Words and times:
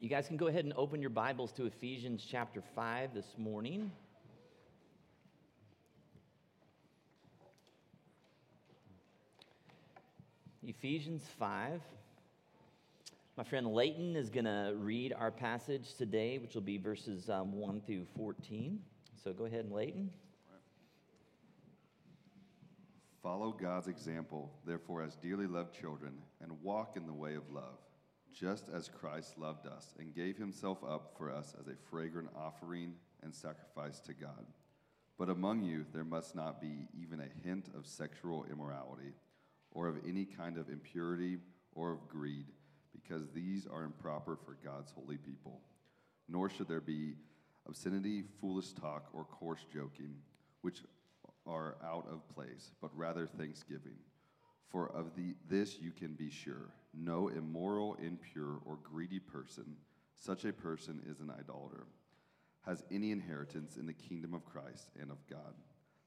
You 0.00 0.08
guys 0.08 0.26
can 0.26 0.38
go 0.38 0.46
ahead 0.46 0.64
and 0.64 0.72
open 0.78 1.02
your 1.02 1.10
Bibles 1.10 1.52
to 1.52 1.66
Ephesians 1.66 2.26
chapter 2.26 2.62
5 2.74 3.12
this 3.12 3.34
morning. 3.36 3.92
Ephesians 10.66 11.22
5. 11.38 11.82
My 13.36 13.44
friend 13.44 13.74
Leighton 13.74 14.16
is 14.16 14.30
going 14.30 14.46
to 14.46 14.72
read 14.74 15.12
our 15.12 15.30
passage 15.30 15.92
today, 15.92 16.38
which 16.38 16.54
will 16.54 16.62
be 16.62 16.78
verses 16.78 17.28
um, 17.28 17.52
1 17.52 17.82
through 17.86 18.06
14. 18.16 18.80
So 19.22 19.34
go 19.34 19.44
ahead, 19.44 19.70
Leighton. 19.70 20.08
Follow 23.22 23.52
God's 23.52 23.88
example, 23.88 24.50
therefore, 24.64 25.02
as 25.02 25.14
dearly 25.16 25.46
loved 25.46 25.78
children, 25.78 26.14
and 26.40 26.52
walk 26.62 26.96
in 26.96 27.06
the 27.06 27.12
way 27.12 27.34
of 27.34 27.42
love, 27.52 27.76
just 28.32 28.68
as 28.68 28.88
Christ 28.88 29.38
loved 29.38 29.66
us 29.66 29.94
and 29.98 30.14
gave 30.14 30.36
himself 30.36 30.78
up 30.86 31.14
for 31.16 31.30
us 31.30 31.54
as 31.60 31.66
a 31.66 31.76
fragrant 31.90 32.28
offering 32.36 32.94
and 33.22 33.34
sacrifice 33.34 34.00
to 34.00 34.14
God. 34.14 34.46
But 35.18 35.28
among 35.28 35.62
you 35.62 35.84
there 35.92 36.04
must 36.04 36.34
not 36.34 36.60
be 36.60 36.88
even 36.98 37.20
a 37.20 37.46
hint 37.46 37.68
of 37.76 37.86
sexual 37.86 38.46
immorality, 38.50 39.12
or 39.72 39.88
of 39.88 39.98
any 40.06 40.24
kind 40.24 40.56
of 40.56 40.68
impurity 40.68 41.38
or 41.74 41.92
of 41.92 42.08
greed, 42.08 42.46
because 42.92 43.28
these 43.30 43.66
are 43.66 43.84
improper 43.84 44.36
for 44.36 44.56
God's 44.64 44.92
holy 44.92 45.16
people. 45.16 45.60
Nor 46.28 46.48
should 46.48 46.68
there 46.68 46.80
be 46.80 47.14
obscenity, 47.68 48.24
foolish 48.40 48.72
talk, 48.72 49.08
or 49.12 49.24
coarse 49.24 49.64
joking, 49.72 50.14
which 50.62 50.82
are 51.46 51.76
out 51.84 52.06
of 52.10 52.28
place, 52.34 52.70
but 52.80 52.90
rather 52.96 53.26
thanksgiving. 53.26 53.96
For 54.68 54.90
of 54.90 55.14
the, 55.16 55.34
this 55.48 55.78
you 55.80 55.90
can 55.90 56.14
be 56.14 56.30
sure 56.30 56.70
no 56.94 57.28
immoral, 57.28 57.96
impure, 58.02 58.60
or 58.64 58.78
greedy 58.82 59.18
person, 59.18 59.76
such 60.14 60.44
a 60.44 60.52
person 60.52 61.00
is 61.08 61.20
an 61.20 61.30
idolater, 61.30 61.86
has 62.66 62.84
any 62.90 63.10
inheritance 63.10 63.76
in 63.76 63.86
the 63.86 63.92
kingdom 63.92 64.34
of 64.34 64.44
Christ 64.44 64.90
and 65.00 65.10
of 65.10 65.18
God. 65.28 65.54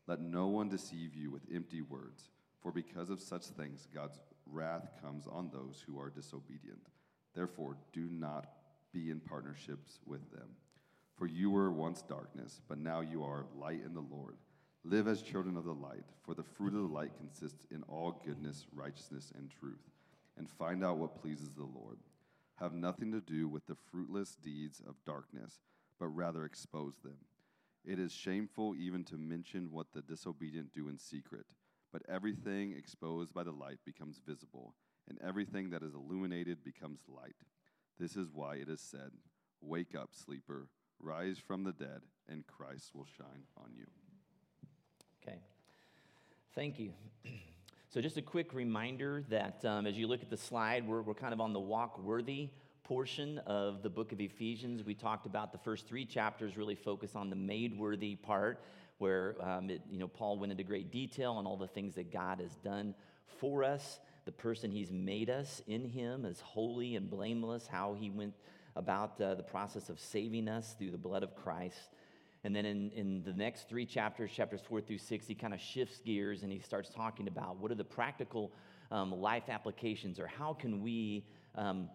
Let 0.08 0.22
no 0.22 0.48
one 0.48 0.70
deceive 0.70 1.16
you 1.16 1.32
with 1.32 1.44
empty 1.54 1.82
words, 1.82 2.30
for 2.62 2.72
because 2.72 3.10
of 3.10 3.22
such 3.22 3.46
things 3.46 3.88
God's 3.94 4.20
wrath 4.46 4.90
comes 5.02 5.26
on 5.28 5.50
those 5.50 5.84
who 5.86 6.00
are 6.00 6.10
disobedient. 6.10 6.90
Therefore, 7.34 7.78
do 7.94 8.08
not 8.12 8.48
be 8.94 9.10
in 9.10 9.20
partnerships 9.20 10.00
with 10.06 10.32
them. 10.32 10.50
For 11.16 11.28
you 11.28 11.50
were 11.50 11.72
once 11.72 12.02
darkness, 12.02 12.62
but 12.68 12.78
now 12.78 13.02
you 13.02 13.24
are 13.24 13.46
light 13.58 13.82
in 13.86 13.94
the 13.94 14.02
Lord. 14.02 14.36
Live 14.84 15.08
as 15.08 15.22
children 15.22 15.56
of 15.56 15.64
the 15.64 15.74
light, 15.74 16.04
for 16.24 16.34
the 16.34 16.44
fruit 16.44 16.74
of 16.74 16.90
the 16.90 16.94
light 16.94 17.12
consists 17.18 17.66
in 17.72 17.84
all 17.84 18.22
goodness, 18.26 18.66
righteousness, 18.74 19.32
and 19.36 19.50
truth. 19.50 19.93
And 20.38 20.50
find 20.50 20.84
out 20.84 20.98
what 20.98 21.22
pleases 21.22 21.52
the 21.56 21.64
Lord. 21.64 22.00
Have 22.56 22.74
nothing 22.74 23.12
to 23.12 23.22
do 23.22 23.48
with 23.48 23.66
the 23.66 23.76
fruitless 23.92 24.36
deeds 24.36 24.82
of 24.88 25.04
darkness, 25.06 25.60
but 26.00 26.08
rather 26.08 26.46
expose 26.46 26.96
them. 27.04 27.18
It 27.86 28.00
is 28.00 28.14
shameful 28.14 28.76
even 28.76 29.04
to 29.06 29.18
mention 29.18 29.72
what 29.72 29.88
the 29.94 30.02
disobedient 30.02 30.74
do 30.74 30.88
in 30.88 30.98
secret, 30.98 31.46
but 31.92 32.02
everything 32.08 32.74
exposed 32.78 33.34
by 33.34 33.44
the 33.44 33.52
light 33.52 33.80
becomes 33.86 34.22
visible, 34.26 34.76
and 35.10 35.20
everything 35.22 35.70
that 35.72 35.84
is 35.84 35.94
illuminated 35.94 36.64
becomes 36.64 37.02
light. 37.08 37.36
This 38.00 38.16
is 38.16 38.30
why 38.34 38.56
it 38.56 38.70
is 38.70 38.82
said, 38.82 39.12
Wake 39.62 39.96
up, 39.96 40.10
sleeper, 40.14 40.68
rise 41.00 41.38
from 41.38 41.64
the 41.64 41.74
dead, 41.74 42.02
and 42.30 42.48
Christ 42.48 42.92
will 42.96 43.08
shine 43.18 43.44
on 43.58 43.72
you. 43.76 43.86
Okay. 45.22 45.40
Thank 46.56 46.80
you. 46.80 46.94
So, 47.94 48.02
just 48.02 48.18
a 48.18 48.24
quick 48.24 48.56
reminder 48.56 49.24
that 49.30 49.64
um, 49.66 49.86
as 49.86 49.96
you 49.96 50.08
look 50.08 50.24
at 50.24 50.32
the 50.32 50.38
slide, 50.38 50.88
we're, 50.88 51.04
we're 51.04 51.14
kind 51.14 51.32
of 51.32 51.40
on 51.40 51.54
the 51.54 51.60
walk 51.60 52.00
worthy 52.00 52.50
portion 52.84 53.38
of 53.46 53.84
the 53.84 53.90
book 53.92 54.12
of 54.12 54.20
Ephesians. 54.20 54.84
We 54.84 54.96
talked 54.96 55.28
about 55.28 55.52
the 55.52 55.60
first 55.60 55.88
three 55.88 56.04
chapters 56.04 56.58
really 56.58 56.74
focus 56.74 57.12
on 57.16 57.30
the 57.30 57.36
made 57.36 57.78
worthy 57.78 58.16
part, 58.16 58.64
where 58.98 59.36
um, 59.40 59.70
it, 59.70 59.84
you 59.92 60.00
know 60.00 60.08
Paul 60.08 60.40
went 60.40 60.52
into 60.52 60.64
great 60.64 60.92
detail 60.92 61.34
on 61.34 61.46
all 61.46 61.56
the 61.56 61.68
things 61.68 61.94
that 61.94 62.12
God 62.12 62.40
has 62.40 62.56
done 62.64 62.96
for 63.40 63.64
us, 63.64 64.00
the 64.26 64.32
person 64.32 64.72
He's 64.72 64.92
made 64.92 65.30
us 65.30 65.62
in 65.68 65.86
Him 65.86 66.26
as 66.26 66.40
holy 66.40 66.96
and 66.96 67.08
blameless, 67.08 67.68
how 67.68 67.94
He 67.94 68.10
went 68.10 68.34
about 68.76 69.22
uh, 69.22 69.36
the 69.36 69.44
process 69.44 69.90
of 69.90 70.00
saving 70.00 70.48
us 70.48 70.74
through 70.80 70.90
the 70.90 70.98
blood 70.98 71.22
of 71.22 71.36
Christ. 71.36 71.78
And 72.44 72.56
then 72.56 72.66
in, 72.66 72.92
in 72.92 73.24
the 73.24 73.34
next 73.34 73.70
three 73.70 73.86
chapters, 73.86 74.32
chapters 74.32 74.62
four 74.68 74.82
through 74.82 74.98
six, 74.98 75.26
he 75.28 75.36
kind 75.36 75.54
of 75.54 75.62
shifts 75.62 76.00
gears 76.00 76.44
and 76.44 76.52
he 76.52 76.60
starts 76.60 76.90
talking 76.90 77.28
about 77.28 77.58
what 77.58 77.72
are 77.72 77.76
the 77.76 77.86
practical 77.86 78.52
um, 78.92 79.12
life 79.12 79.50
applications 79.50 80.20
or 80.20 80.28
how 80.28 80.54
can 80.54 80.82
we 80.82 81.26
um, 81.56 81.90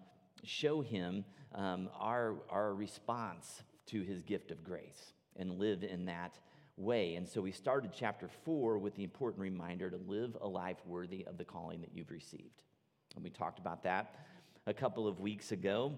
show 0.45 0.81
him 0.81 1.25
um, 1.55 1.91
our, 1.99 2.37
our 2.49 2.75
response 2.75 3.63
to 3.87 4.03
his 4.03 4.23
gift 4.23 4.51
of 4.51 4.65
grace 4.65 5.13
and 5.37 5.59
live 5.59 5.85
in 5.85 6.07
that 6.07 6.39
way. 6.77 7.17
And 7.17 7.29
so 7.29 7.41
we 7.41 7.53
started 7.53 7.91
chapter 7.95 8.29
four 8.45 8.79
with 8.79 8.95
the 8.95 9.05
important 9.05 9.43
reminder 9.43 9.91
to 9.91 9.99
live 10.07 10.37
a 10.41 10.49
life 10.49 10.79
worthy 10.87 11.27
of 11.27 11.37
the 11.37 11.45
calling 11.45 11.81
that 11.81 11.91
you've 11.93 12.11
received. 12.11 12.63
And 13.15 13.25
we 13.25 13.31
talked 13.31 13.59
about 13.59 13.83
that 13.83 14.15
a 14.67 14.75
couple 14.75 15.07
of 15.07 15.21
weeks 15.21 15.53
ago. 15.53 15.93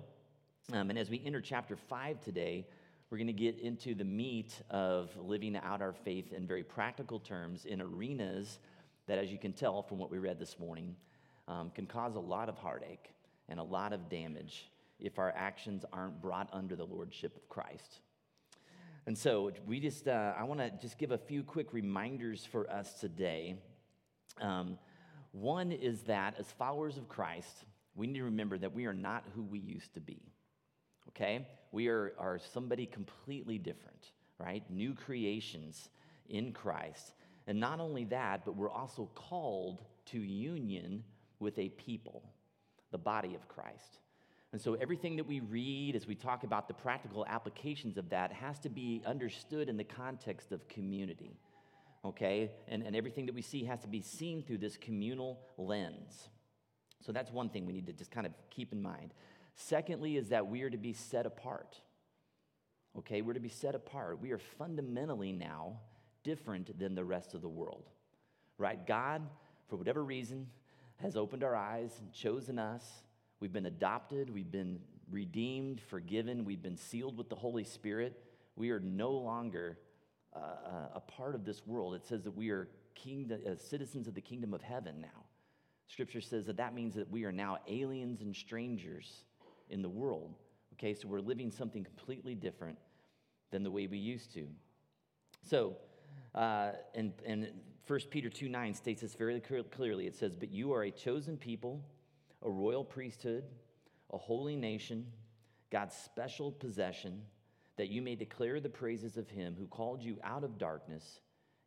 Um, 0.73 0.91
and 0.91 0.99
as 0.99 1.11
we 1.11 1.23
enter 1.25 1.41
chapter 1.41 1.77
five 1.77 2.21
today, 2.21 2.67
we're 3.11 3.19
going 3.19 3.27
to 3.27 3.33
get 3.33 3.59
into 3.59 3.95
the 3.95 4.05
meat 4.05 4.55
of 4.71 5.11
living 5.17 5.57
out 5.57 5.83
our 5.83 5.93
faith 5.93 6.33
in 6.33 6.47
very 6.47 6.63
practical 6.63 7.19
terms 7.19 7.65
in 7.65 7.81
arenas 7.81 8.61
that, 9.09 9.19
as 9.19 9.33
you 9.33 9.39
can 9.39 9.53
tell 9.53 9.83
from 9.83 9.99
what 9.99 10.13
we 10.13 10.19
read 10.19 10.39
this 10.39 10.59
morning, 10.61 10.95
um, 11.49 11.71
can 11.75 11.87
cause 11.87 12.15
a 12.15 12.21
lot 12.21 12.49
of 12.49 12.57
heartache 12.57 13.11
and 13.49 13.59
a 13.59 13.63
lot 13.63 13.93
of 13.93 14.09
damage 14.09 14.71
if 15.01 15.19
our 15.19 15.33
actions 15.37 15.85
aren't 15.93 16.23
brought 16.23 16.49
under 16.53 16.77
the 16.77 16.85
lordship 16.85 17.37
of 17.37 17.49
Christ. 17.49 18.01
And 19.07 19.19
so, 19.19 19.51
we 19.67 19.81
just, 19.81 20.07
uh, 20.07 20.35
I 20.39 20.45
want 20.45 20.61
to 20.61 20.71
just 20.81 20.97
give 20.97 21.11
a 21.11 21.19
few 21.19 21.43
quick 21.43 21.73
reminders 21.73 22.45
for 22.45 22.71
us 22.71 23.01
today. 23.01 23.57
Um, 24.41 24.79
one 25.33 25.73
is 25.73 26.03
that 26.03 26.37
as 26.39 26.47
followers 26.53 26.97
of 26.97 27.09
Christ, 27.09 27.65
we 27.97 28.07
need 28.07 28.19
to 28.19 28.25
remember 28.25 28.57
that 28.59 28.73
we 28.73 28.87
are 28.87 28.95
not 28.95 29.25
who 29.35 29.43
we 29.43 29.59
used 29.59 29.95
to 29.95 30.01
be 30.01 30.21
okay? 31.11 31.47
We 31.73 31.89
are, 31.89 32.13
are 32.19 32.39
somebody 32.53 32.87
completely 32.87 33.59
different, 33.59 34.13
right? 34.39 34.63
New 34.71 34.95
creations 34.95 35.89
in 36.29 36.53
Christ. 36.53 37.13
And 37.47 37.59
not 37.59 37.81
only 37.81 38.05
that, 38.07 38.45
but 38.45 38.57
we're 38.57 38.71
also 38.71 39.09
called 39.15 39.83
to 40.07 40.19
union 40.19 41.05
with 41.39 41.59
a 41.59 41.69
people, 41.71 42.23
the 42.91 42.99
body 42.99 43.35
of 43.35 43.49
Christ. 43.49 43.99
And 44.53 44.61
so 44.61 44.75
everything 44.75 45.17
that 45.17 45.27
we 45.27 45.41
read 45.41 45.95
as 45.95 46.07
we 46.07 46.17
talk 46.17 46.43
about 46.43 46.67
the 46.67 46.75
practical 46.75 47.25
applications 47.27 47.97
of 47.97 48.09
that 48.11 48.33
has 48.33 48.59
to 48.61 48.69
be 48.69 49.01
understood 49.07 49.69
in 49.69 49.77
the 49.77 49.85
context 49.85 50.51
of 50.51 50.67
community, 50.69 51.39
okay? 52.05 52.51
And, 52.67 52.83
and 52.83 52.97
everything 52.97 53.27
that 53.27 53.35
we 53.35 53.43
see 53.43 53.65
has 53.65 53.81
to 53.83 53.89
be 53.89 54.01
seen 54.01 54.43
through 54.43 54.59
this 54.59 54.77
communal 54.77 55.39
lens. 55.57 56.29
So 57.01 57.13
that's 57.13 57.31
one 57.31 57.49
thing 57.49 57.65
we 57.65 57.73
need 57.73 57.87
to 57.87 57.93
just 57.93 58.11
kind 58.11 58.27
of 58.27 58.33
keep 58.51 58.73
in 58.73 58.83
mind. 58.83 59.15
Secondly, 59.55 60.17
is 60.17 60.29
that 60.29 60.47
we 60.47 60.63
are 60.63 60.71
to 60.71 60.79
be 60.79 60.93
set 60.93 61.27
apart. 61.27 61.81
Okay, 62.99 63.23
we're 63.23 63.35
to 63.35 63.41
be 63.41 63.49
set 63.49 63.75
apart. 63.75 64.21
We 64.21 64.33
are 64.33 64.39
fundamentally 64.39 65.33
now 65.33 65.79
different 66.23 66.79
than 66.79 66.95
the 66.95 67.05
rest 67.05 67.35
of 67.35 67.43
the 67.43 67.49
world, 67.49 67.89
right? 68.59 68.85
God, 68.87 69.23
for 69.69 69.77
whatever 69.77 70.03
reason, 70.05 70.49
has 70.97 71.17
opened 71.17 71.45
our 71.45 71.57
eyes 71.57 71.93
and 72.01 72.13
chosen 72.13 72.59
us. 72.59 72.85
We've 73.39 73.53
been 73.53 73.67
adopted, 73.67 74.29
we've 74.29 74.51
been 74.51 74.81
redeemed, 75.11 75.81
forgiven, 75.81 76.45
we've 76.45 76.63
been 76.63 76.77
sealed 76.77 77.17
with 77.17 77.29
the 77.29 77.37
Holy 77.37 77.65
Spirit. 77.65 78.23
We 78.57 78.71
are 78.71 78.81
no 78.81 79.13
longer 79.13 79.79
uh, 80.35 80.39
uh 80.39 80.89
a 80.97 81.01
part 81.01 81.35
of 81.35 81.45
this 81.45 81.67
world. 81.67 81.95
It 81.95 82.05
says 82.07 82.25
that 82.25 82.37
we 82.37 82.51
are 82.51 82.69
kingdom, 82.95 83.41
uh, 83.47 83.57
citizens 83.57 84.09
of 84.09 84.15
the 84.15 84.21
kingdom 84.21 84.53
of 84.53 84.63
heaven 84.63 85.01
now. 85.01 85.25
Scripture 85.87 86.21
says 86.21 86.47
that 86.47 86.59
that 86.59 86.75
means 86.75 86.95
that 86.95 87.11
we 87.11 87.25
are 87.25 87.33
now 87.33 87.59
aliens 87.67 88.21
and 88.21 88.35
strangers 88.35 89.25
in 89.71 89.83
the 89.83 89.89
world. 89.89 90.37
Okay, 90.75 90.95
so 90.95 91.09
we're 91.09 91.21
living 91.21 91.51
something 91.51 91.85
completely 91.85 92.35
different 92.35 92.79
than 93.51 93.63
the 93.63 93.71
way 93.71 93.87
we 93.87 93.99
used 93.99 94.33
to. 94.35 94.47
So, 95.43 95.77
uh, 96.35 96.73
and, 96.95 97.13
and 97.27 97.49
1 97.87 98.01
Peter 98.11 98.29
2 98.29 98.49
9 98.49 98.75
states 98.75 99.03
this 99.03 99.15
very 99.15 99.41
clearly. 99.41 100.07
It 100.07 100.15
says, 100.15 100.37
But 100.37 100.51
you 100.51 100.73
are 100.73 100.85
a 100.85 100.91
chosen 100.91 101.37
people, 101.37 101.85
a 102.43 102.51
royal 102.51 102.85
priesthood, 102.85 103.45
a 104.13 104.19
holy 104.19 104.57
nation, 104.57 105.07
God's 105.71 105.95
special 105.95 106.53
possession, 106.53 107.23
that 107.77 107.89
you 107.89 108.03
may 108.03 108.15
declare 108.15 108.61
the 108.61 108.69
praises 108.69 109.17
of 109.17 109.29
him 109.29 109.57
who 109.59 109.67
called 109.67 110.03
you 110.03 110.19
out 110.23 110.45
of 110.45 110.59
darkness 110.59 111.21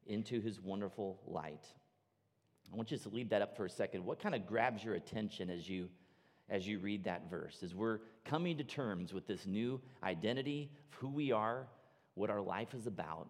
into 0.05 0.41
his 0.41 0.61
wonderful 0.61 1.19
light. 1.25 1.65
I 2.71 2.75
want 2.75 2.91
you 2.91 2.97
to 2.97 3.09
leave 3.09 3.29
that 3.29 3.41
up 3.41 3.55
for 3.55 3.65
a 3.65 3.69
second. 3.69 4.05
What 4.05 4.19
kind 4.19 4.35
of 4.35 4.45
grabs 4.45 4.83
your 4.83 4.95
attention 4.95 5.49
as 5.49 5.69
you 5.69 5.89
as 6.49 6.67
you 6.67 6.79
read 6.79 7.03
that 7.05 7.29
verse, 7.29 7.63
as 7.63 7.73
we're 7.73 7.99
coming 8.25 8.57
to 8.57 8.63
terms 8.63 9.13
with 9.13 9.27
this 9.27 9.45
new 9.45 9.79
identity 10.03 10.69
of 10.91 10.97
who 10.99 11.09
we 11.09 11.31
are, 11.31 11.67
what 12.15 12.29
our 12.29 12.41
life 12.41 12.73
is 12.73 12.87
about. 12.87 13.27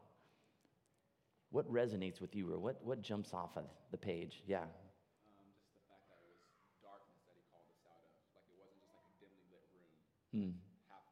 What 1.51 1.71
resonates 1.71 2.19
with 2.19 2.35
you, 2.35 2.51
or 2.51 2.57
what, 2.57 2.81
what 2.83 3.01
jumps 3.01 3.33
off 3.33 3.51
of 3.55 3.65
the 3.91 3.97
page? 3.97 4.41
Yeah. 4.47 4.65
Um, 4.65 4.65
just 5.53 5.69
the 5.77 5.85
fact 5.85 6.09
that 6.09 6.17
it 6.17 6.25
was 6.25 6.41
darkness 6.81 7.21
that 7.29 7.37
he 7.37 7.45
called 7.53 7.69
us 7.69 7.85
out 7.85 8.01
of. 8.01 8.09
Like 8.33 8.49
it 8.49 8.57
wasn't 8.57 8.81
just 8.81 8.89
like 8.97 9.05
a 9.05 9.13
dimly 9.21 9.45
lit 9.53 9.61
room, 9.69 9.93
hmm. 10.33 10.57
half 10.89 11.05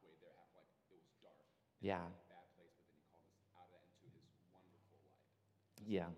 Yeah. 1.78 2.02
bad 2.26 2.50
place, 2.58 2.74
but 2.82 2.98
then 2.98 3.14
he 3.38 3.46
called 3.54 3.54
us 3.54 3.54
out 3.54 3.70
of 3.70 3.78
that 3.78 3.86
into 4.02 4.10
his 4.18 4.26
wonderful 4.50 4.98
light. 5.06 5.22
Yeah. 5.86 6.10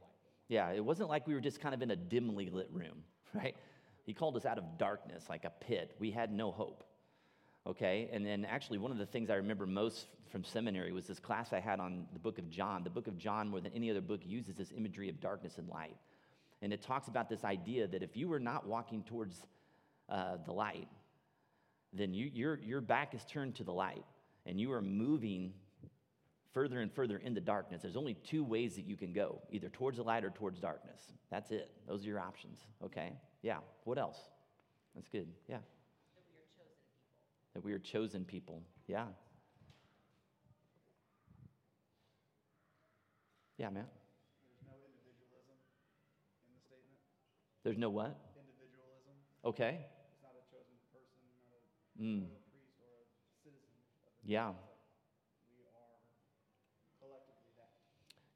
Yeah, 0.49 0.73
it 0.73 0.85
wasn't 0.85 1.09
like 1.13 1.27
we 1.29 1.35
were 1.37 1.45
just 1.45 1.61
kind 1.61 1.75
of 1.75 1.83
in 1.83 1.91
a 1.93 1.97
dimly 1.97 2.49
lit 2.49 2.69
room, 2.73 3.05
right? 3.37 3.57
He 4.05 4.13
called 4.13 4.37
us 4.37 4.45
out 4.45 4.59
of 4.59 4.79
darkness, 4.79 5.25
like 5.29 5.45
a 5.45 5.51
pit. 5.51 5.95
We 5.99 6.11
had 6.11 6.33
no 6.33 6.53
hope. 6.53 6.85
Okay? 7.67 8.09
And 8.13 8.25
then 8.25 8.45
actually, 8.45 8.79
one 8.79 8.91
of 8.91 8.99
the 8.99 9.07
things 9.07 9.31
I 9.31 9.37
remember 9.37 9.67
most 9.67 10.07
from 10.31 10.45
seminary 10.45 10.93
was 10.93 11.07
this 11.07 11.19
class 11.19 11.53
I 11.53 11.61
had 11.61 11.81
on 11.81 12.07
the 12.13 12.19
book 12.19 12.39
of 12.39 12.51
John. 12.51 12.85
The 12.85 12.91
book 12.91 13.07
of 13.07 13.17
John, 13.17 13.49
more 13.49 13.61
than 13.61 13.73
any 13.75 13.91
other 13.91 14.01
book, 14.01 14.21
uses 14.25 14.55
this 14.55 14.73
imagery 14.77 15.09
of 15.09 15.21
darkness 15.21 15.59
and 15.59 15.69
light. 15.69 15.97
And 16.61 16.73
it 16.73 16.83
talks 16.83 17.09
about 17.09 17.29
this 17.29 17.45
idea 17.45 17.87
that 17.87 18.03
if 18.03 18.17
you 18.17 18.29
were 18.29 18.41
not 18.41 18.67
walking 18.67 19.03
towards 19.03 19.47
uh, 20.09 20.37
the 20.45 20.53
light, 20.53 20.89
then 21.93 22.13
you, 22.13 22.31
your, 22.33 22.59
your 22.59 22.81
back 22.81 23.15
is 23.15 23.25
turned 23.25 23.55
to 23.57 23.65
the 23.65 23.73
light 23.73 24.05
and 24.47 24.61
you 24.61 24.73
are 24.73 24.83
moving 24.83 25.53
further 26.53 26.81
and 26.81 26.93
further 26.93 27.19
into 27.19 27.41
darkness. 27.41 27.83
There's 27.83 27.97
only 27.97 28.15
two 28.15 28.45
ways 28.45 28.77
that 28.77 28.87
you 28.87 28.97
can 28.97 29.13
go 29.13 29.41
either 29.51 29.69
towards 29.69 29.97
the 29.97 30.05
light 30.05 30.25
or 30.25 30.31
towards 30.31 30.61
darkness. 30.61 31.01
That's 31.31 31.51
it. 31.51 31.71
Those 31.87 32.03
are 32.05 32.09
your 32.09 32.21
options. 32.21 32.59
Okay? 32.83 33.13
Yeah. 33.45 33.59
What 33.85 33.99
else? 33.99 34.17
That's 34.95 35.09
good. 35.09 35.29
Yeah. 35.49 35.59
That 37.53 37.63
we 37.63 37.73
are 37.75 37.79
chosen 37.79 38.25
people. 38.25 38.63
Yeah. 38.89 39.05
Yeah, 43.59 43.69
man. 43.69 43.85
There's 43.85 44.65
no 44.67 44.81
individualism 44.81 45.61
in 46.49 46.57
the 46.57 46.61
statement. 46.65 46.99
There's 47.63 47.77
no 47.77 47.91
what? 47.91 48.17
Individualism. 48.35 49.13
Okay. 49.45 49.85
It's 50.09 50.23
not 50.25 50.33
a 50.35 50.43
chosen 50.49 50.81
person, 50.91 51.21
not 51.37 51.53
a, 51.53 52.03
Mm. 52.03 52.27
priest 52.49 52.81
or 52.81 52.97
a 52.97 53.07
citizen 53.45 53.69
Yeah. 54.25 54.55
We 55.53 55.69
are 55.69 56.01
collectively 56.99 57.53
that. 57.61 57.71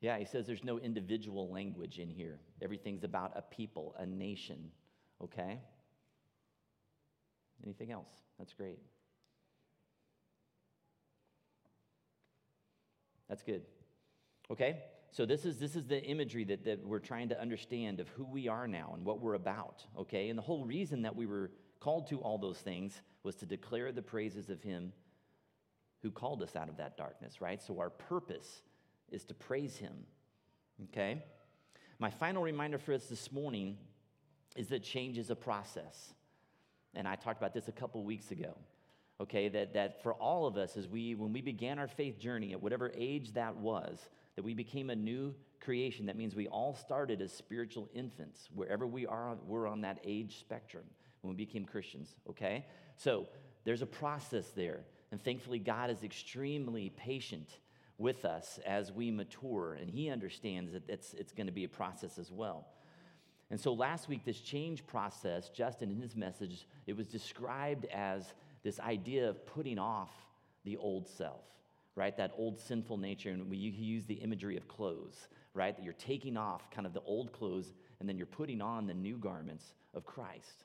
Yeah, 0.00 0.18
he 0.18 0.26
says 0.26 0.46
there's 0.46 0.62
no 0.62 0.78
individual 0.78 1.48
language 1.50 1.98
in 1.98 2.10
here. 2.10 2.38
Everything's 2.60 3.04
about 3.04 3.32
a 3.34 3.42
people, 3.42 3.96
a 3.98 4.04
nation. 4.04 4.70
Okay? 5.22 5.60
Anything 7.64 7.90
else? 7.90 8.10
That's 8.38 8.52
great. 8.52 8.78
That's 13.28 13.42
good. 13.42 13.62
Okay? 14.50 14.78
So 15.10 15.26
this 15.26 15.44
is 15.44 15.58
this 15.58 15.74
is 15.74 15.84
the 15.86 16.02
imagery 16.02 16.44
that, 16.44 16.64
that 16.64 16.84
we're 16.84 16.98
trying 16.98 17.28
to 17.30 17.40
understand 17.40 18.00
of 18.00 18.08
who 18.10 18.24
we 18.24 18.48
are 18.48 18.68
now 18.68 18.92
and 18.94 19.04
what 19.04 19.20
we're 19.20 19.34
about. 19.34 19.84
Okay? 19.98 20.28
And 20.28 20.38
the 20.38 20.42
whole 20.42 20.64
reason 20.64 21.02
that 21.02 21.14
we 21.14 21.26
were 21.26 21.50
called 21.80 22.08
to 22.08 22.18
all 22.20 22.38
those 22.38 22.58
things 22.58 23.00
was 23.22 23.34
to 23.36 23.46
declare 23.46 23.92
the 23.92 24.02
praises 24.02 24.50
of 24.50 24.62
him 24.62 24.92
who 26.02 26.10
called 26.10 26.42
us 26.42 26.54
out 26.54 26.68
of 26.68 26.76
that 26.76 26.96
darkness, 26.96 27.40
right? 27.40 27.60
So 27.60 27.80
our 27.80 27.90
purpose 27.90 28.62
is 29.10 29.24
to 29.24 29.34
praise 29.34 29.76
him. 29.76 29.94
Okay? 30.90 31.24
My 31.98 32.10
final 32.10 32.42
reminder 32.42 32.78
for 32.78 32.92
us 32.92 33.06
this 33.06 33.32
morning 33.32 33.76
is 34.58 34.68
that 34.68 34.82
change 34.82 35.18
is 35.18 35.30
a 35.30 35.36
process. 35.36 36.12
And 36.94 37.06
I 37.06 37.14
talked 37.16 37.40
about 37.40 37.54
this 37.54 37.68
a 37.68 37.72
couple 37.72 38.02
weeks 38.02 38.30
ago. 38.30 38.54
Okay, 39.20 39.48
that, 39.48 39.74
that 39.74 40.02
for 40.02 40.14
all 40.14 40.46
of 40.46 40.56
us, 40.56 40.76
as 40.76 40.86
we 40.86 41.14
when 41.14 41.32
we 41.32 41.40
began 41.40 41.78
our 41.78 41.88
faith 41.88 42.18
journey 42.18 42.52
at 42.52 42.62
whatever 42.62 42.92
age 42.96 43.32
that 43.32 43.56
was, 43.56 43.98
that 44.36 44.44
we 44.44 44.54
became 44.54 44.90
a 44.90 44.96
new 44.96 45.34
creation. 45.60 46.06
That 46.06 46.16
means 46.16 46.34
we 46.34 46.48
all 46.48 46.74
started 46.74 47.20
as 47.20 47.32
spiritual 47.32 47.88
infants, 47.92 48.48
wherever 48.54 48.86
we 48.86 49.06
are, 49.06 49.36
we're 49.46 49.66
on 49.66 49.80
that 49.82 49.98
age 50.04 50.38
spectrum 50.38 50.84
when 51.22 51.36
we 51.36 51.44
became 51.44 51.64
Christians. 51.64 52.14
Okay? 52.30 52.64
So 52.96 53.26
there's 53.64 53.82
a 53.82 53.86
process 53.86 54.50
there. 54.54 54.80
And 55.10 55.22
thankfully, 55.22 55.58
God 55.58 55.90
is 55.90 56.04
extremely 56.04 56.90
patient 56.90 57.58
with 57.98 58.24
us 58.24 58.60
as 58.64 58.92
we 58.92 59.10
mature, 59.10 59.76
and 59.80 59.90
He 59.90 60.08
understands 60.08 60.72
that 60.72 60.88
it's, 60.88 61.14
it's 61.14 61.32
going 61.32 61.48
to 61.48 61.52
be 61.52 61.64
a 61.64 61.68
process 61.68 62.18
as 62.18 62.30
well. 62.30 62.66
And 63.50 63.58
so 63.58 63.72
last 63.72 64.08
week, 64.08 64.24
this 64.24 64.40
change 64.40 64.86
process, 64.86 65.48
Justin 65.48 65.90
in 65.90 66.00
his 66.00 66.14
message, 66.14 66.66
it 66.86 66.96
was 66.96 67.06
described 67.06 67.86
as 67.86 68.34
this 68.62 68.78
idea 68.80 69.28
of 69.28 69.46
putting 69.46 69.78
off 69.78 70.10
the 70.64 70.76
old 70.76 71.08
self, 71.08 71.44
right? 71.94 72.14
That 72.16 72.32
old 72.36 72.58
sinful 72.58 72.98
nature. 72.98 73.30
And 73.30 73.48
we 73.48 73.56
he 73.56 73.84
used 73.84 74.06
the 74.06 74.14
imagery 74.14 74.56
of 74.56 74.68
clothes, 74.68 75.28
right? 75.54 75.74
That 75.74 75.82
you're 75.82 75.94
taking 75.94 76.36
off 76.36 76.70
kind 76.70 76.86
of 76.86 76.92
the 76.92 77.00
old 77.00 77.32
clothes 77.32 77.72
and 78.00 78.08
then 78.08 78.18
you're 78.18 78.26
putting 78.26 78.60
on 78.60 78.86
the 78.86 78.94
new 78.94 79.16
garments 79.16 79.74
of 79.94 80.04
Christ. 80.04 80.64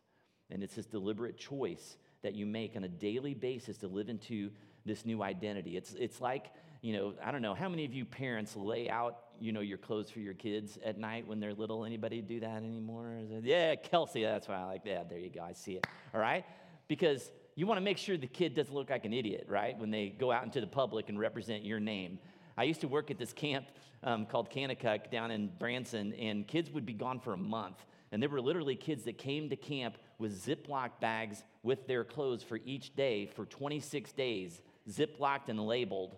And 0.52 0.62
it's 0.62 0.76
this 0.76 0.86
deliberate 0.86 1.38
choice 1.38 1.98
that 2.22 2.36
you 2.36 2.46
make 2.46 2.76
on 2.76 2.84
a 2.84 2.90
daily 2.90 3.34
basis 3.34 3.78
to 3.78 3.88
live 3.88 4.10
into 4.10 4.52
this 4.86 5.06
new 5.06 5.24
identity. 5.24 5.78
It's, 5.78 5.94
it's 5.94 6.20
like, 6.20 6.52
you 6.82 6.94
know, 6.94 7.14
I 7.24 7.32
don't 7.32 7.42
know, 7.42 7.54
how 7.54 7.70
many 7.70 7.86
of 7.86 7.94
you 7.94 8.06
parents 8.06 8.56
lay 8.56 8.90
out, 8.90 9.23
you 9.44 9.52
know, 9.52 9.60
your 9.60 9.78
clothes 9.78 10.10
for 10.10 10.20
your 10.20 10.34
kids 10.34 10.80
at 10.86 10.98
night 10.98 11.28
when 11.28 11.42
they're 11.42 11.54
little? 11.54 11.84
Anybody 11.84 12.22
do 12.22 12.40
that 12.40 12.64
anymore? 12.64 13.18
Yeah, 13.42 13.76
Kelsey, 13.76 14.24
that's 14.24 14.48
why 14.48 14.56
I 14.56 14.64
like 14.64 14.86
that. 14.86 15.10
There 15.10 15.20
you 15.20 15.30
go, 15.30 15.42
I 15.42 15.52
see 15.52 15.74
it. 15.74 15.86
All 16.14 16.22
right? 16.22 16.46
Because 16.88 17.30
you 17.56 17.68
want 17.68 17.78
to 17.78 17.84
make 17.84 17.98
sure 17.98 18.16
the 18.16 18.26
kid 18.26 18.56
doesn't 18.56 18.74
look 18.74 18.90
like 18.90 19.04
an 19.04 19.14
idiot, 19.14 19.48
right? 19.50 19.78
When 19.78 19.92
they 19.92 20.08
go 20.08 20.32
out 20.32 20.46
into 20.46 20.62
the 20.62 20.68
public 20.68 21.10
and 21.10 21.20
represent 21.20 21.66
your 21.66 21.82
name. 21.82 22.20
I 22.58 22.64
used 22.64 22.82
to 22.82 22.88
work 22.88 23.12
at 23.12 23.18
this 23.18 23.34
camp 23.34 23.66
um, 24.04 24.26
called 24.26 24.50
Kanakuk 24.50 25.12
down 25.12 25.30
in 25.30 25.50
Branson, 25.60 26.14
and 26.14 26.48
kids 26.48 26.72
would 26.72 26.86
be 26.86 26.94
gone 26.94 27.20
for 27.20 27.34
a 27.34 27.38
month. 27.38 27.84
And 28.14 28.22
there 28.22 28.30
were 28.30 28.42
literally 28.42 28.76
kids 28.76 29.04
that 29.04 29.18
came 29.18 29.50
to 29.50 29.58
camp 29.58 29.98
with 30.20 30.46
Ziploc 30.46 31.02
bags 31.02 31.44
with 31.64 31.86
their 31.88 32.06
clothes 32.06 32.44
for 32.44 32.60
each 32.64 32.96
day 32.96 33.26
for 33.26 33.46
26 33.46 34.14
days, 34.14 34.62
Ziplocked 34.90 35.50
and 35.50 35.60
labeled. 35.60 36.16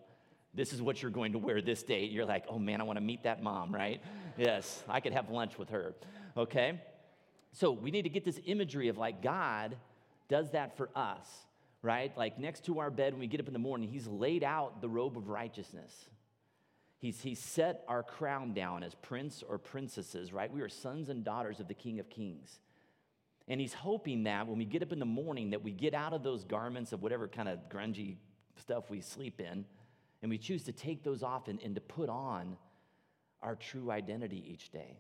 This 0.56 0.74
is 0.74 0.82
what 0.82 1.02
you're 1.02 1.12
going 1.12 1.34
to 1.34 1.38
wear 1.38 1.62
this 1.62 1.84
day. 1.84 2.06
You're 2.06 2.26
like, 2.26 2.46
oh 2.50 2.58
man, 2.58 2.82
I 2.82 2.84
want 2.86 2.98
to 2.98 3.04
meet 3.04 3.24
that 3.24 3.44
mom, 3.44 3.74
right? 3.74 4.02
yes, 4.38 4.84
I 4.88 5.00
could 5.00 5.14
have 5.14 5.30
lunch 5.30 5.58
with 5.58 5.70
her. 5.70 5.94
Okay? 6.38 6.82
So 7.52 7.72
we 7.72 7.92
need 7.92 8.04
to 8.04 8.10
get 8.10 8.26
this 8.26 8.40
imagery 8.46 8.88
of 8.88 8.98
like 8.98 9.22
God 9.22 9.76
does 10.28 10.52
that 10.52 10.78
for 10.78 10.90
us, 10.96 11.28
right? 11.82 12.16
Like 12.18 12.40
next 12.40 12.66
to 12.66 12.80
our 12.80 12.90
bed 12.90 13.14
when 13.14 13.20
we 13.20 13.28
get 13.28 13.40
up 13.40 13.48
in 13.48 13.54
the 13.54 13.60
morning, 13.60 13.90
He's 13.90 14.08
laid 14.08 14.44
out 14.44 14.82
the 14.82 14.90
robe 14.90 15.18
of 15.18 15.30
righteousness. 15.30 15.92
He's, 16.98 17.22
he's 17.22 17.40
set 17.40 17.84
our 17.88 18.02
crown 18.02 18.54
down 18.54 18.82
as 18.82 18.96
prince 18.96 19.44
or 19.48 19.58
princesses, 19.58 20.34
right? 20.34 20.52
We 20.52 20.62
are 20.62 20.70
sons 20.70 21.10
and 21.10 21.24
daughters 21.24 21.60
of 21.60 21.68
the 21.68 21.74
King 21.74 22.00
of 22.00 22.10
Kings. 22.10 22.60
And 23.48 23.62
he's 23.62 23.74
hoping 23.74 24.24
that 24.24 24.48
when 24.48 24.58
we 24.58 24.66
get 24.66 24.82
up 24.82 24.92
in 24.92 25.00
the 25.00 25.06
morning 25.06 25.52
that 25.52 25.64
we 25.64 25.72
get 25.72 25.94
out 25.94 26.14
of 26.14 26.24
those 26.24 26.44
garments 26.44 26.94
of 26.94 27.04
whatever 27.04 27.28
kind 27.28 27.48
of 27.48 27.60
grungy 27.70 28.16
stuff 28.58 28.90
we 28.90 29.02
sleep 29.02 29.40
in, 29.40 29.66
and 30.22 30.30
we 30.30 30.38
choose 30.38 30.64
to 30.64 30.72
take 30.72 31.04
those 31.04 31.24
off 31.24 31.48
and, 31.48 31.62
and 31.62 31.76
to 31.76 31.82
put 31.82 32.10
on 32.10 32.58
our 33.42 33.56
true 33.56 33.92
identity 33.92 34.44
each 34.48 34.72
day. 34.72 34.98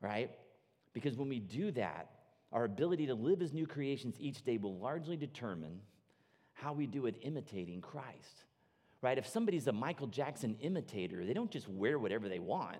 Right? 0.00 0.30
Because 0.92 1.16
when 1.16 1.28
we 1.28 1.40
do 1.40 1.70
that, 1.72 2.10
our 2.52 2.64
ability 2.64 3.06
to 3.06 3.14
live 3.14 3.42
as 3.42 3.52
new 3.52 3.66
creations 3.66 4.16
each 4.18 4.44
day 4.44 4.58
will 4.58 4.78
largely 4.78 5.16
determine 5.16 5.80
how 6.52 6.72
we 6.72 6.86
do 6.86 7.06
at 7.06 7.14
imitating 7.22 7.80
Christ. 7.80 8.44
Right? 9.02 9.18
If 9.18 9.26
somebody's 9.26 9.66
a 9.66 9.72
Michael 9.72 10.06
Jackson 10.06 10.56
imitator, 10.60 11.26
they 11.26 11.34
don't 11.34 11.50
just 11.50 11.68
wear 11.68 11.98
whatever 11.98 12.28
they 12.28 12.38
want, 12.38 12.78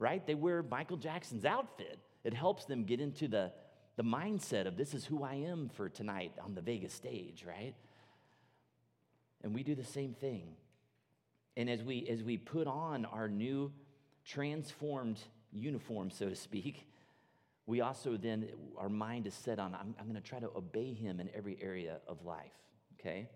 right? 0.00 0.26
They 0.26 0.34
wear 0.34 0.64
Michael 0.64 0.96
Jackson's 0.96 1.44
outfit. 1.44 1.98
It 2.24 2.34
helps 2.34 2.64
them 2.64 2.84
get 2.84 3.00
into 3.00 3.28
the, 3.28 3.52
the 3.96 4.02
mindset 4.02 4.66
of 4.66 4.76
this 4.76 4.94
is 4.94 5.04
who 5.04 5.22
I 5.22 5.34
am 5.34 5.68
for 5.68 5.88
tonight 5.88 6.32
on 6.42 6.54
the 6.54 6.60
Vegas 6.60 6.92
stage, 6.92 7.44
right? 7.46 7.74
And 9.42 9.54
we 9.54 9.62
do 9.62 9.74
the 9.74 9.84
same 9.84 10.12
thing. 10.12 10.54
And 11.56 11.68
as 11.68 11.82
we 11.82 12.06
as 12.08 12.22
we 12.22 12.36
put 12.36 12.66
on 12.66 13.04
our 13.04 13.28
new 13.28 13.72
transformed 14.24 15.18
uniform, 15.52 16.10
so 16.10 16.28
to 16.28 16.36
speak, 16.36 16.86
we 17.66 17.80
also 17.80 18.16
then 18.16 18.48
our 18.78 18.88
mind 18.88 19.26
is 19.26 19.34
set 19.34 19.58
on 19.58 19.74
I'm, 19.74 19.94
I'm 19.98 20.06
going 20.06 20.20
to 20.20 20.28
try 20.28 20.40
to 20.40 20.50
obey 20.54 20.92
him 20.92 21.20
in 21.20 21.30
every 21.34 21.58
area 21.60 21.98
of 22.06 22.24
life. 22.24 22.52
Okay? 22.98 23.28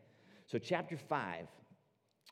So 0.47 0.59
chapter 0.59 0.97
five 0.97 1.49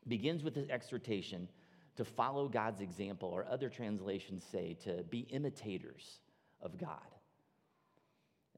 begins 0.07 0.43
with 0.43 0.55
this 0.55 0.69
exhortation 0.69 1.49
to 1.97 2.05
follow 2.05 2.49
God's 2.49 2.81
example, 2.81 3.29
or 3.29 3.47
other 3.51 3.69
translations 3.69 4.45
say 4.51 4.77
to 4.85 5.03
be 5.11 5.21
imitators 5.31 6.21
of 6.61 6.79
God 6.79 6.99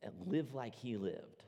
and 0.03 0.13
live 0.27 0.55
like 0.55 0.75
he 0.75 0.97
lived. 0.97 1.44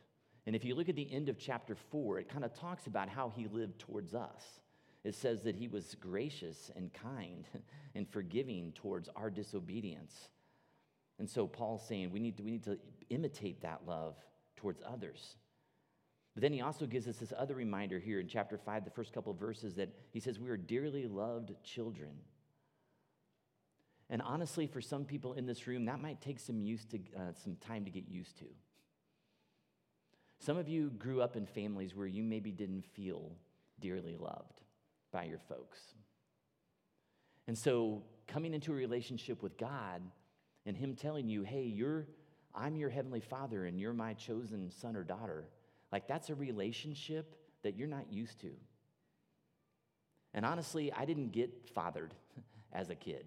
And 0.47 0.55
if 0.55 0.65
you 0.65 0.75
look 0.75 0.89
at 0.89 0.97
the 0.97 1.13
end 1.13 1.29
of 1.29 1.39
chapter 1.39 1.75
four, 1.75 2.19
it 2.19 2.29
kind 2.29 2.45
of 2.45 2.55
talks 2.55 2.87
about 2.87 3.09
how 3.09 3.33
he 3.37 3.49
lived 3.49 3.81
towards 3.81 4.15
us. 4.15 4.61
It 5.03 5.15
says 5.15 5.43
that 5.43 5.57
he 5.57 5.69
was 5.69 5.97
gracious 5.97 6.71
and 6.77 6.93
kind 6.93 7.45
and 7.95 8.09
forgiving 8.09 8.73
towards 8.73 9.09
our 9.17 9.31
disobedience. 9.31 10.29
And 11.19 11.29
so 11.29 11.47
Paul's 11.47 11.87
saying 11.87 12.13
we 12.13 12.21
need 12.21 12.37
to, 12.37 12.43
we 12.43 12.51
need 12.51 12.65
to 12.65 12.79
imitate 13.11 13.63
that 13.63 13.83
love 13.87 14.17
towards 14.57 14.83
others. 14.87 15.37
But 16.35 16.43
then 16.43 16.53
he 16.53 16.61
also 16.61 16.87
gives 16.87 17.09
us 17.09 17.17
this 17.17 17.33
other 17.37 17.55
reminder 17.55 17.99
here 17.99 18.21
in 18.21 18.29
chapter 18.29 18.59
5, 18.59 18.85
the 18.85 18.91
first 18.91 19.13
couple 19.13 19.33
of 19.33 19.39
verses, 19.39 19.75
that 19.77 19.89
he 20.13 20.21
says 20.21 20.39
we 20.39 20.51
are 20.51 20.57
dearly 20.57 21.07
loved 21.07 21.53
children. 21.65 22.11
And 24.11 24.21
honestly, 24.23 24.67
for 24.67 24.81
some 24.81 25.05
people 25.05 25.33
in 25.33 25.47
this 25.47 25.67
room, 25.67 25.87
that 25.87 26.01
might 26.01 26.21
take 26.21 26.39
some, 26.39 26.61
used 26.61 26.91
to, 26.91 26.99
uh, 27.17 27.33
some 27.43 27.57
time 27.57 27.85
to 27.87 27.91
get 27.91 28.07
used 28.07 28.39
to. 28.39 28.45
Some 30.39 30.57
of 30.57 30.69
you 30.69 30.91
grew 30.91 31.23
up 31.23 31.37
in 31.37 31.47
families 31.47 31.95
where 31.95 32.07
you 32.07 32.23
maybe 32.23 32.51
didn't 32.51 32.85
feel 32.95 33.33
dearly 33.81 34.17
loved. 34.17 34.61
by 35.13 35.25
your 35.25 35.39
folks. 35.39 35.79
And 37.47 37.57
so, 37.57 38.03
coming 38.27 38.53
into 38.53 38.73
a 38.73 38.75
relationship 38.75 39.43
with 39.43 39.57
God 39.57 40.03
and 40.67 40.77
Him 40.77 40.95
telling 40.95 41.29
you, 41.29 41.43
hey, 41.43 41.63
you're, 41.63 42.07
I'm 42.55 42.77
your 42.77 42.91
Heavenly 42.91 43.21
Father 43.21 43.65
and 43.67 43.81
you're 43.81 43.95
my 43.95 44.15
chosen 44.15 44.71
son 44.71 44.97
or 44.97 45.05
daughter, 45.05 45.49
like 45.93 46.09
that's 46.09 46.29
a 46.29 46.35
relationship 46.35 47.37
that 47.63 47.77
you're 47.77 47.89
not 47.89 48.13
used 48.13 48.41
to. 48.41 48.51
And 50.35 50.45
honestly, 50.45 50.93
I 50.93 51.05
didn't 51.05 51.33
get 51.33 51.71
fathered 51.75 52.13
as 52.73 52.91
a 52.91 52.95
kid. 52.95 53.25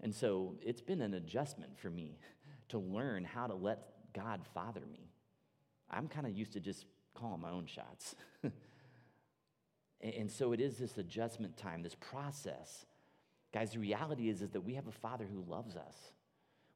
And 0.00 0.14
so 0.14 0.54
it's 0.62 0.80
been 0.80 1.02
an 1.02 1.14
adjustment 1.14 1.78
for 1.78 1.90
me 1.90 2.18
to 2.70 2.78
learn 2.78 3.24
how 3.24 3.48
to 3.48 3.54
let 3.54 4.12
God 4.14 4.40
father 4.54 4.82
me. 4.90 5.09
I'm 5.90 6.08
kind 6.08 6.26
of 6.26 6.36
used 6.36 6.52
to 6.52 6.60
just 6.60 6.84
calling 7.14 7.40
my 7.40 7.50
own 7.50 7.66
shots. 7.66 8.14
and 10.00 10.30
so 10.30 10.52
it 10.52 10.60
is 10.60 10.78
this 10.78 10.96
adjustment 10.98 11.56
time, 11.56 11.82
this 11.82 11.96
process. 11.96 12.86
Guys, 13.52 13.72
the 13.72 13.78
reality 13.78 14.28
is, 14.28 14.42
is 14.42 14.50
that 14.50 14.60
we 14.60 14.74
have 14.74 14.86
a 14.86 14.92
father 14.92 15.26
who 15.30 15.42
loves 15.50 15.76
us. 15.76 15.96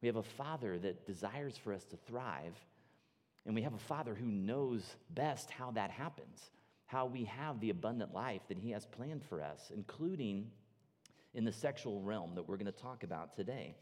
We 0.02 0.08
have 0.08 0.16
a 0.16 0.22
father 0.22 0.78
that 0.78 1.06
desires 1.06 1.56
for 1.56 1.72
us 1.72 1.84
to 1.84 1.96
thrive. 1.96 2.56
And 3.46 3.54
we 3.54 3.62
have 3.62 3.74
a 3.74 3.78
father 3.78 4.14
who 4.14 4.26
knows 4.26 4.96
best 5.10 5.50
how 5.50 5.70
that 5.72 5.90
happens 5.90 6.50
how 6.86 7.06
we 7.06 7.24
have 7.24 7.60
the 7.60 7.70
abundant 7.70 8.14
life 8.14 8.42
that 8.48 8.58
He 8.58 8.70
has 8.70 8.86
planned 8.86 9.24
for 9.24 9.42
us, 9.42 9.72
including 9.74 10.50
in 11.34 11.44
the 11.44 11.52
sexual 11.52 12.00
realm 12.00 12.34
that 12.34 12.48
we're 12.48 12.56
going 12.56 12.66
to 12.66 12.72
talk 12.72 13.02
about 13.02 13.34
today. 13.34 13.74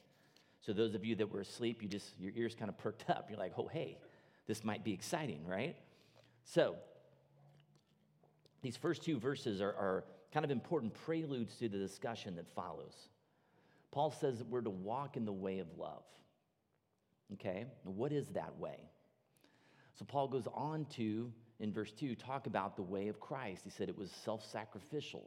So, 0.60 0.72
those 0.72 0.94
of 0.94 1.04
you 1.04 1.14
that 1.16 1.30
were 1.30 1.40
asleep, 1.40 1.82
you 1.82 1.88
just, 1.88 2.18
your 2.18 2.32
ears 2.34 2.54
kind 2.54 2.68
of 2.68 2.78
perked 2.78 3.10
up. 3.10 3.26
You're 3.28 3.38
like, 3.38 3.52
oh, 3.58 3.66
hey, 3.66 3.98
this 4.46 4.64
might 4.64 4.84
be 4.84 4.92
exciting, 4.92 5.46
right? 5.46 5.76
So, 6.44 6.76
these 8.62 8.76
first 8.76 9.02
two 9.02 9.18
verses 9.18 9.60
are, 9.60 9.72
are 9.72 10.04
kind 10.32 10.44
of 10.44 10.50
important 10.50 10.94
preludes 10.94 11.56
to 11.56 11.68
the 11.68 11.78
discussion 11.78 12.36
that 12.36 12.48
follows. 12.54 13.08
Paul 13.90 14.10
says 14.10 14.38
that 14.38 14.48
we're 14.48 14.62
to 14.62 14.70
walk 14.70 15.16
in 15.16 15.24
the 15.24 15.32
way 15.32 15.58
of 15.58 15.66
love. 15.76 16.04
Okay? 17.34 17.66
What 17.84 18.12
is 18.12 18.28
that 18.28 18.58
way? 18.58 18.78
So, 19.94 20.04
Paul 20.04 20.28
goes 20.28 20.48
on 20.54 20.86
to 20.96 21.30
in 21.60 21.72
verse 21.72 21.92
2 21.92 22.14
talk 22.16 22.46
about 22.46 22.76
the 22.76 22.82
way 22.82 23.08
of 23.08 23.20
Christ. 23.20 23.62
He 23.64 23.70
said 23.70 23.88
it 23.88 23.96
was 23.96 24.10
self 24.10 24.44
sacrificial, 24.44 25.24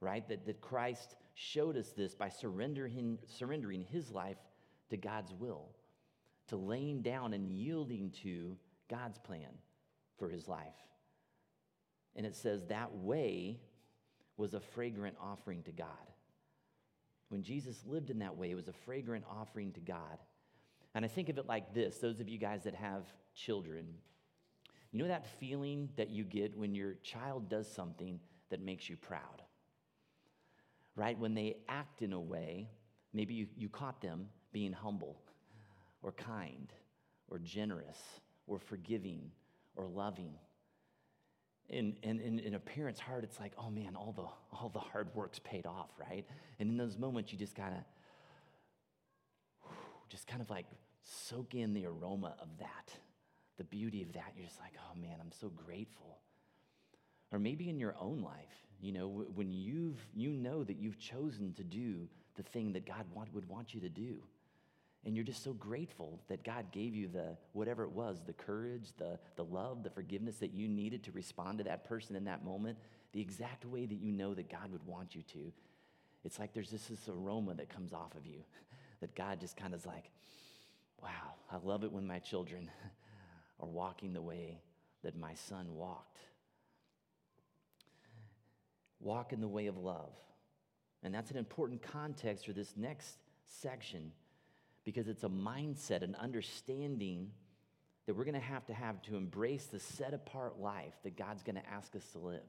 right? 0.00 0.26
That, 0.28 0.46
that 0.46 0.60
Christ 0.60 1.16
showed 1.34 1.76
us 1.76 1.90
this 1.96 2.14
by 2.14 2.28
surrendering, 2.28 3.18
surrendering 3.26 3.84
his 3.90 4.10
life 4.10 4.36
to 4.90 4.96
God's 4.96 5.32
will, 5.34 5.68
to 6.48 6.56
laying 6.56 7.02
down 7.02 7.34
and 7.34 7.48
yielding 7.48 8.10
to 8.22 8.56
God's 8.88 9.18
plan 9.18 9.50
for 10.18 10.28
his 10.28 10.48
life. 10.48 10.74
And 12.16 12.26
it 12.26 12.34
says 12.34 12.64
that 12.66 12.94
way 12.94 13.60
was 14.36 14.54
a 14.54 14.60
fragrant 14.60 15.16
offering 15.20 15.62
to 15.64 15.72
God. 15.72 15.88
When 17.28 17.42
Jesus 17.42 17.84
lived 17.86 18.10
in 18.10 18.20
that 18.20 18.36
way, 18.36 18.50
it 18.50 18.54
was 18.54 18.68
a 18.68 18.72
fragrant 18.72 19.24
offering 19.30 19.72
to 19.72 19.80
God. 19.80 20.18
And 20.94 21.04
I 21.04 21.08
think 21.08 21.28
of 21.28 21.38
it 21.38 21.46
like 21.46 21.74
this 21.74 21.98
those 21.98 22.20
of 22.20 22.28
you 22.28 22.38
guys 22.38 22.64
that 22.64 22.74
have 22.74 23.04
children, 23.34 23.86
you 24.90 24.98
know 24.98 25.08
that 25.08 25.26
feeling 25.38 25.90
that 25.96 26.08
you 26.08 26.24
get 26.24 26.56
when 26.56 26.74
your 26.74 26.94
child 27.02 27.48
does 27.48 27.70
something 27.70 28.18
that 28.50 28.62
makes 28.62 28.88
you 28.88 28.96
proud? 28.96 29.42
Right? 30.96 31.18
When 31.18 31.34
they 31.34 31.58
act 31.68 32.02
in 32.02 32.12
a 32.12 32.20
way, 32.20 32.70
maybe 33.12 33.34
you, 33.34 33.46
you 33.56 33.68
caught 33.68 34.00
them 34.00 34.28
being 34.52 34.72
humble 34.72 35.20
or 36.02 36.12
kind 36.12 36.72
or 37.28 37.38
generous 37.38 37.98
or 38.46 38.58
forgiving 38.58 39.30
or 39.76 39.86
loving. 39.86 40.34
And, 41.70 41.96
and, 42.02 42.20
and 42.20 42.40
in 42.40 42.54
a 42.54 42.58
parent's 42.58 43.00
heart, 43.00 43.24
it's 43.24 43.38
like, 43.38 43.52
oh 43.58 43.70
man, 43.70 43.94
all 43.94 44.12
the, 44.12 44.56
all 44.56 44.70
the 44.70 44.78
hard 44.78 45.08
work's 45.14 45.38
paid 45.38 45.66
off, 45.66 45.90
right? 45.98 46.26
And 46.58 46.70
in 46.70 46.76
those 46.76 46.96
moments, 46.96 47.32
you 47.32 47.38
just 47.38 47.54
kind 47.54 47.74
of, 47.74 47.80
just 50.08 50.26
kind 50.26 50.40
of 50.40 50.48
like 50.48 50.66
soak 51.02 51.54
in 51.54 51.74
the 51.74 51.84
aroma 51.84 52.34
of 52.40 52.48
that 52.58 52.94
the 53.58 53.64
beauty 53.64 54.02
of 54.02 54.12
that. 54.14 54.32
You're 54.36 54.46
just 54.46 54.60
like, 54.60 54.74
oh 54.78 54.98
man, 54.98 55.18
I'm 55.20 55.32
so 55.32 55.48
grateful. 55.48 56.18
Or 57.30 57.38
maybe 57.38 57.68
in 57.68 57.78
your 57.78 57.94
own 58.00 58.22
life, 58.22 58.66
you 58.80 58.92
know, 58.92 59.26
when 59.34 59.52
you've, 59.52 60.00
you 60.14 60.30
know 60.30 60.64
that 60.64 60.78
you've 60.78 60.98
chosen 60.98 61.52
to 61.54 61.64
do 61.64 62.08
the 62.36 62.42
thing 62.42 62.72
that 62.72 62.86
God 62.86 63.04
want, 63.12 63.34
would 63.34 63.48
want 63.48 63.74
you 63.74 63.80
to 63.80 63.88
do. 63.88 64.22
And 65.04 65.14
you're 65.14 65.24
just 65.24 65.44
so 65.44 65.52
grateful 65.52 66.20
that 66.28 66.42
God 66.44 66.72
gave 66.72 66.94
you 66.94 67.08
the, 67.08 67.36
whatever 67.52 67.84
it 67.84 67.92
was, 67.92 68.20
the 68.26 68.32
courage, 68.32 68.90
the, 68.98 69.18
the 69.36 69.44
love, 69.44 69.82
the 69.82 69.90
forgiveness 69.90 70.36
that 70.36 70.52
you 70.52 70.68
needed 70.68 71.04
to 71.04 71.12
respond 71.12 71.58
to 71.58 71.64
that 71.64 71.84
person 71.84 72.16
in 72.16 72.24
that 72.24 72.44
moment, 72.44 72.78
the 73.12 73.20
exact 73.20 73.64
way 73.64 73.86
that 73.86 74.00
you 74.00 74.12
know 74.12 74.34
that 74.34 74.50
God 74.50 74.72
would 74.72 74.86
want 74.86 75.14
you 75.14 75.22
to. 75.32 75.52
It's 76.24 76.38
like 76.38 76.52
there's 76.52 76.70
just 76.70 76.88
this 76.88 77.08
aroma 77.08 77.54
that 77.54 77.68
comes 77.68 77.92
off 77.92 78.14
of 78.16 78.26
you 78.26 78.40
that 79.00 79.14
God 79.14 79.40
just 79.40 79.56
kind 79.56 79.72
of 79.72 79.80
is 79.80 79.86
like, 79.86 80.10
wow, 81.00 81.34
I 81.50 81.56
love 81.64 81.84
it 81.84 81.92
when 81.92 82.06
my 82.06 82.18
children 82.18 82.70
are 83.60 83.68
walking 83.68 84.12
the 84.12 84.22
way 84.22 84.60
that 85.04 85.16
my 85.16 85.34
son 85.34 85.74
walked. 85.74 86.18
Walk 89.00 89.32
in 89.32 89.40
the 89.40 89.48
way 89.48 89.68
of 89.68 89.78
love. 89.78 90.12
And 91.04 91.14
that's 91.14 91.30
an 91.30 91.36
important 91.36 91.82
context 91.82 92.46
for 92.46 92.52
this 92.52 92.74
next 92.76 93.16
section 93.44 94.10
because 94.88 95.06
it's 95.06 95.22
a 95.22 95.28
mindset, 95.28 96.00
an 96.00 96.16
understanding 96.18 97.30
that 98.06 98.16
we're 98.16 98.24
going 98.24 98.32
to 98.32 98.40
have 98.40 98.64
to 98.64 98.72
have 98.72 99.02
to 99.02 99.16
embrace 99.16 99.66
the 99.66 99.78
set 99.78 100.14
apart 100.14 100.58
life 100.58 100.94
that 101.02 101.14
God's 101.14 101.42
going 101.42 101.56
to 101.56 101.68
ask 101.70 101.94
us 101.94 102.06
to 102.12 102.18
live. 102.18 102.40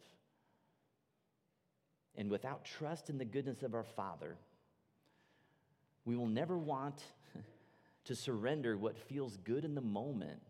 And 2.16 2.32
without 2.32 2.64
trust 2.64 3.10
in 3.10 3.18
the 3.18 3.26
goodness 3.26 3.62
of 3.62 3.76
our 3.76 3.84
Father, 3.84 4.38
we 6.06 6.16
will 6.16 6.30
never 6.30 6.58
want 6.58 7.04
to 8.06 8.16
surrender 8.16 8.78
what 8.78 8.98
feels 8.98 9.36
good 9.36 9.66
in 9.66 9.76
the 9.76 9.82
moment 9.82 10.42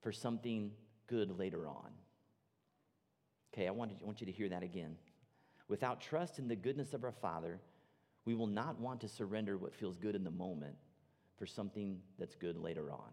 for 0.00 0.12
something 0.12 0.70
good 1.08 1.38
later 1.38 1.68
on. 1.68 1.90
Okay, 3.52 3.68
I 3.68 3.70
want, 3.70 3.92
I 4.00 4.06
want 4.06 4.22
you 4.22 4.26
to 4.28 4.32
hear 4.32 4.48
that 4.48 4.62
again. 4.62 4.96
Without 5.68 6.00
trust 6.00 6.38
in 6.38 6.48
the 6.48 6.56
goodness 6.56 6.94
of 6.94 7.04
our 7.04 7.12
Father, 7.12 7.60
we 8.24 8.34
will 8.34 8.46
not 8.46 8.80
want 8.80 9.02
to 9.02 9.08
surrender 9.08 9.58
what 9.58 9.74
feels 9.74 9.98
good 9.98 10.14
in 10.14 10.24
the 10.24 10.30
moment 10.30 10.76
for 11.36 11.46
something 11.46 12.00
that's 12.18 12.34
good 12.34 12.56
later 12.56 12.90
on. 12.90 13.12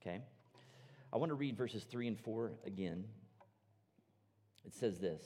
Okay? 0.00 0.20
I 1.12 1.16
want 1.16 1.30
to 1.30 1.34
read 1.34 1.56
verses 1.56 1.84
3 1.84 2.08
and 2.08 2.18
4 2.18 2.52
again. 2.66 3.04
It 4.64 4.74
says 4.74 4.98
this 4.98 5.22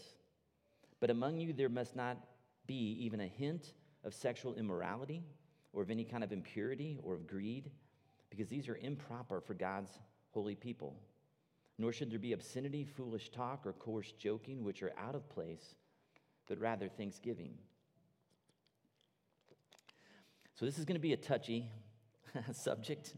But 1.01 1.11
among 1.11 1.39
you 1.39 1.53
there 1.53 1.69
must 1.69 1.97
not 1.97 2.19
be 2.67 2.97
even 3.01 3.21
a 3.21 3.27
hint 3.27 3.73
of 4.05 4.15
sexual 4.15 4.55
immorality 4.55 5.23
or 5.73 5.83
of 5.83 5.91
any 5.91 6.05
kind 6.05 6.25
of 6.25 6.33
impurity 6.33 6.99
or 7.03 7.15
of 7.15 7.27
greed, 7.27 7.71
because 8.31 8.49
these 8.49 8.69
are 8.69 8.79
improper 8.79 9.41
for 9.41 9.55
God's 9.55 9.91
holy 10.31 10.55
people. 10.55 10.97
Nor 11.79 11.93
should 11.93 12.11
there 12.11 12.19
be 12.19 12.33
obscenity, 12.33 12.85
foolish 12.85 13.29
talk, 13.31 13.67
or 13.67 13.75
coarse 13.75 14.13
joking, 14.13 14.65
which 14.65 14.83
are 14.83 14.95
out 14.99 15.15
of 15.15 15.29
place, 15.29 15.75
but 16.49 16.59
rather 16.59 16.89
thanksgiving. 16.89 17.53
So, 20.59 20.65
this 20.65 20.79
is 20.79 20.87
going 20.87 20.95
to 20.95 21.01
be 21.01 21.13
a 21.13 21.19
touchy 21.19 21.69
subject. 22.55 23.13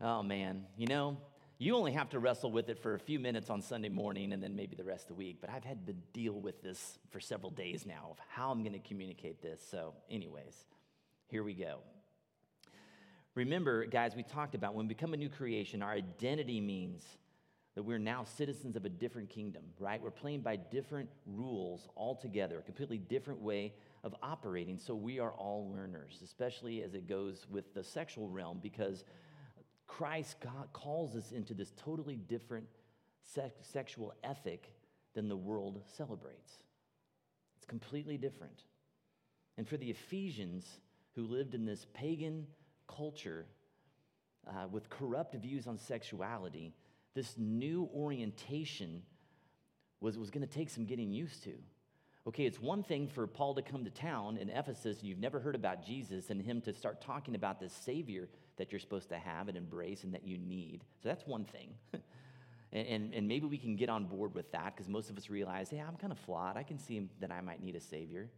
oh, 0.00 0.22
man. 0.22 0.64
You 0.76 0.86
know, 0.86 1.16
you 1.58 1.74
only 1.74 1.90
have 1.90 2.08
to 2.10 2.20
wrestle 2.20 2.52
with 2.52 2.68
it 2.68 2.78
for 2.78 2.94
a 2.94 3.00
few 3.00 3.18
minutes 3.18 3.50
on 3.50 3.60
Sunday 3.60 3.88
morning 3.88 4.32
and 4.32 4.40
then 4.40 4.54
maybe 4.54 4.76
the 4.76 4.84
rest 4.84 5.04
of 5.04 5.08
the 5.08 5.14
week. 5.14 5.38
But 5.40 5.50
I've 5.50 5.64
had 5.64 5.84
to 5.88 5.92
deal 5.92 6.34
with 6.34 6.62
this 6.62 7.00
for 7.10 7.18
several 7.18 7.50
days 7.50 7.84
now 7.84 8.10
of 8.12 8.18
how 8.28 8.52
I'm 8.52 8.62
going 8.62 8.74
to 8.74 8.88
communicate 8.88 9.42
this. 9.42 9.60
So, 9.68 9.92
anyways, 10.08 10.54
here 11.26 11.42
we 11.42 11.52
go. 11.52 11.78
Remember, 13.34 13.84
guys, 13.84 14.14
we 14.14 14.22
talked 14.22 14.54
about 14.54 14.76
when 14.76 14.86
we 14.86 14.94
become 14.94 15.14
a 15.14 15.16
new 15.16 15.28
creation, 15.28 15.82
our 15.82 15.90
identity 15.90 16.60
means 16.60 17.04
that 17.74 17.82
we're 17.82 17.98
now 17.98 18.22
citizens 18.22 18.76
of 18.76 18.84
a 18.84 18.88
different 18.88 19.30
kingdom, 19.30 19.64
right? 19.80 20.00
We're 20.00 20.12
playing 20.12 20.42
by 20.42 20.54
different 20.54 21.08
rules 21.26 21.88
altogether, 21.96 22.60
a 22.60 22.62
completely 22.62 22.98
different 22.98 23.40
way 23.40 23.72
of 24.04 24.14
operating. 24.22 24.78
So 24.78 24.94
we 24.94 25.18
are 25.18 25.32
all 25.32 25.72
learners, 25.74 26.20
especially 26.22 26.82
as 26.82 26.94
it 26.94 27.08
goes 27.08 27.46
with 27.50 27.74
the 27.74 27.82
sexual 27.82 28.28
realm, 28.28 28.60
because 28.62 29.02
Christ 29.86 30.36
calls 30.72 31.16
us 31.16 31.32
into 31.32 31.54
this 31.54 31.72
totally 31.82 32.16
different 32.16 32.66
sex- 33.22 33.54
sexual 33.62 34.14
ethic 34.22 34.72
than 35.14 35.28
the 35.28 35.36
world 35.36 35.80
celebrates. 35.96 36.52
It's 37.56 37.64
completely 37.64 38.18
different. 38.18 38.62
And 39.56 39.66
for 39.66 39.78
the 39.78 39.90
Ephesians 39.90 40.66
who 41.14 41.22
lived 41.22 41.54
in 41.54 41.64
this 41.64 41.86
pagan, 41.94 42.46
culture 42.86 43.46
uh, 44.46 44.66
with 44.70 44.90
corrupt 44.90 45.34
views 45.36 45.66
on 45.66 45.78
sexuality, 45.78 46.74
this 47.14 47.36
new 47.38 47.88
orientation 47.94 49.02
was, 50.00 50.18
was 50.18 50.30
going 50.30 50.46
to 50.46 50.52
take 50.52 50.68
some 50.68 50.84
getting 50.84 51.10
used 51.10 51.42
to. 51.44 51.54
Okay, 52.26 52.46
it's 52.46 52.58
one 52.58 52.82
thing 52.82 53.06
for 53.06 53.26
Paul 53.26 53.54
to 53.54 53.62
come 53.62 53.84
to 53.84 53.90
town 53.90 54.38
in 54.38 54.48
Ephesus 54.48 55.00
and 55.00 55.08
you've 55.08 55.18
never 55.18 55.40
heard 55.40 55.54
about 55.54 55.84
Jesus 55.84 56.30
and 56.30 56.40
him 56.40 56.62
to 56.62 56.72
start 56.72 57.02
talking 57.02 57.34
about 57.34 57.60
this 57.60 57.72
Savior 57.72 58.28
that 58.56 58.72
you're 58.72 58.78
supposed 58.78 59.10
to 59.10 59.18
have 59.18 59.48
and 59.48 59.58
embrace 59.58 60.04
and 60.04 60.14
that 60.14 60.26
you 60.26 60.38
need. 60.38 60.84
So 61.02 61.08
that's 61.08 61.26
one 61.26 61.44
thing. 61.44 61.74
And, 62.74 62.88
and, 62.88 63.14
and 63.14 63.28
maybe 63.28 63.46
we 63.46 63.56
can 63.56 63.76
get 63.76 63.88
on 63.88 64.06
board 64.06 64.34
with 64.34 64.50
that 64.50 64.74
because 64.74 64.88
most 64.88 65.08
of 65.08 65.16
us 65.16 65.30
realize, 65.30 65.70
hey, 65.70 65.78
I'm 65.78 65.94
kind 65.94 66.12
of 66.12 66.18
flawed. 66.18 66.56
I 66.56 66.64
can 66.64 66.76
see 66.76 67.08
that 67.20 67.30
I 67.30 67.40
might 67.40 67.62
need 67.62 67.76
a 67.76 67.80
Savior. 67.80 68.28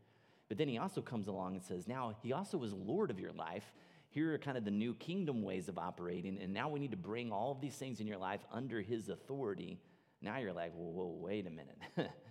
But 0.49 0.59
then 0.59 0.69
he 0.69 0.77
also 0.77 1.01
comes 1.01 1.27
along 1.27 1.55
and 1.55 1.65
says, 1.65 1.89
now 1.89 2.15
he 2.23 2.35
also 2.35 2.63
is 2.63 2.75
Lord 2.75 3.11
of 3.11 3.19
your 3.19 3.33
life. 3.33 3.65
Here 4.11 4.35
are 4.35 4.39
kind 4.39 4.59
of 4.59 4.67
the 4.67 4.71
new 4.71 4.93
kingdom 4.93 5.43
ways 5.43 5.69
of 5.69 5.79
operating. 5.79 6.39
And 6.41 6.53
now 6.53 6.69
we 6.69 6.79
need 6.79 6.91
to 6.91 6.99
bring 6.99 7.33
all 7.33 7.51
of 7.51 7.63
these 7.63 7.77
things 7.77 7.99
in 7.99 8.07
your 8.07 8.19
life 8.19 8.41
under 8.53 8.83
his 8.83 9.09
authority. 9.09 9.79
Now 10.21 10.37
you're 10.37 10.53
like, 10.53 10.73
whoa, 10.75 10.91
whoa 10.91 11.17
wait 11.19 11.47
a 11.47 11.51
minute. 11.51 11.79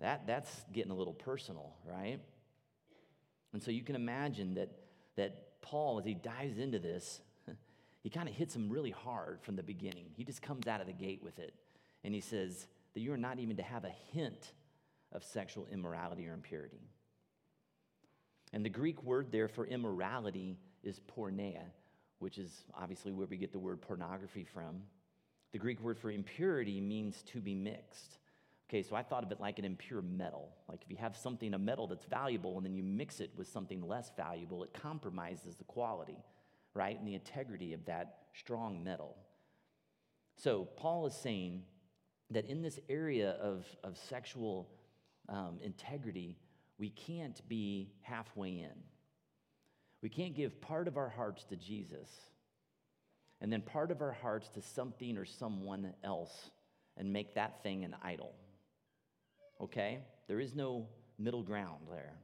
that, 0.00 0.26
that's 0.26 0.64
getting 0.72 0.90
a 0.90 0.94
little 0.94 1.12
personal, 1.12 1.74
right? 1.84 2.18
And 3.52 3.62
so 3.62 3.70
you 3.70 3.82
can 3.82 3.94
imagine 3.94 4.54
that, 4.54 4.70
that 5.16 5.60
Paul, 5.62 5.98
as 5.98 6.04
he 6.04 6.14
dives 6.14 6.58
into 6.58 6.78
this, 6.78 7.20
he 8.02 8.10
kind 8.10 8.28
of 8.28 8.34
hits 8.34 8.54
him 8.54 8.68
really 8.68 8.90
hard 8.90 9.40
from 9.42 9.56
the 9.56 9.62
beginning. 9.62 10.06
He 10.16 10.24
just 10.24 10.42
comes 10.42 10.66
out 10.66 10.80
of 10.80 10.86
the 10.86 10.92
gate 10.92 11.22
with 11.22 11.38
it. 11.38 11.54
And 12.02 12.12
he 12.12 12.20
says 12.20 12.66
that 12.92 13.00
you 13.00 13.12
are 13.12 13.18
not 13.18 13.38
even 13.38 13.56
to 13.56 13.62
have 13.62 13.84
a 13.84 13.92
hint 14.12 14.52
of 15.12 15.22
sexual 15.24 15.66
immorality 15.72 16.26
or 16.28 16.34
impurity. 16.34 16.90
And 18.52 18.64
the 18.64 18.70
Greek 18.70 19.02
word 19.02 19.32
there 19.32 19.48
for 19.48 19.66
immorality 19.66 20.58
is 20.82 21.00
porneia, 21.16 21.64
which 22.18 22.38
is 22.38 22.64
obviously 22.74 23.12
where 23.12 23.26
we 23.26 23.36
get 23.36 23.52
the 23.52 23.58
word 23.58 23.80
pornography 23.80 24.44
from. 24.44 24.82
The 25.52 25.58
Greek 25.58 25.80
word 25.80 25.98
for 25.98 26.10
impurity 26.10 26.80
means 26.80 27.22
to 27.32 27.40
be 27.40 27.54
mixed. 27.54 28.18
Okay, 28.68 28.82
so 28.82 28.96
I 28.96 29.02
thought 29.02 29.24
of 29.24 29.30
it 29.30 29.40
like 29.40 29.58
an 29.58 29.64
impure 29.64 30.00
metal. 30.00 30.50
Like 30.68 30.82
if 30.82 30.90
you 30.90 30.96
have 30.96 31.16
something, 31.16 31.52
a 31.52 31.58
metal 31.58 31.86
that's 31.86 32.06
valuable, 32.06 32.56
and 32.56 32.64
then 32.64 32.74
you 32.74 32.82
mix 32.82 33.20
it 33.20 33.30
with 33.36 33.46
something 33.46 33.86
less 33.86 34.10
valuable, 34.16 34.64
it 34.64 34.72
compromises 34.72 35.56
the 35.56 35.64
quality, 35.64 36.16
right, 36.72 36.98
and 36.98 37.06
the 37.06 37.14
integrity 37.14 37.74
of 37.74 37.84
that 37.84 38.20
strong 38.32 38.82
metal. 38.82 39.16
So 40.36 40.66
Paul 40.76 41.06
is 41.06 41.14
saying 41.14 41.62
that 42.30 42.46
in 42.46 42.62
this 42.62 42.80
area 42.88 43.32
of, 43.32 43.66
of 43.84 43.98
sexual 43.98 44.70
um, 45.28 45.58
integrity, 45.62 46.38
we 46.78 46.88
can't 46.88 47.40
be 47.48 47.92
halfway 48.00 48.48
in. 48.48 48.72
We 50.00 50.08
can't 50.08 50.34
give 50.34 50.60
part 50.60 50.88
of 50.88 50.96
our 50.96 51.08
hearts 51.08 51.44
to 51.44 51.56
Jesus 51.56 52.10
and 53.40 53.52
then 53.52 53.60
part 53.60 53.90
of 53.90 54.00
our 54.00 54.12
hearts 54.12 54.48
to 54.50 54.62
something 54.62 55.16
or 55.18 55.24
someone 55.24 55.92
else 56.02 56.50
and 56.96 57.12
make 57.12 57.34
that 57.34 57.62
thing 57.62 57.84
an 57.84 57.94
idol 58.02 58.34
okay? 59.60 59.98
There 60.28 60.40
is 60.40 60.54
no 60.54 60.86
middle 61.18 61.42
ground 61.42 61.86
there. 61.90 62.14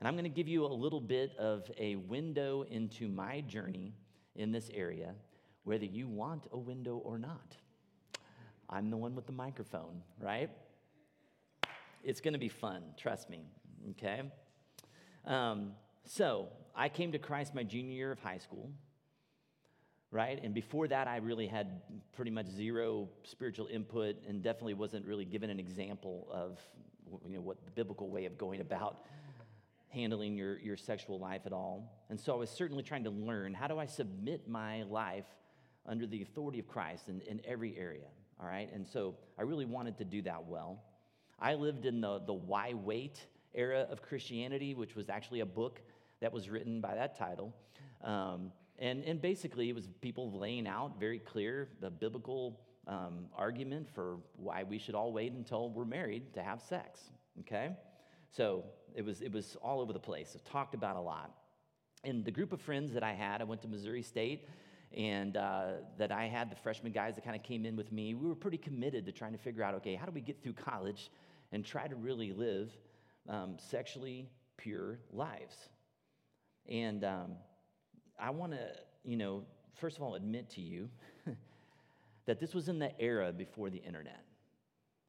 And 0.00 0.06
I'm 0.06 0.14
going 0.14 0.24
to 0.24 0.30
give 0.30 0.48
you 0.48 0.64
a 0.64 0.68
little 0.68 1.00
bit 1.00 1.36
of 1.36 1.70
a 1.76 1.96
window 1.96 2.64
into 2.70 3.08
my 3.08 3.40
journey 3.40 3.94
in 4.36 4.52
this 4.52 4.70
area, 4.72 5.14
whether 5.64 5.84
you 5.84 6.06
want 6.08 6.46
a 6.52 6.58
window 6.58 6.98
or 6.98 7.18
not. 7.18 7.56
I'm 8.70 8.90
the 8.90 8.96
one 8.96 9.14
with 9.14 9.26
the 9.26 9.32
microphone, 9.32 10.02
right? 10.20 10.50
It's 12.04 12.20
going 12.20 12.34
to 12.34 12.38
be 12.38 12.48
fun, 12.48 12.82
trust 12.96 13.28
me, 13.28 13.46
okay? 13.90 14.22
Um, 15.24 15.72
so, 16.04 16.48
I 16.74 16.88
came 16.88 17.10
to 17.12 17.18
Christ 17.18 17.54
my 17.54 17.64
junior 17.64 17.92
year 17.92 18.12
of 18.12 18.20
high 18.20 18.38
school 18.38 18.70
right? 20.10 20.40
And 20.42 20.54
before 20.54 20.88
that, 20.88 21.06
I 21.06 21.16
really 21.18 21.46
had 21.46 21.82
pretty 22.12 22.30
much 22.30 22.46
zero 22.46 23.08
spiritual 23.24 23.66
input 23.66 24.16
and 24.26 24.42
definitely 24.42 24.74
wasn't 24.74 25.04
really 25.06 25.24
given 25.24 25.50
an 25.50 25.60
example 25.60 26.28
of 26.30 26.58
you 27.26 27.36
know, 27.36 27.40
what 27.40 27.64
the 27.64 27.70
biblical 27.70 28.08
way 28.08 28.24
of 28.24 28.38
going 28.38 28.60
about 28.60 29.04
handling 29.90 30.36
your, 30.36 30.58
your 30.58 30.76
sexual 30.76 31.18
life 31.18 31.42
at 31.46 31.52
all. 31.52 31.90
And 32.10 32.20
so 32.20 32.34
I 32.34 32.36
was 32.36 32.50
certainly 32.50 32.82
trying 32.82 33.04
to 33.04 33.10
learn 33.10 33.54
how 33.54 33.66
do 33.66 33.78
I 33.78 33.86
submit 33.86 34.48
my 34.48 34.82
life 34.84 35.26
under 35.86 36.06
the 36.06 36.22
authority 36.22 36.58
of 36.58 36.68
Christ 36.68 37.08
in, 37.08 37.20
in 37.22 37.40
every 37.46 37.76
area, 37.78 38.06
all 38.38 38.46
right? 38.46 38.70
And 38.72 38.86
so 38.86 39.14
I 39.38 39.42
really 39.42 39.64
wanted 39.64 39.96
to 39.98 40.04
do 40.04 40.22
that 40.22 40.46
well. 40.46 40.82
I 41.40 41.54
lived 41.54 41.86
in 41.86 42.00
the, 42.00 42.20
the 42.20 42.34
Why 42.34 42.74
Wait 42.74 43.24
era 43.54 43.86
of 43.90 44.02
Christianity, 44.02 44.74
which 44.74 44.94
was 44.94 45.08
actually 45.08 45.40
a 45.40 45.46
book 45.46 45.80
that 46.20 46.32
was 46.32 46.50
written 46.50 46.80
by 46.80 46.94
that 46.94 47.16
title. 47.16 47.54
Um, 48.04 48.52
and, 48.78 49.02
and 49.04 49.20
basically, 49.20 49.68
it 49.68 49.74
was 49.74 49.88
people 50.00 50.38
laying 50.38 50.66
out 50.68 51.00
very 51.00 51.18
clear 51.18 51.68
the 51.80 51.90
biblical 51.90 52.60
um, 52.86 53.26
argument 53.36 53.88
for 53.94 54.18
why 54.36 54.62
we 54.62 54.78
should 54.78 54.94
all 54.94 55.12
wait 55.12 55.32
until 55.32 55.70
we're 55.70 55.84
married 55.84 56.32
to 56.34 56.42
have 56.42 56.62
sex. 56.62 57.00
Okay? 57.40 57.70
So 58.30 58.64
it 58.94 59.04
was, 59.04 59.20
it 59.20 59.32
was 59.32 59.56
all 59.62 59.80
over 59.80 59.92
the 59.92 59.98
place. 59.98 60.34
It 60.34 60.44
talked 60.44 60.74
about 60.74 60.96
a 60.96 61.00
lot. 61.00 61.34
And 62.04 62.24
the 62.24 62.30
group 62.30 62.52
of 62.52 62.60
friends 62.60 62.92
that 62.92 63.02
I 63.02 63.12
had, 63.12 63.40
I 63.40 63.44
went 63.44 63.62
to 63.62 63.68
Missouri 63.68 64.02
State, 64.02 64.48
and 64.96 65.36
uh, 65.36 65.66
that 65.98 66.12
I 66.12 66.26
had 66.26 66.50
the 66.50 66.56
freshman 66.56 66.92
guys 66.92 67.16
that 67.16 67.24
kind 67.24 67.36
of 67.36 67.42
came 67.42 67.66
in 67.66 67.76
with 67.76 67.92
me, 67.92 68.14
we 68.14 68.26
were 68.26 68.34
pretty 68.34 68.56
committed 68.56 69.04
to 69.06 69.12
trying 69.12 69.32
to 69.32 69.38
figure 69.38 69.62
out 69.62 69.74
okay, 69.74 69.94
how 69.94 70.06
do 70.06 70.12
we 70.12 70.20
get 70.20 70.42
through 70.42 70.54
college 70.54 71.10
and 71.52 71.64
try 71.64 71.86
to 71.86 71.94
really 71.94 72.32
live 72.32 72.70
um, 73.28 73.56
sexually 73.58 74.30
pure 74.56 74.98
lives? 75.12 75.56
And 76.68 77.04
um, 77.04 77.32
I 78.18 78.30
want 78.30 78.52
to, 78.52 78.66
you 79.04 79.16
know, 79.16 79.44
first 79.74 79.96
of 79.96 80.02
all, 80.02 80.14
admit 80.14 80.50
to 80.50 80.60
you 80.60 80.88
that 82.26 82.40
this 82.40 82.54
was 82.54 82.68
in 82.68 82.78
the 82.78 82.98
era 83.00 83.32
before 83.32 83.70
the 83.70 83.78
internet 83.78 84.24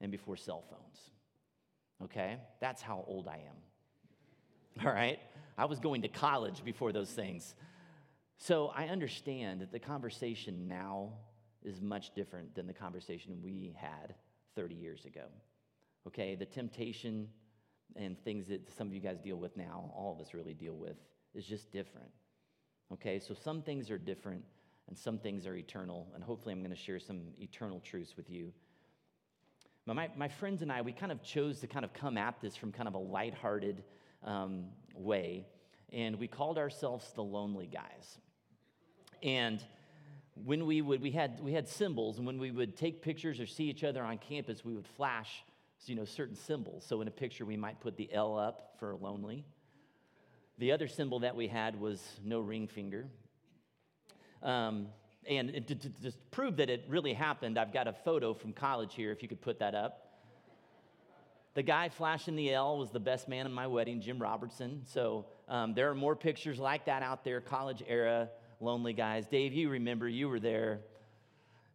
and 0.02 0.12
before 0.12 0.38
cell 0.38 0.64
phones. 0.70 1.12
Okay? 2.04 2.38
That's 2.60 2.82
how 2.82 3.04
old 3.08 3.28
I 3.28 3.36
am. 3.38 4.86
All 4.86 4.94
right? 4.94 5.20
I 5.58 5.66
was 5.66 5.80
going 5.80 6.04
to 6.04 6.08
college 6.08 6.64
before 6.64 6.92
those 6.92 7.10
things. 7.10 7.56
So 8.38 8.72
I 8.74 8.88
understand 8.88 9.62
that 9.62 9.72
the 9.72 9.80
conversation 9.80 10.68
now 10.68 11.12
is 11.64 11.82
much 11.82 12.14
different 12.16 12.56
than 12.56 12.68
the 12.68 12.74
conversation 12.74 13.42
we 13.44 13.76
had 13.78 14.16
30 14.56 14.76
years 14.76 15.06
ago. 15.06 15.26
Okay? 16.08 16.36
The 16.36 16.46
temptation 16.46 17.28
and 17.96 18.18
things 18.24 18.48
that 18.48 18.72
some 18.78 18.88
of 18.88 18.94
you 18.94 19.02
guys 19.02 19.20
deal 19.20 19.36
with 19.36 19.58
now, 19.58 19.92
all 19.96 20.14
of 20.14 20.26
us 20.26 20.34
really 20.34 20.54
deal 20.54 20.76
with, 20.76 20.96
is 21.34 21.46
just 21.46 21.72
different. 21.72 22.10
Okay, 22.92 23.20
so 23.20 23.34
some 23.34 23.62
things 23.62 23.92
are 23.92 23.98
different 23.98 24.44
and 24.88 24.98
some 24.98 25.20
things 25.20 25.46
are 25.46 25.56
eternal, 25.56 26.08
and 26.16 26.24
hopefully 26.24 26.52
I'm 26.52 26.60
going 26.60 26.72
to 26.72 26.76
share 26.76 27.00
some 27.00 27.22
eternal 27.40 27.80
truths 27.80 28.18
with 28.18 28.30
you. 28.30 28.52
My, 29.86 30.10
my 30.18 30.28
friends 30.28 30.62
and 30.62 30.72
I, 30.72 30.82
we 30.82 30.92
kind 30.92 31.12
of 31.12 31.24
chose 31.24 31.60
to 31.60 31.68
kind 31.68 31.86
of 31.86 31.94
come 31.94 32.18
at 32.18 32.42
this 32.42 32.56
from 32.56 32.72
kind 32.72 32.88
of 32.88 32.96
a 32.96 33.00
lighthearted 33.00 33.84
um, 34.24 34.66
way, 34.96 35.46
and 35.92 36.20
we 36.20 36.28
called 36.28 36.58
ourselves 36.58 37.12
the 37.14 37.24
Lonely 37.24 37.68
Guys. 37.68 38.18
And 39.22 39.64
when 40.44 40.66
we 40.66 40.82
would, 40.82 41.02
we 41.02 41.12
had, 41.12 41.40
we 41.40 41.54
had 41.54 41.68
symbols, 41.68 42.18
and 42.18 42.26
when 42.26 42.40
we 42.40 42.52
would 42.52 42.76
take 42.76 43.02
pictures 43.02 43.40
or 43.40 43.46
see 43.46 43.66
each 43.66 43.84
other 43.84 44.04
on 44.04 44.18
campus, 44.18 44.66
we 44.66 44.74
would 44.74 44.88
flash, 44.88 45.44
you 45.86 45.96
know, 45.96 46.06
certain 46.06 46.36
symbols. 46.36 46.84
So 46.88 47.02
in 47.02 47.08
a 47.08 47.12
picture, 47.12 47.46
we 47.46 47.58
might 47.58 47.80
put 47.80 47.96
the 47.96 48.12
L 48.12 48.38
up 48.38 48.76
for 48.80 48.96
lonely. 48.96 49.46
The 50.60 50.74
other 50.74 50.88
symbol 50.90 51.20
that 51.20 51.36
we 51.38 51.48
had 51.48 51.80
was 51.80 52.04
no 52.24 52.42
ring 52.42 52.68
finger. 52.68 53.08
Um, 54.44 54.88
and 55.28 55.54
to, 55.68 55.76
to, 55.76 55.90
to 56.02 56.12
prove 56.32 56.58
that 56.58 56.70
it 56.70 56.84
really 56.90 57.14
happened, 57.14 57.58
I've 57.58 57.72
got 57.72 57.88
a 57.88 57.94
photo 57.94 58.34
from 58.34 58.52
college 58.52 58.94
here, 58.94 59.12
if 59.12 59.22
you 59.22 59.30
could 59.30 59.42
put 59.42 59.60
that 59.60 59.74
up. 59.74 60.06
The 61.54 61.64
guy 61.64 61.88
flashing 61.88 62.36
the 62.36 62.54
L 62.54 62.78
was 62.78 62.90
the 62.90 63.00
best 63.00 63.30
man 63.30 63.46
in 63.46 63.54
my 63.54 63.68
wedding, 63.68 64.02
Jim 64.02 64.20
Robertson. 64.20 64.82
So 64.86 65.26
um, 65.48 65.74
there 65.74 65.90
are 65.90 65.96
more 65.96 66.16
pictures 66.16 66.60
like 66.60 66.86
that 66.86 67.04
out 67.04 67.24
there, 67.24 67.40
college 67.40 67.82
era, 67.88 68.30
lonely 68.60 68.94
guys. 68.94 69.28
Dave, 69.28 69.54
you 69.54 69.70
remember, 69.70 70.10
you 70.10 70.28
were 70.28 70.40
there. 70.40 70.82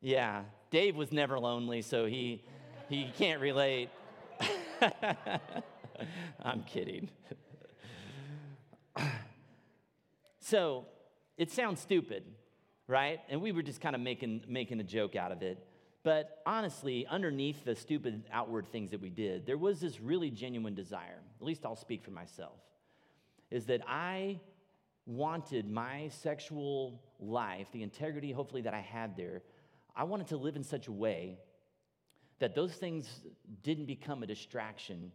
Yeah, 0.02 0.42
Dave 0.70 0.94
was 0.94 1.10
never 1.10 1.38
lonely, 1.38 1.80
so 1.80 2.04
he, 2.04 2.42
he 2.90 3.10
can't 3.16 3.40
relate. 3.40 3.88
I'm 6.42 6.62
kidding. 6.64 7.08
so 10.40 10.86
it 11.36 11.50
sounds 11.50 11.80
stupid, 11.80 12.24
right? 12.86 13.20
And 13.28 13.40
we 13.40 13.52
were 13.52 13.62
just 13.62 13.80
kind 13.80 13.94
of 13.94 14.00
making, 14.00 14.42
making 14.48 14.80
a 14.80 14.84
joke 14.84 15.16
out 15.16 15.32
of 15.32 15.42
it. 15.42 15.64
But 16.02 16.42
honestly, 16.44 17.06
underneath 17.08 17.64
the 17.64 17.74
stupid 17.74 18.24
outward 18.30 18.66
things 18.70 18.90
that 18.90 19.00
we 19.00 19.08
did, 19.08 19.46
there 19.46 19.56
was 19.56 19.80
this 19.80 20.00
really 20.00 20.30
genuine 20.30 20.74
desire, 20.74 21.20
at 21.40 21.46
least 21.46 21.64
I'll 21.64 21.76
speak 21.76 22.04
for 22.04 22.10
myself, 22.10 22.60
is 23.50 23.64
that 23.66 23.80
I 23.88 24.38
wanted 25.06 25.70
my 25.70 26.08
sexual 26.08 27.00
life, 27.18 27.66
the 27.72 27.82
integrity, 27.82 28.32
hopefully, 28.32 28.62
that 28.62 28.74
I 28.74 28.80
had 28.80 29.16
there, 29.16 29.42
I 29.96 30.04
wanted 30.04 30.28
to 30.28 30.36
live 30.36 30.56
in 30.56 30.64
such 30.64 30.88
a 30.88 30.92
way 30.92 31.38
that 32.38 32.54
those 32.54 32.74
things 32.74 33.08
didn't 33.62 33.86
become 33.86 34.22
a 34.22 34.26
distraction 34.26 35.12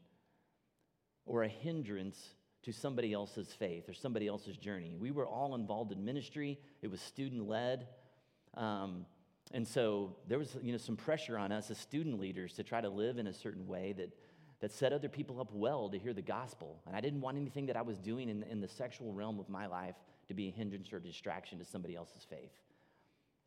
or 1.25 1.43
a 1.43 1.47
hindrance 1.47 2.19
to 2.63 2.73
somebody 2.73 3.13
else's 3.13 3.53
faith 3.53 3.87
or 3.87 3.93
somebody 3.93 4.27
else's 4.27 4.57
journey. 4.57 4.95
We 4.99 5.11
were 5.11 5.25
all 5.25 5.55
involved 5.55 5.91
in 5.91 6.03
ministry, 6.03 6.59
it 6.81 6.89
was 6.89 7.01
student 7.01 7.47
led. 7.47 7.87
Um, 8.55 9.05
and 9.51 9.67
so 9.67 10.15
there 10.27 10.37
was 10.37 10.55
you 10.61 10.71
know, 10.71 10.77
some 10.77 10.95
pressure 10.95 11.37
on 11.37 11.51
us 11.51 11.71
as 11.71 11.77
student 11.77 12.19
leaders 12.19 12.53
to 12.53 12.63
try 12.63 12.81
to 12.81 12.89
live 12.89 13.17
in 13.17 13.27
a 13.27 13.33
certain 13.33 13.67
way 13.67 13.93
that, 13.97 14.11
that 14.59 14.71
set 14.71 14.93
other 14.93 15.09
people 15.09 15.41
up 15.41 15.51
well 15.51 15.89
to 15.89 15.97
hear 15.97 16.13
the 16.13 16.21
gospel. 16.21 16.81
And 16.85 16.95
I 16.95 17.01
didn't 17.01 17.21
want 17.21 17.37
anything 17.37 17.65
that 17.67 17.77
I 17.77 17.81
was 17.81 17.97
doing 17.97 18.29
in, 18.29 18.43
in 18.43 18.61
the 18.61 18.67
sexual 18.67 19.11
realm 19.11 19.39
of 19.39 19.49
my 19.49 19.65
life 19.65 19.95
to 20.27 20.33
be 20.33 20.47
a 20.47 20.51
hindrance 20.51 20.93
or 20.93 20.99
distraction 20.99 21.57
to 21.59 21.65
somebody 21.65 21.95
else's 21.95 22.25
faith. 22.29 22.51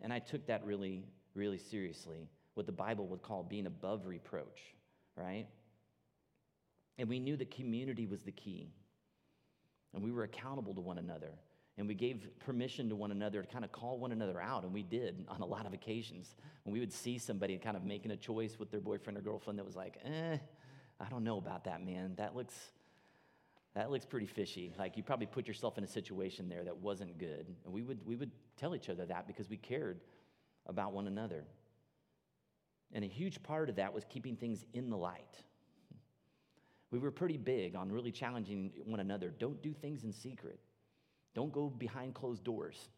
And 0.01 0.13
I 0.13 0.19
took 0.19 0.47
that 0.47 0.65
really, 0.65 1.05
really 1.35 1.59
seriously. 1.59 2.29
what 2.55 2.67
the 2.67 2.73
Bible 2.73 3.07
would 3.07 3.23
call 3.23 3.45
being 3.45 3.67
above 3.67 4.07
reproach, 4.07 4.75
right? 5.17 5.47
And 6.99 7.09
we 7.09 7.21
knew 7.21 7.37
that 7.37 7.51
community 7.51 8.07
was 8.07 8.23
the 8.23 8.33
key. 8.33 8.73
And 9.95 10.03
we 10.03 10.11
were 10.11 10.25
accountable 10.25 10.75
to 10.75 10.81
one 10.81 10.99
another. 10.99 11.33
And 11.79 11.89
we 11.89 11.95
gave 11.95 12.29
permission 12.39 12.89
to 12.91 12.97
one 12.97 13.11
another 13.11 13.43
to 13.43 13.49
kind 13.49 13.65
of 13.65 13.73
call 13.73 13.99
one 13.99 14.13
another 14.13 14.41
out. 14.41 14.65
And 14.65 14.73
we 14.73 14.83
did 14.83 15.25
on 15.29 15.41
a 15.41 15.47
lot 15.47 15.67
of 15.67 15.73
occasions. 15.73 16.37
When 16.65 16.73
we 16.73 16.81
would 16.81 16.93
see 16.93 17.19
somebody 17.19 17.57
kind 17.59 17.77
of 17.77 17.85
making 17.85 18.11
a 18.11 18.17
choice 18.17 18.59
with 18.59 18.71
their 18.71 18.81
boyfriend 18.81 19.19
or 19.19 19.23
girlfriend 19.23 19.59
that 19.59 19.65
was 19.65 19.77
like, 19.77 19.99
eh, 20.05 20.37
I 21.01 21.09
don't 21.09 21.25
know 21.25 21.39
about 21.39 21.65
that, 21.65 21.85
man. 21.85 22.15
That 22.17 22.37
looks, 22.37 22.55
that 23.75 23.91
looks 23.91 24.05
pretty 24.05 24.27
fishy. 24.27 24.75
Like 24.79 24.97
you 24.97 25.03
probably 25.03 25.27
put 25.27 25.49
yourself 25.49 25.79
in 25.79 25.85
a 25.85 25.89
situation 25.89 26.49
there 26.49 26.63
that 26.65 26.77
wasn't 26.77 27.19
good. 27.19 27.47
And 27.65 27.73
we 27.73 27.83
would, 27.83 28.07
we 28.07 28.17
would 28.17 28.31
tell 28.57 28.77
each 28.77 28.91
other 28.91 29.07
that 29.07 29.27
because 29.27 29.49
we 29.49 29.57
cared 29.57 30.01
about 30.67 30.93
one 30.93 31.07
another. 31.07 31.45
And 32.93 33.05
a 33.05 33.09
huge 33.09 33.43
part 33.43 33.71
of 33.71 33.77
that 33.77 33.95
was 33.95 34.05
keeping 34.05 34.37
things 34.37 34.65
in 34.75 34.91
the 34.91 34.97
light. 34.97 35.43
We 36.93 36.99
were 36.99 37.11
pretty 37.11 37.39
big 37.39 37.75
on 37.75 37.91
really 37.91 38.13
challenging 38.13 38.71
one 38.85 39.01
another. 39.01 39.33
Don't 39.39 39.61
do 39.63 39.73
things 39.73 40.05
in 40.05 40.13
secret. 40.13 40.61
Don't 41.35 41.51
go 41.51 41.71
behind 41.71 42.15
closed 42.15 42.45
doors. 42.45 42.91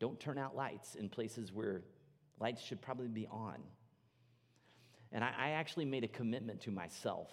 Don't 0.00 0.18
turn 0.18 0.36
out 0.36 0.56
lights 0.56 0.96
in 0.96 1.08
places 1.08 1.52
where 1.52 1.82
lights 2.40 2.60
should 2.60 2.82
probably 2.82 3.06
be 3.06 3.28
on. 3.28 3.58
And 5.12 5.22
I, 5.22 5.32
I 5.38 5.50
actually 5.50 5.84
made 5.84 6.02
a 6.02 6.08
commitment 6.08 6.62
to 6.62 6.72
myself. 6.72 7.30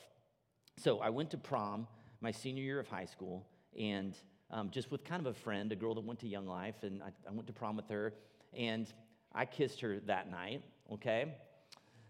So 0.78 0.99
I 0.99 1.10
went 1.10 1.32
to 1.32 1.38
prom 1.38 1.88
my 2.21 2.30
senior 2.32 2.62
year 2.62 2.80
of 2.80 2.88
high 2.88 3.06
school, 3.06 3.47
and 3.78 4.13
um, 4.52 4.69
just 4.69 4.91
with 4.91 5.04
kind 5.04 5.25
of 5.25 5.36
a 5.36 5.39
friend, 5.39 5.71
a 5.71 5.75
girl 5.75 5.95
that 5.95 6.04
went 6.04 6.19
to 6.19 6.28
Young 6.28 6.45
Life, 6.45 6.84
and 6.84 7.02
I, 7.02 7.08
I 7.28 7.32
went 7.32 7.47
to 7.47 7.54
prom 7.54 7.75
with 7.75 7.89
her, 7.89 8.13
and 8.54 8.88
I 9.34 9.45
kissed 9.45 9.82
her 9.82 9.99
that 10.02 10.30
night, 10.30 10.62
okay? 10.93 11.34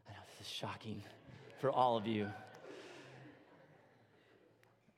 I 0.08 0.12
know 0.12 0.20
this 0.38 0.48
is 0.48 0.52
shocking 0.52 1.02
for 1.62 1.72
all 1.72 1.96
of 1.96 2.06
you. 2.06 2.28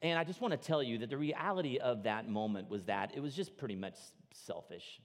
And 0.01 0.17
I 0.17 0.23
just 0.23 0.41
want 0.41 0.51
to 0.51 0.57
tell 0.57 0.81
you 0.81 0.97
that 0.99 1.09
the 1.09 1.17
reality 1.17 1.77
of 1.77 2.03
that 2.03 2.27
moment 2.27 2.69
was 2.69 2.83
that 2.85 3.11
it 3.15 3.19
was 3.19 3.35
just 3.35 3.55
pretty 3.57 3.75
much 3.75 3.95
selfish. 4.33 4.99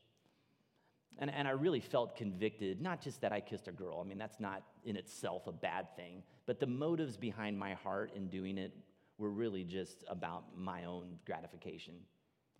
And, 1.18 1.30
and 1.30 1.48
I 1.48 1.52
really 1.52 1.80
felt 1.80 2.16
convicted, 2.16 2.80
not 2.80 3.00
just 3.00 3.20
that 3.22 3.32
I 3.32 3.40
kissed 3.40 3.68
a 3.68 3.72
girl, 3.72 4.00
I 4.04 4.08
mean, 4.08 4.18
that's 4.18 4.40
not 4.40 4.62
in 4.84 4.96
itself 4.96 5.46
a 5.46 5.52
bad 5.52 5.94
thing, 5.96 6.22
but 6.46 6.60
the 6.60 6.66
motives 6.66 7.16
behind 7.16 7.58
my 7.58 7.74
heart 7.74 8.12
in 8.14 8.28
doing 8.28 8.58
it 8.58 8.72
were 9.18 9.30
really 9.30 9.64
just 9.64 10.04
about 10.08 10.44
my 10.56 10.84
own 10.84 11.18
gratification. 11.24 11.94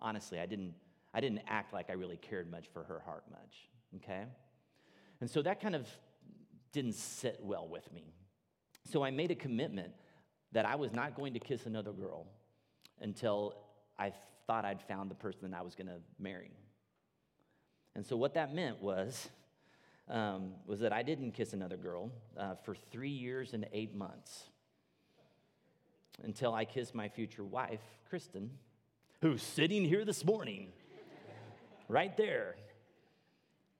Honestly, 0.01 0.41
I 0.41 0.47
didn't, 0.47 0.75
I 1.13 1.21
didn't 1.21 1.43
act 1.47 1.75
like 1.75 1.91
I 1.91 1.95
really 1.95 2.17
cared 2.17 2.51
much 2.51 2.67
for 2.73 2.83
her 2.85 3.01
heart 3.01 3.25
much, 3.31 3.69
okay? 3.97 4.25
And 5.21 5.31
so 5.31 5.43
that 5.43 5.61
kind 5.61 5.75
of 5.75 5.87
didn't 6.73 6.95
sit 6.95 7.39
well 7.43 7.69
with 7.69 7.91
me. 7.93 8.15
So 8.85 9.03
I 9.03 9.11
made 9.11 9.31
a 9.31 9.35
commitment 9.35 9.93
that 10.53 10.65
I 10.65 10.77
was 10.77 10.93
not 10.93 11.15
going 11.15 11.35
to 11.35 11.41
kiss 11.41 11.67
another 11.67 11.93
girl 11.93 12.27
until 13.01 13.55
I 13.99 14.13
thought 14.47 14.65
I'd 14.65 14.83
found 14.83 15.11
the 15.11 15.15
person 15.15 15.53
I 15.55 15.63
was 15.63 15.75
going 15.75 15.89
to 15.89 16.01
marry. 16.19 16.51
And 17.95 18.05
so 18.05 18.17
what 18.17 18.35
that 18.35 18.55
meant 18.55 18.83
was, 18.83 19.29
um, 20.09 20.53
was 20.67 20.81
that 20.81 20.93
I 20.93 21.03
didn't 21.03 21.33
kiss 21.33 21.53
another 21.53 21.77
girl 21.77 22.11
uh, 22.39 22.55
for 22.65 22.75
three 22.75 23.11
years 23.11 23.55
and 23.55 23.67
eight 23.73 23.95
months 23.95 24.45
until 26.23 26.55
I 26.55 26.65
kissed 26.65 26.95
my 26.95 27.09
future 27.09 27.45
wife, 27.45 27.81
Kristen, 28.09 28.51
who's 29.21 29.43
sitting 29.43 29.85
here 29.85 30.05
this 30.05 30.25
morning, 30.25 30.69
right 31.89 32.17
there, 32.17 32.57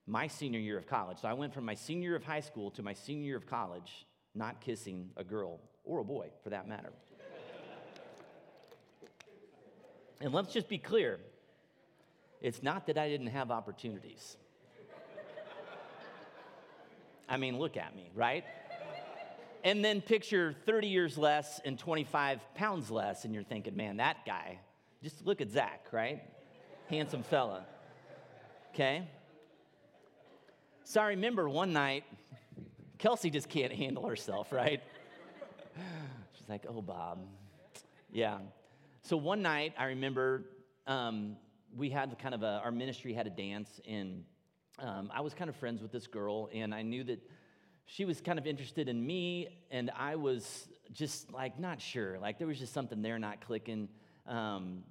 my 0.07 0.27
senior 0.27 0.61
year 0.61 0.79
of 0.79 0.87
college. 0.87 1.19
So 1.21 1.29
I 1.29 1.33
went 1.33 1.55
from 1.55 1.65
my 1.65 1.75
senior 1.75 2.11
year 2.11 2.17
of 2.17 2.25
high 2.25 2.41
school 2.41 2.71
to 2.73 2.83
my 2.83 2.93
senior 2.93 3.25
year 3.25 3.37
of 3.37 3.47
college 3.47 4.07
not 4.35 4.61
kissing 4.61 5.11
a 5.17 5.25
girl 5.25 5.61
or 5.87 6.01
a 6.01 6.05
boy 6.05 6.29
for 6.43 6.51
that 6.51 6.69
matter. 6.69 6.93
and 10.21 10.33
let's 10.33 10.53
just 10.53 10.69
be 10.69 10.79
clear 10.79 11.19
it's 12.43 12.63
not 12.63 12.87
that 12.87 12.99
I 12.99 13.09
didn't 13.09 13.29
have 13.29 13.51
opportunities. 13.51 14.37
I 17.29 17.39
mean, 17.39 17.59
look 17.59 17.77
at 17.77 17.97
me, 17.97 18.11
right? 18.15 18.45
And 19.65 19.85
then 19.85 20.01
picture 20.01 20.55
30 20.65 20.87
years 20.87 21.19
less 21.19 21.61
and 21.65 21.77
25 21.77 22.41
pounds 22.55 22.91
less, 22.91 23.25
and 23.25 23.35
you're 23.35 23.43
thinking, 23.43 23.75
man, 23.75 23.97
that 23.97 24.19
guy, 24.25 24.61
just 25.03 25.27
look 25.27 25.41
at 25.41 25.51
Zach, 25.51 25.87
right? 25.91 26.23
Handsome 26.89 27.25
fella. 27.25 27.67
Okay? 28.73 29.09
So 30.85 31.01
I 31.01 31.09
remember 31.09 31.49
one 31.49 31.73
night, 31.73 32.05
Kelsey 32.99 33.29
just 33.29 33.49
can't 33.49 33.73
handle 33.73 34.07
herself, 34.07 34.53
right? 34.53 34.83
She's 36.47 36.51
like, 36.51 36.67
oh, 36.69 36.81
Bob. 36.81 37.27
Yeah. 38.13 38.39
So 39.03 39.17
one 39.17 39.43
night, 39.43 39.75
I 39.77 39.87
remember 39.87 40.45
um, 40.87 41.37
we 41.77 41.91
had 41.91 42.17
kind 42.21 42.37
of 42.37 42.45
a, 42.45 42.61
our 42.63 42.71
ministry 42.71 43.13
had 43.13 43.27
a 43.27 43.31
dance, 43.31 43.81
and 43.89 44.23
um, 44.79 45.11
I 45.13 45.23
was 45.23 45.35
kind 45.35 45.51
of 45.51 45.57
friends 45.57 45.83
with 45.83 45.91
this 45.91 46.07
girl, 46.07 46.49
and 46.55 46.73
I 46.73 46.83
knew 46.83 47.03
that 47.03 47.21
she 47.85 48.05
was 48.05 48.21
kind 48.21 48.39
of 48.39 48.47
interested 48.47 48.89
in 48.89 49.05
me, 49.05 49.49
and 49.73 49.91
I 49.99 50.15
was 50.15 50.69
just 50.93 51.33
like 51.33 51.59
not 51.59 51.81
sure. 51.81 52.17
Like 52.21 52.39
there 52.39 52.47
was 52.47 52.61
just 52.61 52.73
something 52.73 53.03
there 53.03 53.19
not 53.19 53.41
clicking, 53.41 53.89
um, 54.29 54.85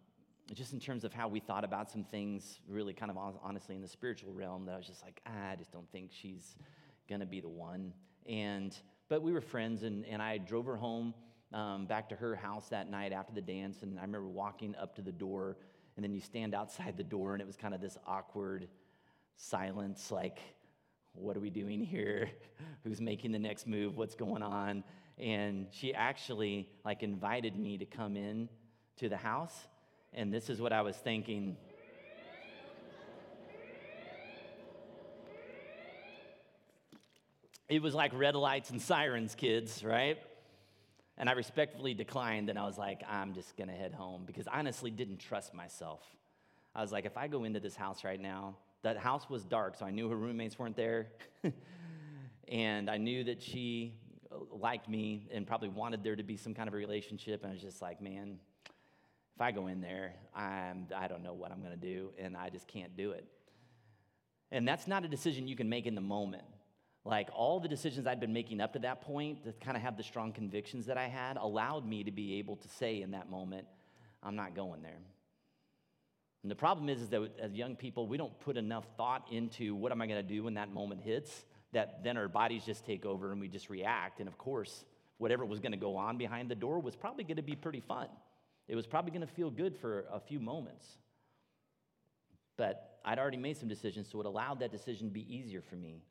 just 0.54 0.74
in 0.74 0.82
terms 0.82 1.06
of 1.06 1.13
how 1.13 1.30
we 1.30 1.39
thought 1.39 1.63
about 1.63 1.89
some 1.89 2.04
things, 2.04 2.60
really 2.68 2.94
kind 2.94 3.10
of 3.10 3.18
honestly 3.41 3.76
in 3.76 3.82
the 3.82 3.88
spiritual 3.88 4.34
realm, 4.34 4.65
that 4.65 4.74
I 4.74 4.78
was 4.78 4.88
just 4.88 5.04
like, 5.04 5.22
ah, 5.26 5.52
I 5.54 5.56
just 5.56 5.72
don't 5.72 5.89
think 5.94 6.12
she's 6.12 6.58
gonna 7.10 7.26
be 7.26 7.39
the 7.39 7.48
one. 7.48 7.94
And 8.28 8.78
but 9.08 9.22
we 9.22 9.32
were 9.32 9.39
friends, 9.39 9.84
and, 9.84 10.06
and 10.06 10.22
I 10.22 10.38
drove 10.38 10.65
her 10.65 10.76
home 10.76 11.13
um, 11.56 11.86
back 11.86 12.10
to 12.10 12.15
her 12.15 12.36
house 12.36 12.68
that 12.70 12.91
night 12.91 13.13
after 13.13 13.34
the 13.34 13.41
dance, 13.41 13.82
and 13.82 13.98
I 13.98 14.02
remember 14.02 14.28
walking 14.28 14.76
up 14.76 14.94
to 14.98 15.02
the 15.02 15.12
door, 15.12 15.56
and 15.96 16.04
then 16.04 16.13
you 16.13 16.20
stand 16.20 16.54
outside 16.54 16.98
the 16.98 17.04
door, 17.04 17.32
and 17.32 17.41
it 17.41 17.48
was 17.48 17.56
kind 17.56 17.74
of 17.74 17.80
this 17.80 17.98
awkward 18.06 18.68
silence, 19.38 20.12
like, 20.12 20.39
what 21.13 21.38
are 21.38 21.39
we 21.39 21.50
doing 21.50 21.80
here? 21.80 22.30
Who's 22.84 23.00
making 23.00 23.32
the 23.32 23.39
next 23.39 23.68
move? 23.68 23.96
What's 23.96 24.15
going 24.15 24.44
on? 24.44 24.84
And 25.18 25.68
she 25.72 25.94
actually 25.94 26.68
like 26.84 27.04
invited 27.04 27.58
me 27.58 27.78
to 27.78 27.86
come 27.86 28.18
in 28.18 28.50
to 28.98 29.08
the 29.08 29.15
house, 29.15 29.56
and 30.13 30.34
this 30.34 30.50
is 30.50 30.60
what 30.60 30.74
I 30.74 30.82
was 30.82 30.98
thinking. 30.98 31.56
It 37.70 37.82
was 37.82 37.96
like 37.96 38.12
red 38.13 38.36
lights 38.36 38.72
and 38.72 38.82
sirens, 38.82 39.36
kids, 39.36 39.84
right? 39.86 40.18
And 41.17 41.30
I 41.30 41.34
respectfully 41.34 41.93
declined, 41.93 42.49
and 42.49 42.60
I 42.60 42.65
was 42.65 42.78
like, 42.78 43.01
I'm 43.10 43.34
just 43.34 43.56
gonna 43.56 43.73
head 43.73 43.93
home 43.93 44.23
because 44.25 44.47
I 44.47 44.60
honestly 44.60 44.91
didn't 44.91 45.19
trust 45.19 45.54
myself. 45.54 46.01
I 46.75 46.82
was 46.82 46.91
like, 46.91 47.06
if 47.06 47.15
I 47.15 47.28
go 47.28 47.45
into 47.45 47.60
this 47.60 47.75
house 47.75 48.04
right 48.04 48.19
now, 48.19 48.56
that 48.82 48.97
house 48.97 49.30
was 49.30 49.43
dark, 49.45 49.78
so 49.78 49.86
I 49.86 49.91
knew 49.91 50.10
her 50.10 50.15
roommates 50.15 50.60
weren't 50.60 50.75
there. 50.75 51.08
and 52.49 52.89
I 52.89 52.97
knew 52.97 53.23
that 53.23 53.41
she 53.41 53.95
uh, 54.32 54.36
liked 54.51 54.89
me 54.89 55.28
and 55.32 55.47
probably 55.47 55.69
wanted 55.69 56.04
there 56.04 56.15
to 56.15 56.23
be 56.23 56.36
some 56.36 56.54
kind 56.54 56.67
of 56.67 56.73
a 56.73 56.78
relationship. 56.78 57.43
And 57.43 57.51
I 57.51 57.54
was 57.54 57.62
just 57.62 57.82
like, 57.82 58.01
man, 58.01 58.38
if 59.36 59.41
I 59.41 59.51
go 59.51 59.67
in 59.67 59.80
there, 59.82 60.13
I'm, 60.36 60.88
I 60.95 61.08
don't 61.08 61.23
know 61.23 61.34
what 61.34 61.51
I'm 61.51 61.62
gonna 61.62 61.78
do, 61.78 62.12
and 62.19 62.36
I 62.36 62.49
just 62.49 62.67
can't 62.67 62.95
do 62.95 63.12
it. 63.12 63.25
And 64.51 64.67
that's 64.67 64.86
not 64.86 65.06
a 65.06 65.08
decision 65.08 65.47
you 65.47 65.56
can 65.56 65.69
make 65.69 65.86
in 65.86 65.95
the 65.95 66.01
moment. 66.01 66.43
Like 67.06 67.30
all 67.34 67.60
the 67.60 67.68
decisions 67.68 68.08
I'd 68.08 68.20
been 68.20 68.34
making 68.34 68.60
up 68.60 68.74
to 68.74 68.80
that 68.80 69.02
point 69.02 69.44
to 69.44 69.54
kind 69.63 69.78
of 69.78 69.84
have 69.84 69.96
the 69.96 70.04
strong 70.04 70.34
convictions 70.34 70.88
that 70.88 70.98
I 70.98 71.08
had 71.08 71.38
allowed 71.38 71.88
me 71.88 72.04
to 72.04 72.12
be 72.12 72.39
able 72.39 72.56
to 72.56 72.68
say 72.68 73.04
in 73.04 73.12
that 73.12 73.30
moment, 73.30 73.68
I'm 74.24 74.36
not 74.36 74.56
going 74.56 74.82
there. 74.82 74.98
And 76.41 76.52
the 76.52 76.56
problem 76.56 76.89
is, 76.89 77.02
is 77.02 77.10
that 77.10 77.22
as 77.39 77.54
young 77.54 77.76
people, 77.76 78.08
we 78.08 78.18
don't 78.18 78.38
put 78.39 78.58
enough 78.58 78.86
thought 78.98 79.28
into 79.32 79.76
what 79.76 79.91
am 79.91 80.02
I 80.02 80.08
going 80.08 80.22
to 80.22 80.28
do 80.28 80.44
when 80.44 80.56
that 80.56 80.74
moment 80.74 81.02
hits, 81.02 81.46
that 81.74 82.04
then 82.04 82.18
our 82.18 82.28
bodies 82.28 82.63
just 82.65 82.86
take 82.86 83.06
over 83.06 83.32
and 83.32 83.39
we 83.39 83.48
just 83.48 83.70
react. 83.70 84.20
And 84.20 84.28
of 84.28 84.38
course, 84.39 84.84
whatever 85.20 85.46
was 85.46 85.60
going 85.60 85.74
to 85.74 85.78
go 85.78 85.96
on 85.98 86.18
behind 86.18 86.50
the 86.50 86.56
door 86.56 86.80
was 86.80 86.96
probably 86.96 87.24
going 87.24 87.38
to 87.38 87.44
be 87.44 87.56
pretty 87.56 87.82
fun. 87.82 88.08
It 88.68 88.76
was 88.76 88.88
probably 88.88 89.12
going 89.12 89.26
to 89.26 89.34
feel 89.34 89.52
good 89.52 89.78
for 89.78 90.06
a 90.12 90.20
few 90.20 90.39
moments. 90.39 90.88
But 92.58 93.00
I'd 93.06 93.20
already 93.20 93.38
made 93.38 93.58
some 93.58 93.70
decisions, 93.70 94.08
so 94.12 94.20
it 94.22 94.26
allowed 94.26 94.60
that 94.62 94.72
decision 94.72 95.08
to 95.08 95.13
be 95.13 95.36
easier 95.36 95.62
for 95.62 95.76
me. 95.76 96.02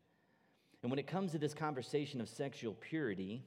And 0.85 0.91
when 0.91 0.99
it 0.99 1.07
comes 1.07 1.33
to 1.33 1.39
this 1.39 1.55
conversation 1.55 2.21
of 2.21 2.29
sexual 2.29 2.75
purity, 2.75 3.43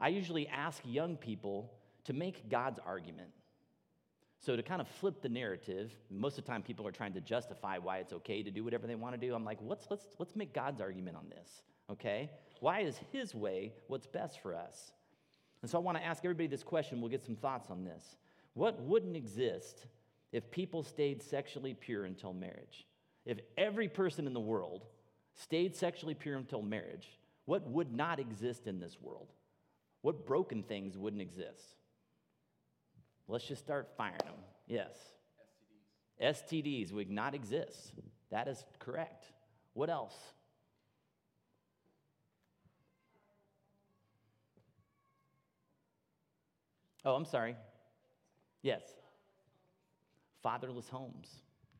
I 0.00 0.08
usually 0.08 0.48
ask 0.48 0.80
young 0.82 1.18
people 1.18 1.70
to 2.04 2.14
make 2.14 2.48
God's 2.48 2.80
argument. 2.86 3.28
So, 4.40 4.56
to 4.56 4.62
kind 4.62 4.80
of 4.80 4.88
flip 4.88 5.20
the 5.20 5.28
narrative, 5.28 5.92
most 6.10 6.38
of 6.38 6.46
the 6.46 6.50
time 6.50 6.62
people 6.62 6.86
are 6.86 6.90
trying 6.90 7.12
to 7.12 7.20
justify 7.20 7.76
why 7.76 7.98
it's 7.98 8.14
okay 8.14 8.42
to 8.42 8.50
do 8.50 8.64
whatever 8.64 8.86
they 8.86 8.94
want 8.94 9.14
to 9.14 9.20
do. 9.20 9.34
I'm 9.34 9.44
like, 9.44 9.58
let's, 9.62 9.86
let's, 9.90 10.06
let's 10.18 10.34
make 10.34 10.54
God's 10.54 10.80
argument 10.80 11.18
on 11.18 11.26
this, 11.28 11.64
okay? 11.90 12.30
Why 12.60 12.80
is 12.80 12.98
His 13.12 13.34
way 13.34 13.74
what's 13.88 14.06
best 14.06 14.40
for 14.40 14.54
us? 14.54 14.92
And 15.60 15.70
so, 15.70 15.76
I 15.76 15.82
want 15.82 15.98
to 15.98 16.04
ask 16.04 16.24
everybody 16.24 16.46
this 16.46 16.62
question. 16.62 17.02
We'll 17.02 17.10
get 17.10 17.26
some 17.26 17.36
thoughts 17.36 17.68
on 17.68 17.84
this. 17.84 18.16
What 18.54 18.80
wouldn't 18.80 19.16
exist 19.16 19.84
if 20.32 20.50
people 20.50 20.82
stayed 20.82 21.22
sexually 21.22 21.74
pure 21.74 22.06
until 22.06 22.32
marriage? 22.32 22.86
If 23.26 23.38
every 23.58 23.88
person 23.88 24.26
in 24.26 24.32
the 24.32 24.40
world 24.40 24.86
stayed 25.34 25.74
sexually 25.76 26.14
pure 26.14 26.36
until 26.36 26.62
marriage, 26.62 27.08
What 27.44 27.68
would 27.68 27.92
not 27.92 28.20
exist 28.20 28.66
in 28.66 28.78
this 28.78 28.96
world? 29.00 29.32
What 30.02 30.26
broken 30.26 30.62
things 30.62 30.96
wouldn't 30.96 31.22
exist? 31.22 31.76
Let's 33.28 33.46
just 33.46 33.62
start 33.62 33.90
firing 33.96 34.18
them. 34.18 34.34
Yes. 34.66 34.92
STDs. 36.22 36.90
STDs 36.90 36.92
would 36.92 37.10
not 37.10 37.34
exist. 37.34 37.92
That 38.30 38.46
is 38.46 38.64
correct. 38.78 39.26
What 39.74 39.90
else? 39.90 40.14
Oh, 47.04 47.14
I'm 47.14 47.24
sorry. 47.24 47.56
Yes. 48.62 48.82
Fatherless 50.42 50.88
homes. 50.88 51.28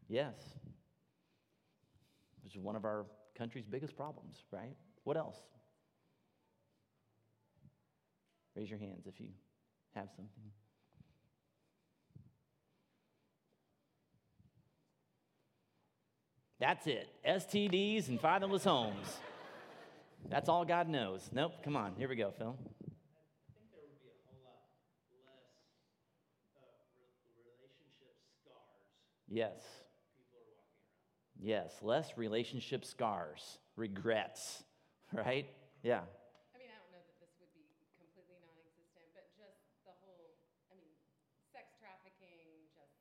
Yes. 0.09 0.35
Which 2.43 2.57
is 2.57 2.61
one 2.61 2.75
of 2.75 2.85
our 2.85 3.07
country's 3.43 3.67
biggest 3.67 3.97
problems, 3.97 4.45
right? 4.53 4.77
What 5.03 5.17
else? 5.17 5.37
Raise 8.55 8.71
your 8.71 8.79
hands 8.79 9.09
if 9.09 9.19
you 9.19 9.27
have 9.97 10.09
something. 10.15 10.53
That's 16.61 16.87
it. 16.87 17.09
STDs 17.27 18.07
and 18.09 18.21
fatherless 18.21 18.63
homes. 18.63 19.09
That's 20.31 20.49
all 20.49 20.65
God 20.65 20.89
knows. 20.89 21.29
Nope, 21.33 21.55
come 21.65 21.75
on. 21.77 21.95
Here 21.99 22.09
we 22.09 22.15
go, 22.15 22.31
Phil. 22.39 22.55
I 22.57 22.63
think 22.63 23.67
there 23.73 23.83
would 23.83 23.99
be 23.99 24.07
a 24.07 24.19
whole 24.23 24.39
lot 24.47 24.63
less 25.27 25.51
uh, 26.55 26.63
re- 26.95 27.43
relationship 27.43 28.15
scars 28.39 28.87
Yes. 29.29 29.59
people 30.15 30.39
are 30.39 30.47
walking 30.55 30.79
around. 30.87 31.32
Yes. 31.43 31.75
Less 31.83 32.15
relationship 32.17 32.85
scars, 32.87 33.59
regrets, 33.75 34.63
right? 35.13 35.51
Yeah. 35.83 36.07
I 36.55 36.63
mean, 36.63 36.71
I 36.71 36.79
don't 36.79 36.95
know 36.95 37.03
that 37.03 37.19
this 37.19 37.35
would 37.43 37.51
be 37.51 37.67
completely 37.99 38.39
non-existent, 38.39 39.11
but 39.11 39.27
just 39.35 39.59
the 39.83 39.91
whole, 40.07 40.39
I 40.71 40.79
mean, 40.79 40.95
sex 41.51 41.75
trafficking, 41.83 42.71
just 42.79 42.95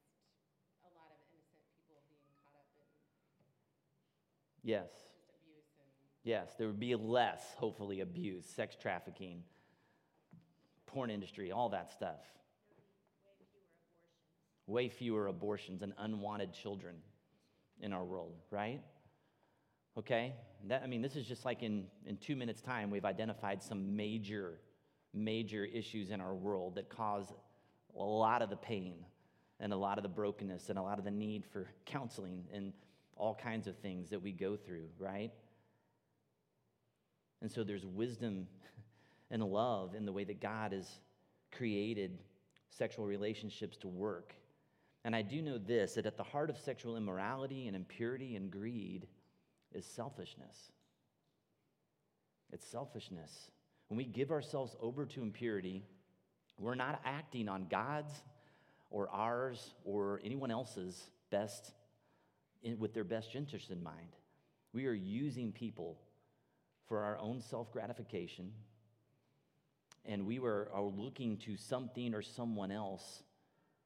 a 0.81 0.89
lot 0.97 1.13
of 1.13 1.21
innocent 1.29 1.61
people 1.69 2.01
being 2.09 2.25
caught 2.41 2.57
up 2.57 2.65
in 2.81 2.89
Yes. 4.65 4.89
abuse 5.37 5.69
and 5.77 5.85
Yes. 6.25 6.57
There 6.57 6.65
would 6.65 6.81
be 6.81 6.97
less, 6.97 7.53
hopefully, 7.61 8.01
abuse, 8.01 8.49
sex 8.49 8.73
trafficking, 8.73 9.45
porn 10.89 11.13
industry, 11.13 11.53
all 11.53 11.69
that 11.69 11.93
stuff. 11.93 12.25
Way 14.65 14.89
fewer 14.89 15.27
abortions 15.27 15.83
and 15.85 15.93
unwanted 15.99 16.53
children 16.53 16.95
in 17.81 17.93
our 17.93 18.03
world, 18.03 18.33
right? 18.49 18.81
Okay? 19.97 20.33
That, 20.67 20.81
I 20.83 20.87
mean, 20.87 21.01
this 21.01 21.15
is 21.15 21.25
just 21.25 21.45
like 21.45 21.63
in, 21.63 21.85
in 22.05 22.17
two 22.17 22.35
minutes' 22.35 22.61
time, 22.61 22.89
we've 22.89 23.05
identified 23.05 23.61
some 23.61 23.95
major, 23.95 24.59
major 25.13 25.65
issues 25.65 26.11
in 26.11 26.21
our 26.21 26.33
world 26.33 26.75
that 26.75 26.89
cause 26.89 27.33
a 27.97 28.03
lot 28.03 28.41
of 28.41 28.49
the 28.49 28.55
pain 28.55 28.95
and 29.59 29.73
a 29.73 29.77
lot 29.77 29.97
of 29.97 30.03
the 30.03 30.09
brokenness 30.09 30.69
and 30.69 30.79
a 30.79 30.81
lot 30.81 30.97
of 30.97 31.03
the 31.03 31.11
need 31.11 31.45
for 31.45 31.67
counseling 31.85 32.45
and 32.53 32.73
all 33.15 33.35
kinds 33.35 33.67
of 33.67 33.77
things 33.77 34.09
that 34.09 34.21
we 34.21 34.31
go 34.31 34.55
through, 34.55 34.87
right? 34.97 35.31
And 37.41 37.51
so 37.51 37.63
there's 37.63 37.85
wisdom 37.85 38.47
and 39.31 39.43
love 39.43 39.95
in 39.95 40.05
the 40.05 40.11
way 40.11 40.23
that 40.23 40.41
God 40.41 40.71
has 40.73 40.87
created 41.51 42.17
sexual 42.69 43.05
relationships 43.05 43.77
to 43.77 43.87
work. 43.87 44.33
And 45.03 45.15
I 45.15 45.21
do 45.21 45.41
know 45.41 45.57
this 45.57 45.95
that 45.95 46.05
at 46.05 46.17
the 46.17 46.23
heart 46.23 46.49
of 46.49 46.57
sexual 46.57 46.97
immorality 46.97 47.67
and 47.67 47.75
impurity 47.75 48.35
and 48.35 48.51
greed 48.51 49.07
is 49.73 49.85
selfishness. 49.85 50.71
It's 52.51 52.67
selfishness. 52.67 53.49
When 53.87 53.97
we 53.97 54.05
give 54.05 54.31
ourselves 54.31 54.75
over 54.81 55.05
to 55.05 55.21
impurity, 55.21 55.83
we're 56.57 56.75
not 56.75 57.01
acting 57.03 57.49
on 57.49 57.67
God's 57.69 58.11
or 58.89 59.09
ours 59.09 59.73
or 59.83 60.21
anyone 60.23 60.51
else's 60.51 61.09
best 61.29 61.73
with 62.77 62.93
their 62.93 63.03
best 63.03 63.35
interests 63.35 63.69
in 63.69 63.81
mind. 63.81 64.15
We 64.73 64.85
are 64.85 64.93
using 64.93 65.51
people 65.51 65.97
for 66.87 66.99
our 66.99 67.17
own 67.17 67.41
self 67.41 67.71
gratification, 67.71 68.51
and 70.05 70.25
we 70.25 70.39
were, 70.39 70.69
are 70.73 70.83
looking 70.83 71.37
to 71.37 71.57
something 71.57 72.13
or 72.13 72.21
someone 72.21 72.71
else. 72.71 73.23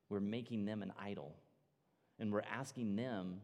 We're 0.09 0.19
making 0.19 0.65
them 0.65 0.81
an 0.81 0.93
idol, 0.99 1.35
and 2.19 2.31
we're 2.31 2.41
asking 2.41 2.95
them 2.95 3.41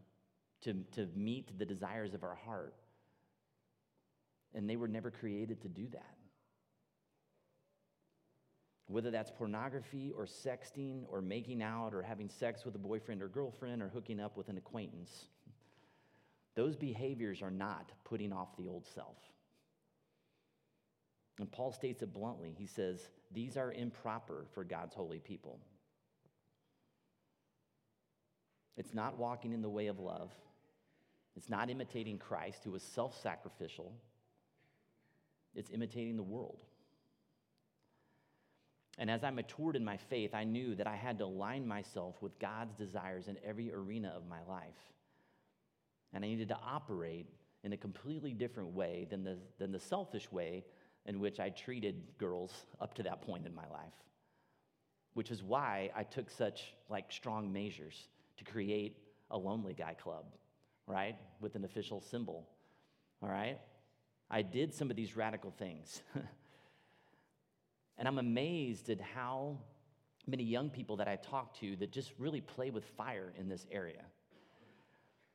to, 0.62 0.74
to 0.92 1.08
meet 1.14 1.58
the 1.58 1.64
desires 1.64 2.14
of 2.14 2.22
our 2.22 2.34
heart. 2.34 2.74
And 4.54 4.68
they 4.68 4.76
were 4.76 4.88
never 4.88 5.10
created 5.10 5.62
to 5.62 5.68
do 5.68 5.88
that. 5.92 6.16
Whether 8.86 9.10
that's 9.10 9.30
pornography 9.30 10.12
or 10.16 10.26
sexting 10.26 11.04
or 11.08 11.22
making 11.22 11.62
out 11.62 11.94
or 11.94 12.02
having 12.02 12.28
sex 12.28 12.64
with 12.64 12.74
a 12.74 12.78
boyfriend 12.78 13.22
or 13.22 13.28
girlfriend 13.28 13.82
or 13.82 13.88
hooking 13.88 14.20
up 14.20 14.36
with 14.36 14.48
an 14.48 14.58
acquaintance, 14.58 15.26
those 16.54 16.76
behaviors 16.76 17.42
are 17.42 17.50
not 17.50 17.90
putting 18.04 18.32
off 18.32 18.56
the 18.56 18.68
old 18.68 18.86
self. 18.86 19.16
And 21.38 21.50
Paul 21.50 21.72
states 21.72 22.02
it 22.02 22.12
bluntly. 22.12 22.54
He 22.56 22.66
says, 22.66 23.08
These 23.32 23.56
are 23.56 23.72
improper 23.72 24.44
for 24.52 24.64
God's 24.64 24.94
holy 24.94 25.18
people. 25.18 25.58
It's 28.76 28.94
not 28.94 29.18
walking 29.18 29.52
in 29.52 29.62
the 29.62 29.68
way 29.68 29.86
of 29.86 29.98
love. 29.98 30.30
It's 31.36 31.48
not 31.48 31.70
imitating 31.70 32.18
Christ, 32.18 32.64
who 32.64 32.72
was 32.72 32.82
self 32.82 33.20
sacrificial. 33.22 33.92
It's 35.54 35.70
imitating 35.70 36.16
the 36.16 36.22
world. 36.22 36.64
And 38.98 39.10
as 39.10 39.24
I 39.24 39.30
matured 39.30 39.76
in 39.76 39.84
my 39.84 39.96
faith, 39.96 40.34
I 40.34 40.44
knew 40.44 40.74
that 40.74 40.86
I 40.86 40.96
had 40.96 41.18
to 41.18 41.24
align 41.24 41.66
myself 41.66 42.20
with 42.20 42.38
God's 42.38 42.74
desires 42.74 43.28
in 43.28 43.38
every 43.44 43.72
arena 43.72 44.12
of 44.14 44.28
my 44.28 44.40
life. 44.48 44.92
And 46.12 46.24
I 46.24 46.28
needed 46.28 46.48
to 46.48 46.58
operate 46.62 47.26
in 47.64 47.72
a 47.72 47.76
completely 47.76 48.32
different 48.34 48.74
way 48.74 49.06
than 49.08 49.24
the, 49.24 49.38
than 49.58 49.72
the 49.72 49.80
selfish 49.80 50.30
way 50.30 50.64
in 51.06 51.20
which 51.20 51.40
I 51.40 51.48
treated 51.50 52.02
girls 52.18 52.52
up 52.80 52.94
to 52.94 53.02
that 53.04 53.22
point 53.22 53.46
in 53.46 53.54
my 53.54 53.66
life. 53.70 53.94
Which 55.14 55.30
is 55.30 55.42
why 55.42 55.90
I 55.96 56.04
took 56.04 56.30
such 56.30 56.74
like 56.88 57.10
strong 57.10 57.52
measures 57.52 58.08
to 58.38 58.44
create 58.44 58.96
a 59.30 59.38
lonely 59.38 59.74
guy 59.74 59.94
club, 59.94 60.24
right? 60.86 61.16
With 61.40 61.54
an 61.54 61.64
official 61.64 62.00
symbol. 62.00 62.48
All 63.22 63.28
right? 63.28 63.58
I 64.30 64.42
did 64.42 64.72
some 64.72 64.90
of 64.90 64.96
these 64.96 65.16
radical 65.16 65.50
things. 65.50 66.02
and 67.98 68.08
I'm 68.08 68.18
amazed 68.18 68.90
at 68.90 69.00
how 69.00 69.58
many 70.26 70.44
young 70.44 70.70
people 70.70 70.96
that 70.96 71.08
I 71.08 71.16
talk 71.16 71.58
to 71.60 71.76
that 71.76 71.90
just 71.90 72.12
really 72.18 72.40
play 72.40 72.70
with 72.70 72.84
fire 72.96 73.32
in 73.38 73.48
this 73.48 73.66
area. 73.70 74.02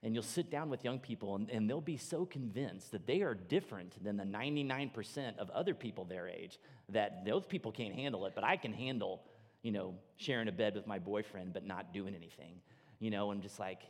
And 0.04 0.14
you'll 0.14 0.24
sit 0.24 0.52
down 0.52 0.70
with 0.70 0.84
young 0.84 1.00
people, 1.00 1.36
and, 1.36 1.50
and 1.50 1.70
they'll 1.70 1.82
be 1.82 1.98
so 1.98 2.26
convinced 2.26 2.92
that 2.92 3.08
they 3.08 3.22
are 3.22 3.34
different 3.34 4.02
than 4.04 4.16
the 4.16 4.24
99% 4.24 5.38
of 5.38 5.50
other 5.50 5.74
people 5.74 6.06
their 6.06 6.28
age, 6.28 6.60
that 6.90 7.26
those 7.26 7.46
people 7.46 7.72
can't 7.72 7.96
handle 7.96 8.26
it, 8.26 8.34
but 8.36 8.44
I 8.44 8.58
can 8.58 8.74
handle, 8.74 9.22
you 9.64 9.72
know, 9.72 9.96
sharing 10.16 10.48
a 10.48 10.52
bed 10.52 10.76
with 10.76 10.86
my 10.86 11.00
boyfriend, 11.00 11.52
but 11.52 11.66
not 11.66 11.94
doing 11.94 12.14
anything. 12.16 12.62
You 13.00 13.12
know, 13.12 13.32
I'm 13.32 13.42
just 13.42 13.60
like, 13.60 13.82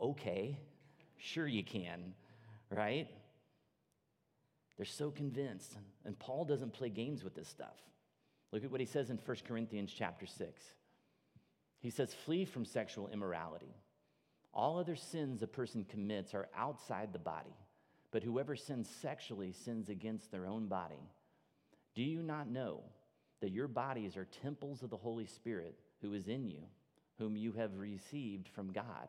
okay, 0.00 0.58
sure 1.16 1.46
you 1.46 1.64
can, 1.64 2.14
right? 2.70 3.08
They're 4.76 4.86
so 4.86 5.10
convinced. 5.10 5.76
And 6.04 6.18
Paul 6.18 6.44
doesn't 6.44 6.72
play 6.72 6.88
games 6.88 7.24
with 7.24 7.34
this 7.34 7.48
stuff. 7.48 7.76
Look 8.52 8.64
at 8.64 8.70
what 8.70 8.80
he 8.80 8.86
says 8.86 9.10
in 9.10 9.18
1 9.18 9.36
Corinthians 9.46 9.92
chapter 9.96 10.24
6. 10.24 10.62
He 11.80 11.90
says, 11.90 12.14
Flee 12.14 12.44
from 12.44 12.64
sexual 12.64 13.08
immorality. 13.08 13.74
All 14.54 14.78
other 14.78 14.96
sins 14.96 15.42
a 15.42 15.46
person 15.46 15.84
commits 15.84 16.34
are 16.34 16.48
outside 16.56 17.12
the 17.12 17.18
body, 17.18 17.54
but 18.10 18.22
whoever 18.22 18.56
sins 18.56 18.88
sexually 18.88 19.52
sins 19.52 19.88
against 19.88 20.30
their 20.30 20.46
own 20.46 20.66
body. 20.66 21.10
Do 21.94 22.02
you 22.02 22.22
not 22.22 22.48
know 22.48 22.80
that 23.40 23.52
your 23.52 23.68
bodies 23.68 24.16
are 24.16 24.26
temples 24.42 24.82
of 24.82 24.90
the 24.90 24.96
Holy 24.96 25.26
Spirit 25.26 25.78
who 26.00 26.14
is 26.14 26.28
in 26.28 26.48
you, 26.48 26.62
whom 27.18 27.36
you 27.36 27.52
have 27.52 27.76
received 27.76 28.48
from 28.48 28.72
God? 28.72 29.08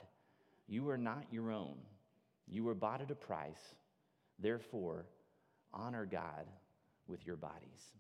You 0.67 0.89
are 0.89 0.98
not 0.98 1.26
your 1.32 1.52
own. 1.52 1.76
You 2.48 2.63
were 2.63 2.76
bought 2.76 3.02
at 3.02 3.12
a 3.12 3.15
price. 3.15 3.76
Therefore, 4.39 5.06
honor 5.74 6.06
God 6.06 6.45
with 7.08 7.26
your 7.26 7.36
bodies. 7.36 7.93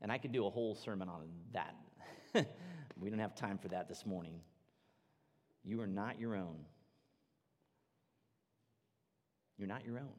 And 0.00 0.10
I 0.10 0.18
could 0.18 0.32
do 0.32 0.46
a 0.46 0.50
whole 0.50 0.74
sermon 0.74 1.08
on 1.08 1.28
that. 1.52 1.76
we 3.00 3.08
don't 3.08 3.20
have 3.20 3.36
time 3.36 3.58
for 3.58 3.68
that 3.68 3.88
this 3.88 4.04
morning. 4.04 4.40
You 5.64 5.80
are 5.80 5.86
not 5.86 6.18
your 6.18 6.34
own. 6.34 6.56
You're 9.58 9.68
not 9.68 9.84
your 9.84 9.98
own. 9.98 10.14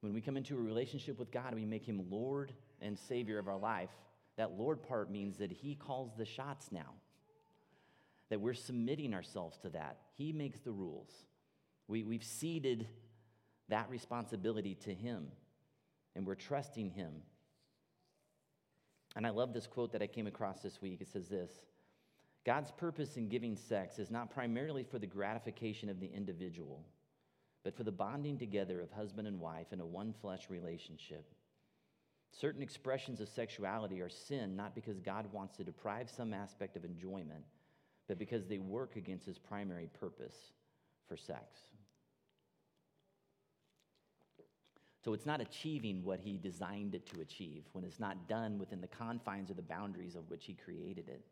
When 0.00 0.12
we 0.12 0.20
come 0.20 0.36
into 0.36 0.56
a 0.56 0.60
relationship 0.60 1.18
with 1.18 1.30
God, 1.30 1.54
we 1.54 1.64
make 1.64 1.84
Him 1.84 2.06
Lord 2.10 2.52
and 2.80 2.98
Savior 2.98 3.38
of 3.38 3.48
our 3.48 3.58
life. 3.58 3.90
That 4.36 4.52
Lord 4.52 4.82
part 4.82 5.10
means 5.10 5.38
that 5.38 5.50
He 5.50 5.74
calls 5.74 6.12
the 6.16 6.24
shots 6.24 6.70
now, 6.70 6.94
that 8.30 8.40
we're 8.40 8.54
submitting 8.54 9.14
ourselves 9.14 9.58
to 9.58 9.70
that. 9.70 9.98
He 10.14 10.32
makes 10.32 10.60
the 10.60 10.72
rules. 10.72 11.10
We, 11.88 12.04
we've 12.04 12.24
ceded 12.24 12.86
that 13.68 13.90
responsibility 13.90 14.74
to 14.84 14.94
Him, 14.94 15.26
and 16.14 16.26
we're 16.26 16.34
trusting 16.34 16.90
Him. 16.90 17.12
And 19.16 19.26
I 19.26 19.30
love 19.30 19.52
this 19.52 19.66
quote 19.66 19.92
that 19.92 20.02
I 20.02 20.06
came 20.06 20.26
across 20.26 20.60
this 20.60 20.80
week. 20.80 21.00
It 21.00 21.08
says 21.08 21.28
this 21.28 21.50
God's 22.44 22.70
purpose 22.70 23.16
in 23.16 23.28
giving 23.28 23.56
sex 23.56 23.98
is 23.98 24.10
not 24.10 24.30
primarily 24.30 24.84
for 24.84 24.98
the 24.98 25.06
gratification 25.06 25.88
of 25.88 26.00
the 26.00 26.10
individual, 26.14 26.84
but 27.64 27.76
for 27.76 27.82
the 27.82 27.92
bonding 27.92 28.38
together 28.38 28.80
of 28.80 28.90
husband 28.90 29.26
and 29.26 29.40
wife 29.40 29.72
in 29.72 29.80
a 29.80 29.86
one 29.86 30.14
flesh 30.20 30.48
relationship. 30.48 31.26
Certain 32.30 32.62
expressions 32.62 33.20
of 33.20 33.28
sexuality 33.28 34.00
are 34.00 34.08
sin 34.08 34.54
not 34.54 34.74
because 34.74 35.00
God 35.00 35.26
wants 35.32 35.56
to 35.56 35.64
deprive 35.64 36.10
some 36.10 36.32
aspect 36.32 36.76
of 36.76 36.84
enjoyment, 36.84 37.44
but 38.06 38.18
because 38.18 38.46
they 38.46 38.58
work 38.58 38.96
against 38.96 39.26
his 39.26 39.38
primary 39.38 39.88
purpose 39.98 40.36
for 41.08 41.16
sex. 41.16 41.60
So 45.04 45.14
it's 45.14 45.26
not 45.26 45.40
achieving 45.40 46.04
what 46.04 46.20
he 46.20 46.36
designed 46.36 46.94
it 46.94 47.06
to 47.14 47.20
achieve 47.20 47.64
when 47.72 47.84
it's 47.84 48.00
not 48.00 48.28
done 48.28 48.58
within 48.58 48.80
the 48.80 48.88
confines 48.88 49.50
or 49.50 49.54
the 49.54 49.62
boundaries 49.62 50.16
of 50.16 50.28
which 50.28 50.44
he 50.44 50.54
created 50.54 51.08
it. 51.08 51.24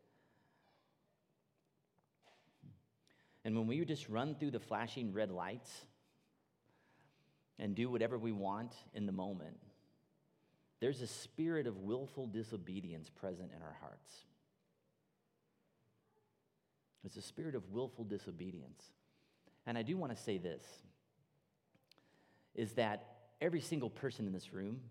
And 3.45 3.55
when 3.55 3.67
we 3.67 3.83
just 3.85 4.09
run 4.09 4.35
through 4.35 4.51
the 4.51 4.59
flashing 4.59 5.13
red 5.13 5.31
lights 5.31 5.81
and 7.59 7.75
do 7.75 7.89
whatever 7.89 8.17
we 8.17 8.31
want 8.31 8.73
in 8.93 9.05
the 9.05 9.11
moment, 9.11 9.57
there's 10.79 11.01
a 11.01 11.07
spirit 11.07 11.67
of 11.67 11.77
willful 11.77 12.27
disobedience 12.27 13.09
present 13.09 13.51
in 13.55 13.61
our 13.61 13.75
hearts. 13.81 14.13
There's 17.03 17.17
a 17.17 17.27
spirit 17.27 17.55
of 17.55 17.69
willful 17.71 18.03
disobedience. 18.03 18.83
And 19.65 19.77
I 19.77 19.81
do 19.81 19.97
want 19.97 20.15
to 20.15 20.21
say 20.21 20.37
this 20.37 20.63
is 22.55 22.73
that 22.73 23.05
every 23.39 23.61
single 23.61 23.89
person 23.89 24.25
in 24.25 24.33
this 24.33 24.51
room 24.51 24.81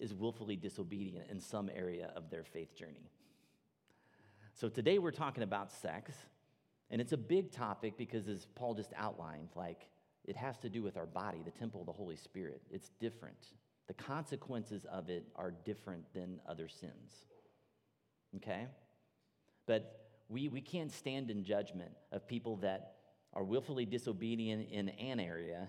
is 0.00 0.12
willfully 0.12 0.56
disobedient 0.56 1.30
in 1.30 1.40
some 1.40 1.70
area 1.74 2.10
of 2.16 2.30
their 2.30 2.42
faith 2.42 2.74
journey. 2.74 3.10
So 4.54 4.68
today 4.68 4.98
we're 4.98 5.12
talking 5.12 5.44
about 5.44 5.70
sex, 5.70 6.12
and 6.90 7.00
it's 7.00 7.12
a 7.12 7.16
big 7.16 7.52
topic 7.52 7.96
because, 7.96 8.26
as 8.26 8.46
Paul 8.56 8.74
just 8.74 8.92
outlined, 8.96 9.50
like 9.54 9.88
it 10.24 10.36
has 10.36 10.58
to 10.58 10.68
do 10.68 10.82
with 10.82 10.96
our 10.96 11.06
body, 11.06 11.42
the 11.44 11.50
temple 11.52 11.80
of 11.80 11.86
the 11.86 11.92
Holy 11.92 12.16
Spirit. 12.16 12.60
It's 12.70 12.90
different. 13.00 13.52
The 13.90 13.94
consequences 13.94 14.84
of 14.84 15.10
it 15.10 15.26
are 15.34 15.50
different 15.50 16.04
than 16.14 16.38
other 16.48 16.68
sins. 16.68 17.24
Okay? 18.36 18.68
But 19.66 20.06
we, 20.28 20.46
we 20.46 20.60
can't 20.60 20.92
stand 20.92 21.28
in 21.28 21.42
judgment 21.42 21.90
of 22.12 22.28
people 22.28 22.54
that 22.58 22.92
are 23.34 23.42
willfully 23.42 23.84
disobedient 23.86 24.70
in 24.70 24.90
an 24.90 25.18
area 25.18 25.68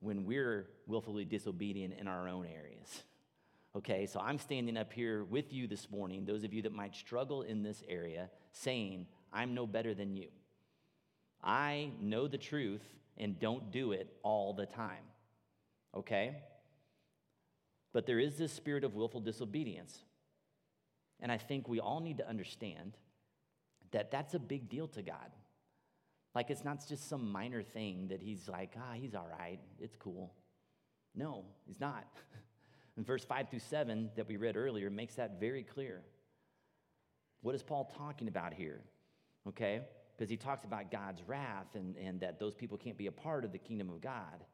when 0.00 0.24
we're 0.24 0.66
willfully 0.86 1.26
disobedient 1.26 1.92
in 2.00 2.08
our 2.08 2.26
own 2.26 2.46
areas. 2.46 3.02
Okay, 3.76 4.06
so 4.06 4.18
I'm 4.18 4.38
standing 4.38 4.78
up 4.78 4.90
here 4.90 5.22
with 5.24 5.52
you 5.52 5.66
this 5.66 5.90
morning, 5.90 6.24
those 6.24 6.42
of 6.42 6.54
you 6.54 6.62
that 6.62 6.72
might 6.72 6.96
struggle 6.96 7.42
in 7.42 7.62
this 7.62 7.82
area, 7.86 8.30
saying, 8.52 9.04
I'm 9.30 9.52
no 9.52 9.66
better 9.66 9.92
than 9.92 10.16
you. 10.16 10.28
I 11.44 11.90
know 12.00 12.28
the 12.28 12.38
truth 12.38 12.94
and 13.18 13.38
don't 13.38 13.70
do 13.70 13.92
it 13.92 14.08
all 14.22 14.54
the 14.54 14.64
time. 14.64 15.04
Okay? 15.94 16.36
But 17.96 18.04
there 18.04 18.18
is 18.18 18.36
this 18.36 18.52
spirit 18.52 18.84
of 18.84 18.94
willful 18.94 19.22
disobedience. 19.22 20.04
And 21.18 21.32
I 21.32 21.38
think 21.38 21.66
we 21.66 21.80
all 21.80 22.00
need 22.00 22.18
to 22.18 22.28
understand 22.28 22.94
that 23.92 24.10
that's 24.10 24.34
a 24.34 24.38
big 24.38 24.68
deal 24.68 24.86
to 24.88 25.00
God. 25.00 25.32
Like 26.34 26.50
it's 26.50 26.62
not 26.62 26.86
just 26.86 27.08
some 27.08 27.32
minor 27.32 27.62
thing 27.62 28.08
that 28.08 28.20
he's 28.20 28.50
like, 28.50 28.74
ah, 28.76 28.92
he's 28.92 29.14
all 29.14 29.26
right, 29.40 29.58
it's 29.80 29.96
cool. 29.96 30.34
No, 31.14 31.46
he's 31.64 31.80
not. 31.80 32.04
In 32.98 33.02
verse 33.02 33.24
5 33.24 33.48
through 33.48 33.60
7 33.60 34.10
that 34.14 34.28
we 34.28 34.36
read 34.36 34.58
earlier 34.58 34.90
makes 34.90 35.14
that 35.14 35.40
very 35.40 35.62
clear. 35.62 36.02
What 37.40 37.54
is 37.54 37.62
Paul 37.62 37.90
talking 37.96 38.28
about 38.28 38.52
here? 38.52 38.82
Okay? 39.48 39.80
Because 40.14 40.28
he 40.28 40.36
talks 40.36 40.64
about 40.64 40.90
God's 40.90 41.22
wrath 41.26 41.74
and, 41.74 41.96
and 41.96 42.20
that 42.20 42.40
those 42.40 42.54
people 42.54 42.76
can't 42.76 42.98
be 42.98 43.06
a 43.06 43.12
part 43.12 43.46
of 43.46 43.52
the 43.52 43.58
kingdom 43.58 43.88
of 43.88 44.02
God. 44.02 44.44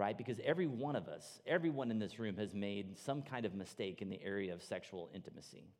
Right? 0.00 0.16
Because 0.16 0.38
every 0.42 0.66
one 0.66 0.96
of 0.96 1.08
us, 1.08 1.40
everyone 1.46 1.90
in 1.90 1.98
this 1.98 2.18
room 2.18 2.38
has 2.38 2.54
made 2.54 2.98
some 2.98 3.20
kind 3.20 3.44
of 3.44 3.54
mistake 3.54 4.00
in 4.00 4.08
the 4.08 4.18
area 4.24 4.54
of 4.54 4.62
sexual 4.62 5.10
intimacy. 5.14 5.74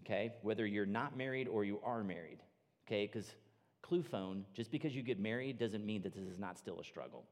Okay? 0.00 0.34
Whether 0.42 0.66
you're 0.66 0.84
not 0.84 1.16
married 1.16 1.48
or 1.48 1.64
you 1.64 1.80
are 1.82 2.04
married. 2.04 2.40
Okay? 2.86 3.06
Because 3.06 3.32
clue 3.80 4.02
phone, 4.02 4.44
just 4.52 4.70
because 4.70 4.94
you 4.94 5.02
get 5.02 5.18
married 5.18 5.58
doesn't 5.58 5.86
mean 5.86 6.02
that 6.02 6.14
this 6.14 6.26
is 6.26 6.38
not 6.38 6.58
still 6.58 6.78
a 6.78 6.84
struggle. 6.84 7.24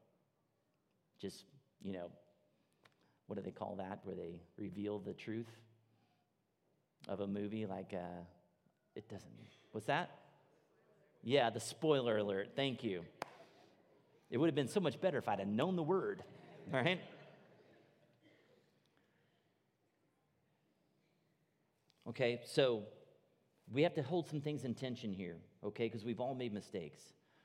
Just, 1.21 1.43
you 1.83 1.93
know, 1.93 2.09
what 3.27 3.35
do 3.35 3.43
they 3.43 3.51
call 3.51 3.75
that 3.75 3.99
where 4.05 4.15
they 4.15 4.41
reveal 4.57 4.97
the 4.97 5.13
truth 5.13 5.51
of 7.07 7.19
a 7.19 7.27
movie? 7.27 7.67
Like, 7.67 7.93
uh, 7.93 8.23
it 8.95 9.07
doesn't. 9.07 9.29
What's 9.71 9.85
that? 9.85 10.09
Yeah, 11.21 11.51
the 11.51 11.59
spoiler 11.59 12.17
alert. 12.17 12.53
Thank 12.55 12.83
you. 12.83 13.03
It 14.29 14.37
would 14.37 14.47
have 14.47 14.55
been 14.55 14.67
so 14.67 14.79
much 14.79 15.01
better 15.01 15.17
if 15.17 15.27
I'd 15.27 15.39
have 15.39 15.47
known 15.47 15.75
the 15.75 15.83
word, 15.83 16.23
all 16.71 16.79
right? 16.79 16.99
Okay, 22.07 22.41
so 22.45 22.83
we 23.71 23.83
have 23.83 23.93
to 23.95 24.03
hold 24.03 24.27
some 24.27 24.41
things 24.41 24.65
in 24.65 24.73
tension 24.73 25.11
here, 25.11 25.37
okay, 25.63 25.85
because 25.85 26.05
we've 26.05 26.19
all 26.19 26.35
made 26.35 26.53
mistakes. 26.53 27.01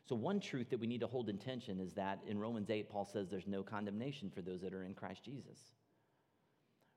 So, 0.06 0.14
one 0.14 0.40
truth 0.40 0.68
that 0.70 0.80
we 0.80 0.86
need 0.86 1.00
to 1.00 1.06
hold 1.06 1.30
in 1.30 1.38
tension 1.38 1.80
is 1.80 1.94
that 1.94 2.20
in 2.26 2.38
Romans 2.38 2.68
8, 2.68 2.90
Paul 2.90 3.06
says 3.06 3.28
there's 3.30 3.46
no 3.46 3.62
condemnation 3.62 4.30
for 4.34 4.42
those 4.42 4.60
that 4.60 4.74
are 4.74 4.84
in 4.84 4.94
Christ 4.94 5.24
Jesus. 5.24 5.58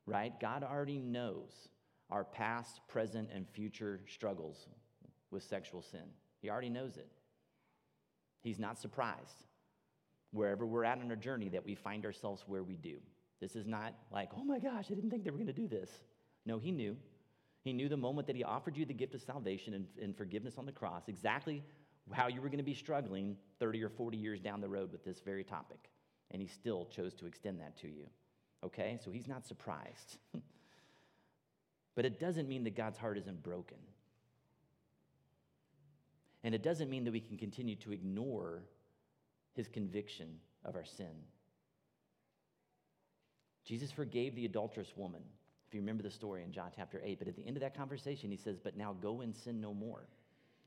Right? 0.05 0.37
God 0.39 0.63
already 0.63 0.99
knows 0.99 1.69
our 2.09 2.23
past, 2.23 2.81
present, 2.87 3.29
and 3.33 3.47
future 3.47 4.01
struggles 4.07 4.67
with 5.31 5.43
sexual 5.43 5.81
sin. 5.81 6.03
He 6.41 6.49
already 6.49 6.69
knows 6.69 6.97
it. 6.97 7.09
He's 8.41 8.59
not 8.59 8.79
surprised 8.79 9.45
wherever 10.31 10.65
we're 10.65 10.83
at 10.83 10.99
on 10.99 11.09
our 11.09 11.15
journey 11.15 11.49
that 11.49 11.65
we 11.65 11.75
find 11.75 12.05
ourselves 12.05 12.43
where 12.47 12.63
we 12.63 12.75
do. 12.75 12.97
This 13.39 13.55
is 13.55 13.65
not 13.65 13.93
like, 14.11 14.29
oh 14.35 14.43
my 14.43 14.59
gosh, 14.59 14.85
I 14.91 14.95
didn't 14.95 15.09
think 15.09 15.23
they 15.23 15.31
were 15.31 15.37
going 15.37 15.47
to 15.47 15.53
do 15.53 15.67
this. 15.67 15.91
No, 16.45 16.59
he 16.59 16.71
knew. 16.71 16.95
He 17.63 17.73
knew 17.73 17.89
the 17.89 17.97
moment 17.97 18.27
that 18.27 18.35
He 18.35 18.43
offered 18.43 18.77
you 18.77 18.85
the 18.85 18.93
gift 18.93 19.13
of 19.13 19.21
salvation 19.21 19.73
and, 19.73 19.85
and 20.01 20.15
forgiveness 20.15 20.57
on 20.57 20.65
the 20.65 20.71
cross, 20.71 21.03
exactly 21.07 21.63
how 22.11 22.27
you 22.27 22.41
were 22.41 22.47
going 22.47 22.59
to 22.59 22.63
be 22.63 22.73
struggling 22.73 23.35
30 23.59 23.83
or 23.83 23.89
40 23.89 24.17
years 24.17 24.39
down 24.39 24.61
the 24.61 24.69
road 24.69 24.91
with 24.91 25.03
this 25.03 25.19
very 25.19 25.43
topic. 25.43 25.89
And 26.31 26.41
He 26.41 26.47
still 26.47 26.85
chose 26.85 27.13
to 27.15 27.25
extend 27.25 27.59
that 27.59 27.77
to 27.81 27.87
you. 27.87 28.07
Okay? 28.63 28.97
So 29.03 29.11
He's 29.11 29.27
not 29.27 29.45
surprised. 29.45 30.17
but 31.95 32.05
it 32.05 32.19
doesn't 32.19 32.47
mean 32.47 32.63
that 32.63 32.75
God's 32.75 32.97
heart 32.97 33.17
isn't 33.17 33.43
broken. 33.43 33.77
And 36.43 36.55
it 36.55 36.63
doesn't 36.63 36.89
mean 36.89 37.03
that 37.03 37.11
we 37.11 37.19
can 37.19 37.37
continue 37.37 37.75
to 37.75 37.91
ignore 37.91 38.63
His 39.57 39.67
conviction 39.67 40.27
of 40.63 40.75
our 40.75 40.85
sin. 40.85 41.13
Jesus 43.65 43.91
forgave 43.91 44.35
the 44.35 44.45
adulterous 44.45 44.93
woman 44.95 45.21
if 45.67 45.73
you 45.73 45.81
remember 45.81 46.03
the 46.03 46.11
story 46.11 46.43
in 46.43 46.53
John 46.53 46.71
chapter 46.73 47.01
8. 47.03 47.19
But 47.19 47.27
at 47.27 47.35
the 47.35 47.45
end 47.45 47.57
of 47.57 47.61
that 47.61 47.75
conversation, 47.75 48.31
he 48.31 48.37
says, 48.37 48.57
But 48.57 48.77
now 48.77 48.95
go 49.01 49.21
and 49.21 49.35
sin 49.35 49.59
no 49.59 49.73
more. 49.73 50.07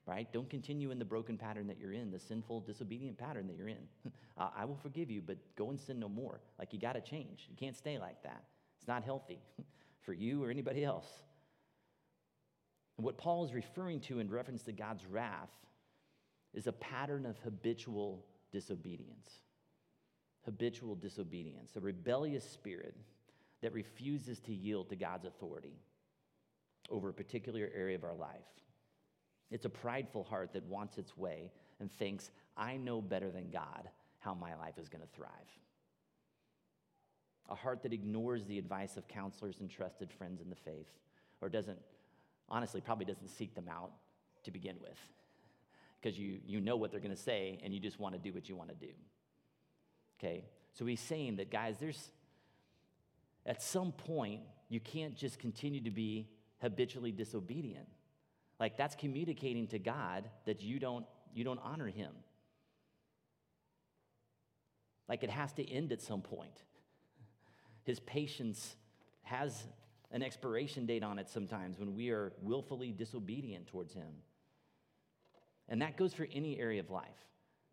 Right? 0.07 0.31
Don't 0.33 0.51
continue 0.51 0.91
in 0.91 0.99
the 0.99 1.05
broken 1.05 1.39
pattern 1.39 1.67
that 1.69 1.79
you're 1.79 1.93
in, 1.93 2.11
the 2.11 2.19
sinful, 2.19 2.61
disobedient 2.61 3.17
pattern 3.17 3.47
that 3.47 3.57
you're 3.57 3.69
in. 3.69 3.87
I 4.37 4.65
will 4.65 4.77
forgive 4.83 5.11
you, 5.11 5.23
but 5.25 5.37
go 5.57 5.71
and 5.71 5.79
sin 5.79 6.01
no 6.01 6.09
more. 6.09 6.41
Like 6.59 6.73
you 6.73 6.81
got 6.81 6.95
to 6.95 7.01
change. 7.01 7.47
You 7.49 7.57
can't 7.57 7.77
stay 7.77 7.99
like 7.99 8.23
that. 8.25 8.43
It's 8.79 8.89
not 8.89 9.05
healthy 9.05 9.39
for 10.01 10.13
you 10.13 10.43
or 10.43 10.51
anybody 10.51 10.85
else. 10.85 11.07
And 12.97 13.05
what 13.05 13.19
Paul 13.19 13.45
is 13.45 13.55
referring 13.55 14.01
to 14.01 14.19
in 14.19 14.29
reference 14.29 14.63
to 14.65 14.73
God's 14.73 15.07
wrath 15.07 15.51
is 16.53 16.67
a 16.67 16.73
pattern 16.73 17.25
of 17.25 17.39
habitual 17.39 18.25
disobedience. 18.53 19.31
Habitual 20.45 20.95
disobedience, 20.95 21.77
a 21.77 21.81
rebellious 21.81 22.49
spirit 22.49 22.97
that 23.61 23.75
refuses 23.75 24.41
to 24.41 24.55
yield 24.55 24.89
to 24.89 24.97
God's 24.97 25.27
authority 25.27 25.79
over 26.89 27.11
a 27.11 27.15
particular 27.15 27.71
area 27.75 27.97
of 27.97 28.05
our 28.05 28.15
life. 28.15 28.41
It's 29.51 29.65
a 29.65 29.71
prideful 29.71 30.25
heart 30.25 30.53
that 30.55 30.65
wants 30.65 30.97
its 30.97 31.17
way 31.17 31.53
and 31.79 31.91
thinks, 31.91 32.31
I 32.57 32.77
know 32.77 33.01
better 33.01 33.31
than 33.31 33.51
God 33.51 33.89
how 34.19 34.35
my 34.35 34.55
life 34.55 34.79
is 34.79 34.89
going 34.89 35.03
to 35.03 35.17
thrive. 35.17 35.31
A 37.49 37.55
heart 37.55 37.83
that 37.83 37.93
ignores 37.93 38.45
the 38.45 38.59
advice 38.59 38.97
of 38.97 39.09
counselors 39.09 39.61
and 39.61 39.69
trusted 39.69 40.13
friends 40.13 40.41
in 40.41 40.51
the 40.51 40.57
faith, 40.57 40.89
or 41.41 41.49
doesn't, 41.49 41.79
honestly, 42.49 42.81
probably 42.81 43.07
doesn't 43.07 43.29
seek 43.29 43.55
them 43.55 43.69
out 43.69 43.91
to 44.45 44.51
begin 44.51 44.77
with, 44.81 44.99
because 46.01 46.19
you, 46.19 46.41
you 46.47 46.61
know 46.61 46.77
what 46.77 46.91
they're 46.91 47.01
going 47.01 47.15
to 47.15 47.23
say 47.23 47.59
and 47.63 47.75
you 47.75 47.81
just 47.81 48.01
want 48.01 48.15
to 48.15 48.19
do 48.19 48.33
what 48.33 48.49
you 48.49 48.57
want 48.57 48.71
to 48.71 48.75
do. 48.75 48.93
Okay? 50.19 50.45
So 50.73 50.87
he's 50.87 51.01
saying 51.01 51.37
that, 51.37 51.51
guys, 51.51 51.77
there's, 51.79 52.11
at 53.45 53.63
some 53.63 53.93
point, 53.93 54.41
you 54.69 54.81
can't 54.81 55.17
just 55.17 55.39
continue 55.39 55.83
to 55.83 55.91
be 55.91 56.29
habitually 56.61 57.13
disobedient. 57.13 57.89
Like 58.59 58.77
that's 58.77 58.95
communicating 58.95 59.67
to 59.69 59.79
God 59.79 60.29
that 60.47 60.63
you 60.63 60.79
don't, 60.79 61.07
you 61.35 61.45
don't 61.45 61.61
honor 61.63 61.89
him. 61.89 62.13
Like 65.09 65.25
it 65.25 65.31
has 65.31 65.53
to 65.55 65.69
end 65.69 65.93
at 65.93 66.01
some 66.01 66.23
point. 66.23 66.63
His 67.83 67.99
patience 67.99 68.77
has 69.23 69.65
an 70.13 70.23
expiration 70.23 70.87
date 70.87 71.03
on 71.03 71.19
it 71.19 71.29
sometimes 71.29 71.79
when 71.79 71.95
we 71.95 72.11
are 72.11 72.33
willfully 72.43 72.93
disobedient 72.93 73.67
towards 73.67 73.95
Him. 73.95 74.13
And 75.71 75.81
that 75.83 75.97
goes 75.97 76.13
for 76.13 76.27
any 76.35 76.59
area 76.59 76.81
of 76.81 76.91
life. 76.91 77.07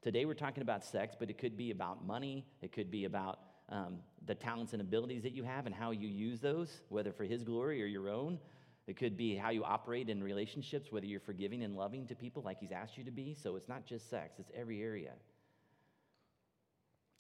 Today 0.04 0.26
we're 0.26 0.36
talking 0.36 0.62
about 0.62 0.86
sex, 0.86 1.16
but 1.20 1.30
it 1.30 1.40
could 1.40 1.58
be 1.58 1.72
about 1.72 2.06
money, 2.06 2.46
it 2.62 2.72
could 2.72 2.92
be 2.92 3.06
about 3.06 3.40
um, 3.70 3.98
the 4.26 4.36
talents 4.36 4.74
and 4.74 4.82
abilities 4.82 5.24
that 5.24 5.34
you 5.34 5.44
have 5.44 5.66
and 5.66 5.76
how 5.76 5.92
you 5.92 6.08
use 6.08 6.40
those, 6.40 6.82
whether 6.90 7.12
for 7.12 7.26
His 7.26 7.44
glory 7.44 7.82
or 7.82 7.88
your 7.88 8.08
own. 8.08 8.40
It 8.86 8.96
could 8.96 9.18
be 9.18 9.36
how 9.36 9.50
you 9.50 9.66
operate 9.66 10.08
in 10.08 10.24
relationships, 10.24 10.92
whether 10.92 11.06
you're 11.06 11.20
forgiving 11.20 11.64
and 11.64 11.76
loving 11.76 12.08
to 12.08 12.16
people 12.16 12.42
like 12.44 12.60
He's 12.60 12.72
asked 12.72 12.98
you 12.98 13.04
to 13.04 13.12
be. 13.12 13.34
So 13.34 13.56
it's 13.56 13.68
not 13.68 13.86
just 13.86 14.10
sex, 14.10 14.40
it's 14.40 14.52
every 14.56 14.82
area. 14.82 15.12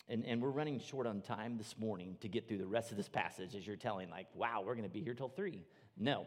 And, 0.07 0.23
and 0.25 0.41
we're 0.41 0.51
running 0.51 0.79
short 0.79 1.05
on 1.05 1.21
time 1.21 1.57
this 1.57 1.75
morning 1.77 2.15
to 2.21 2.29
get 2.29 2.47
through 2.47 2.59
the 2.59 2.67
rest 2.67 2.91
of 2.91 2.97
this 2.97 3.09
passage 3.09 3.55
as 3.55 3.67
you're 3.67 3.75
telling, 3.75 4.09
like, 4.09 4.27
wow, 4.33 4.63
we're 4.65 4.75
going 4.75 4.87
to 4.87 4.93
be 4.93 5.01
here 5.01 5.13
till 5.13 5.27
three. 5.27 5.65
No, 5.97 6.25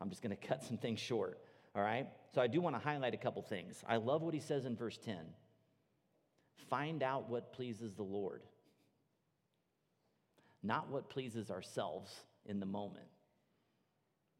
I'm 0.00 0.08
just 0.08 0.22
going 0.22 0.34
to 0.40 0.46
cut 0.46 0.62
some 0.64 0.78
things 0.78 1.00
short. 1.00 1.38
All 1.74 1.82
right? 1.82 2.06
So 2.34 2.40
I 2.40 2.46
do 2.46 2.60
want 2.60 2.76
to 2.76 2.82
highlight 2.82 3.14
a 3.14 3.18
couple 3.18 3.42
things. 3.42 3.82
I 3.88 3.96
love 3.96 4.22
what 4.22 4.34
he 4.34 4.40
says 4.40 4.64
in 4.64 4.76
verse 4.76 4.98
10 4.98 5.16
find 6.68 7.02
out 7.02 7.28
what 7.28 7.52
pleases 7.52 7.92
the 7.94 8.02
Lord, 8.02 8.42
not 10.62 10.88
what 10.90 11.10
pleases 11.10 11.50
ourselves 11.50 12.10
in 12.46 12.60
the 12.60 12.66
moment. 12.66 13.08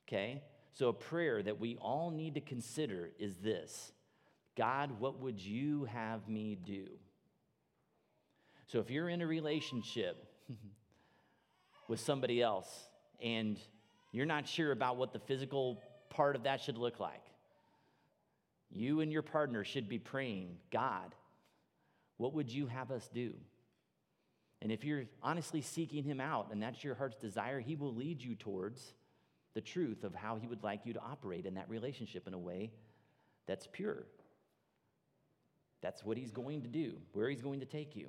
Okay? 0.08 0.42
So 0.72 0.88
a 0.88 0.92
prayer 0.94 1.42
that 1.42 1.60
we 1.60 1.76
all 1.76 2.10
need 2.10 2.34
to 2.34 2.40
consider 2.40 3.10
is 3.18 3.36
this 3.36 3.92
God, 4.56 4.98
what 4.98 5.20
would 5.20 5.40
you 5.40 5.84
have 5.84 6.28
me 6.28 6.56
do? 6.64 6.86
So 8.66 8.78
if 8.78 8.90
you're 8.90 9.08
in 9.08 9.20
a 9.20 9.26
relationship 9.26 10.26
with 11.88 12.00
somebody 12.00 12.40
else 12.40 12.88
and 13.22 13.58
you're 14.12 14.26
not 14.26 14.48
sure 14.48 14.72
about 14.72 14.96
what 14.96 15.12
the 15.12 15.18
physical 15.18 15.82
part 16.12 16.36
of 16.36 16.44
that 16.44 16.60
should 16.60 16.78
look 16.78 17.00
like, 17.00 17.24
you 18.70 19.00
and 19.00 19.10
your 19.12 19.22
partner 19.22 19.64
should 19.64 19.88
be 19.88 19.98
praying, 19.98 20.56
God, 20.70 21.14
what 22.18 22.34
would 22.34 22.50
you 22.50 22.66
have 22.66 22.90
us 22.90 23.08
do? 23.12 23.34
And 24.60 24.70
if 24.70 24.84
you're 24.84 25.04
honestly 25.22 25.60
seeking 25.60 26.04
him 26.04 26.20
out 26.20 26.48
and 26.52 26.62
that's 26.62 26.84
your 26.84 26.94
heart's 26.94 27.16
desire, 27.16 27.58
he 27.58 27.74
will 27.74 27.94
lead 27.94 28.22
you 28.22 28.36
towards 28.36 28.94
the 29.54 29.60
truth 29.60 30.04
of 30.04 30.14
how 30.14 30.36
he 30.36 30.46
would 30.46 30.62
like 30.62 30.86
you 30.86 30.92
to 30.92 31.00
operate 31.00 31.46
in 31.46 31.54
that 31.54 31.68
relationship 31.68 32.28
in 32.28 32.34
a 32.34 32.38
way 32.38 32.70
that's 33.46 33.66
pure. 33.70 34.06
That's 35.80 36.04
what 36.04 36.16
he's 36.16 36.30
going 36.30 36.62
to 36.62 36.68
do, 36.68 36.94
where 37.12 37.28
he's 37.28 37.42
going 37.42 37.60
to 37.60 37.66
take 37.66 37.96
you. 37.96 38.06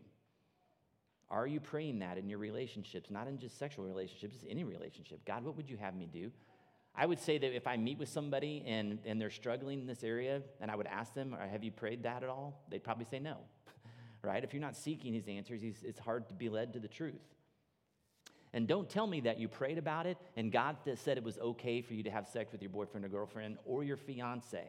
Are 1.29 1.47
you 1.47 1.59
praying 1.59 1.99
that 1.99 2.19
in 2.19 2.29
your 2.29 2.37
relationships, 2.37 3.09
not 3.09 3.27
in 3.27 3.39
just 3.39 3.57
sexual 3.57 3.85
relationships, 3.85 4.37
any 4.47 4.63
relationship? 4.63 5.25
God, 5.25 5.43
what 5.43 5.57
would 5.57 5.69
you 5.69 5.77
have 5.77 5.95
me 5.95 6.07
do? 6.11 6.31
I 6.95 7.05
would 7.05 7.19
say 7.19 7.37
that 7.37 7.55
if 7.55 7.65
I 7.65 7.75
meet 7.77 7.97
with 7.97 8.09
somebody 8.09 8.63
and, 8.67 8.99
and 9.05 9.19
they're 9.19 9.31
struggling 9.31 9.81
in 9.81 9.87
this 9.87 10.03
area, 10.03 10.41
and 10.61 10.69
I 10.69 10.75
would 10.75 10.87
ask 10.87 11.13
them, 11.13 11.35
Have 11.51 11.63
you 11.63 11.71
prayed 11.71 12.03
that 12.03 12.23
at 12.23 12.29
all? 12.29 12.63
They'd 12.69 12.83
probably 12.83 13.05
say 13.05 13.19
no, 13.19 13.37
right? 14.21 14.43
If 14.43 14.53
you're 14.53 14.61
not 14.61 14.75
seeking 14.75 15.13
his 15.13 15.27
answers, 15.27 15.61
it's 15.83 15.99
hard 15.99 16.27
to 16.29 16.35
be 16.35 16.49
led 16.49 16.73
to 16.73 16.79
the 16.79 16.87
truth. 16.87 17.21
And 18.55 18.67
don't 18.67 18.87
tell 18.87 19.07
me 19.07 19.21
that 19.21 19.39
you 19.39 19.47
prayed 19.47 19.79
about 19.79 20.05
it 20.05 20.17
and 20.37 20.51
God 20.51 20.77
said 20.95 21.17
it 21.17 21.23
was 21.23 21.39
okay 21.39 21.81
for 21.81 21.95
you 21.95 22.03
to 22.03 22.11
have 22.11 22.27
sex 22.27 22.51
with 22.51 22.61
your 22.61 22.69
boyfriend 22.69 23.03
or 23.03 23.09
girlfriend 23.09 23.57
or 23.65 23.83
your 23.83 23.97
fiance. 23.97 24.63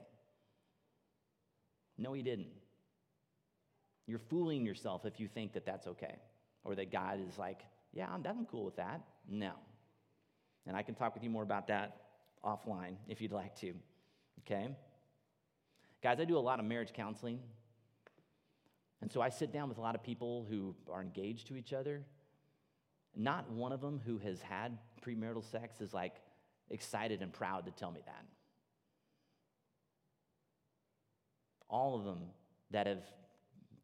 No, 1.98 2.14
he 2.14 2.22
didn't. 2.22 2.48
You're 4.06 4.18
fooling 4.18 4.64
yourself 4.64 5.04
if 5.04 5.20
you 5.20 5.28
think 5.28 5.52
that 5.52 5.66
that's 5.66 5.86
okay 5.86 6.16
or 6.64 6.74
that 6.76 6.90
God 6.90 7.20
is 7.28 7.38
like, 7.38 7.60
yeah, 7.92 8.08
I'm, 8.10 8.24
I'm 8.26 8.46
cool 8.46 8.64
with 8.64 8.76
that. 8.76 9.02
No. 9.28 9.52
And 10.66 10.74
I 10.74 10.82
can 10.82 10.94
talk 10.94 11.12
with 11.12 11.22
you 11.22 11.28
more 11.28 11.42
about 11.42 11.66
that 11.68 12.03
offline 12.44 12.96
if 13.08 13.20
you'd 13.20 13.32
like 13.32 13.56
to. 13.60 13.74
Okay? 14.40 14.68
Guys, 16.02 16.20
I 16.20 16.24
do 16.24 16.36
a 16.36 16.40
lot 16.40 16.60
of 16.60 16.66
marriage 16.66 16.92
counseling. 16.92 17.40
And 19.00 19.10
so 19.10 19.20
I 19.20 19.28
sit 19.28 19.52
down 19.52 19.68
with 19.68 19.78
a 19.78 19.80
lot 19.80 19.94
of 19.94 20.02
people 20.02 20.46
who 20.48 20.74
are 20.90 21.02
engaged 21.02 21.48
to 21.48 21.56
each 21.56 21.72
other. 21.72 22.02
Not 23.16 23.50
one 23.50 23.72
of 23.72 23.80
them 23.80 24.00
who 24.04 24.18
has 24.18 24.40
had 24.40 24.78
premarital 25.04 25.44
sex 25.50 25.80
is 25.80 25.92
like 25.92 26.14
excited 26.70 27.22
and 27.22 27.32
proud 27.32 27.66
to 27.66 27.70
tell 27.70 27.90
me 27.90 28.00
that. 28.06 28.24
All 31.68 31.96
of 31.96 32.04
them 32.04 32.20
that 32.70 32.86
have 32.86 33.02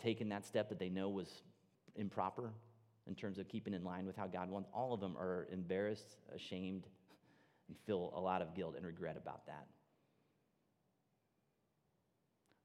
taken 0.02 0.28
that 0.30 0.46
step 0.46 0.68
that 0.68 0.78
they 0.78 0.88
know 0.88 1.08
was 1.08 1.42
improper 1.96 2.50
in 3.06 3.14
terms 3.14 3.38
of 3.38 3.48
keeping 3.48 3.74
in 3.74 3.84
line 3.84 4.06
with 4.06 4.16
how 4.16 4.26
God 4.26 4.50
wants. 4.50 4.68
All 4.72 4.92
of 4.94 5.00
them 5.00 5.16
are 5.16 5.48
embarrassed, 5.52 6.16
ashamed, 6.34 6.86
and 7.70 7.78
feel 7.86 8.12
a 8.16 8.20
lot 8.20 8.42
of 8.42 8.54
guilt 8.54 8.74
and 8.76 8.84
regret 8.84 9.16
about 9.16 9.46
that. 9.46 9.66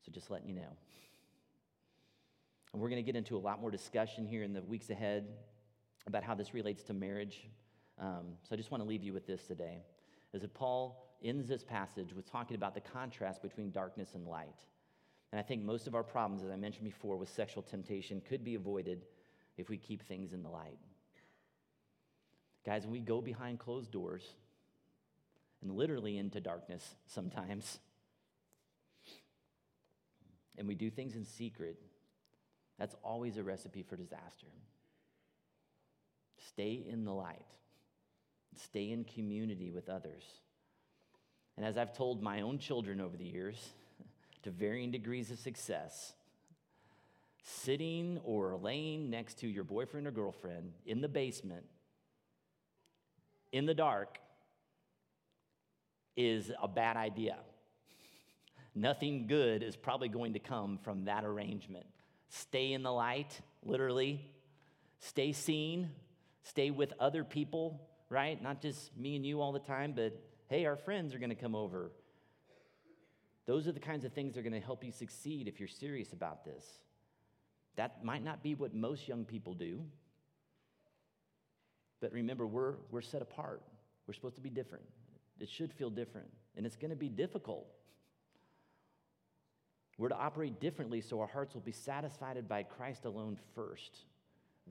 So 0.04 0.12
just 0.12 0.32
letting 0.32 0.50
you 0.50 0.56
know. 0.56 0.76
And 2.74 2.82
we're 2.82 2.90
going 2.90 3.04
to 3.04 3.06
get 3.06 3.16
into 3.16 3.38
a 3.38 3.40
lot 3.40 3.62
more 3.62 3.72
discussion 3.72 4.26
here 4.26 4.44
in 4.44 4.52
the 4.52 4.64
weeks 4.64 4.90
ahead 4.90 5.28
about 6.08 6.24
how 6.24 6.34
this 6.34 6.54
relates 6.54 6.84
to 6.84 6.94
marriage. 6.94 7.48
Um, 8.00 8.34
so 8.42 8.50
I 8.54 8.56
just 8.56 8.72
want 8.72 8.84
to 8.84 8.90
leave 8.90 9.04
you 9.04 9.14
with 9.14 9.28
this 9.28 9.44
today. 9.44 9.84
Is 10.34 10.42
that 10.42 10.54
Paul 10.54 11.16
ends 11.24 11.48
this 11.48 11.64
passage 11.64 12.14
with 12.14 12.30
talking 12.30 12.56
about 12.56 12.74
the 12.74 12.82
contrast 12.82 13.42
between 13.42 13.72
darkness 13.72 14.10
and 14.16 14.28
light. 14.28 14.66
And 15.32 15.40
I 15.40 15.44
think 15.44 15.64
most 15.64 15.88
of 15.88 15.96
our 15.96 16.04
problems, 16.04 16.44
as 16.44 16.50
I 16.50 16.56
mentioned 16.56 16.86
before, 16.86 17.16
with 17.18 17.30
sexual 17.30 17.64
temptation 17.64 18.22
could 18.28 18.44
be 18.44 18.56
avoided 18.56 19.06
if 19.58 19.70
we 19.70 19.78
keep 19.78 20.04
things 20.04 20.34
in 20.34 20.44
the 20.44 20.50
light. 20.50 20.78
Guys, 22.66 22.84
when 22.84 22.92
we 22.92 23.00
go 23.00 23.22
behind 23.22 23.60
closed 23.60 23.92
doors 23.92 24.24
and 25.62 25.72
literally 25.72 26.18
into 26.18 26.40
darkness 26.40 26.96
sometimes, 27.08 27.80
and 30.58 30.68
we 30.68 30.76
do 30.76 30.90
things 30.90 31.16
in 31.16 31.26
secret, 31.26 31.78
that's 32.78 32.96
always 33.04 33.38
a 33.38 33.44
recipe 33.44 33.84
for 33.84 33.96
disaster. 33.96 34.48
Stay 36.48 36.84
in 36.88 37.06
the 37.06 37.14
light, 37.14 37.46
stay 38.56 38.92
in 38.92 39.04
community 39.04 39.72
with 39.72 39.90
others. 39.90 40.24
And 41.58 41.66
as 41.66 41.78
I've 41.78 41.94
told 41.94 42.22
my 42.22 42.42
own 42.42 42.60
children 42.60 43.00
over 43.00 43.16
the 43.16 43.26
years, 43.26 43.58
to 44.44 44.52
varying 44.52 44.92
degrees 44.92 45.32
of 45.32 45.40
success, 45.40 46.14
sitting 47.44 48.20
or 48.24 48.56
laying 48.56 49.10
next 49.10 49.40
to 49.40 49.48
your 49.48 49.64
boyfriend 49.64 50.08
or 50.08 50.12
girlfriend 50.12 50.74
in 50.86 51.02
the 51.02 51.08
basement 51.08 51.66
in 53.52 53.66
the 53.66 53.74
dark 53.74 54.20
is 56.16 56.52
a 56.62 56.68
bad 56.68 56.98
idea. 56.98 57.38
Nothing 58.74 59.28
good 59.28 59.64
is 59.64 59.76
probably 59.76 60.10
going 60.10 60.34
to 60.34 60.40
come 60.40 60.78
from 60.84 61.06
that 61.06 61.24
arrangement. 61.24 61.86
Stay 62.30 62.74
in 62.74 62.84
the 62.84 62.92
light, 62.92 63.40
literally. 63.64 64.30
Stay 65.00 65.32
seen. 65.32 65.92
Stay 66.44 66.72
with 66.72 66.94
other 67.00 67.24
people, 67.24 67.82
right? 68.10 68.42
Not 68.42 68.62
just 68.62 68.96
me 68.98 69.16
and 69.16 69.26
you 69.26 69.42
all 69.42 69.52
the 69.52 69.60
time, 69.60 69.94
but 69.96 70.22
hey, 70.48 70.66
our 70.66 70.76
friends 70.76 71.16
are 71.16 71.20
going 71.20 71.30
to 71.30 71.36
come 71.36 71.56
over. 71.56 71.92
Those 73.46 73.68
are 73.68 73.72
the 73.72 73.80
kinds 73.80 74.06
of 74.06 74.14
things 74.14 74.34
that 74.34 74.42
are 74.42 74.44
going 74.44 74.60
to 74.60 74.66
help 74.66 74.84
you 74.84 74.92
succeed 74.92 75.48
if 75.48 75.60
you're 75.60 75.70
serious 75.70 76.14
about 76.14 76.44
this. 76.44 76.66
That 77.76 78.04
might 78.04 78.24
not 78.24 78.44
be 78.44 78.56
what 78.56 78.74
most 78.74 79.08
young 79.08 79.26
people 79.26 79.54
do. 79.54 79.82
But 82.02 82.12
remember, 82.12 82.46
we're, 82.46 82.76
we're 82.92 83.02
set 83.02 83.22
apart. 83.22 83.62
We're 84.08 84.14
supposed 84.14 84.36
to 84.36 84.42
be 84.42 84.50
different. 84.50 84.86
It 85.40 85.50
should 85.50 85.74
feel 85.74 85.90
different. 85.90 86.30
And 86.56 86.66
it's 86.66 86.76
going 86.76 86.92
to 86.92 86.96
be 86.96 87.10
difficult. 87.10 87.68
We're 89.98 90.10
to 90.10 90.16
operate 90.16 90.60
differently 90.60 91.02
so 91.02 91.20
our 91.22 91.28
hearts 91.28 91.54
will 91.54 91.62
be 91.62 91.72
satisfied 91.72 92.48
by 92.48 92.64
Christ 92.64 93.06
alone 93.06 93.38
first. 93.54 94.00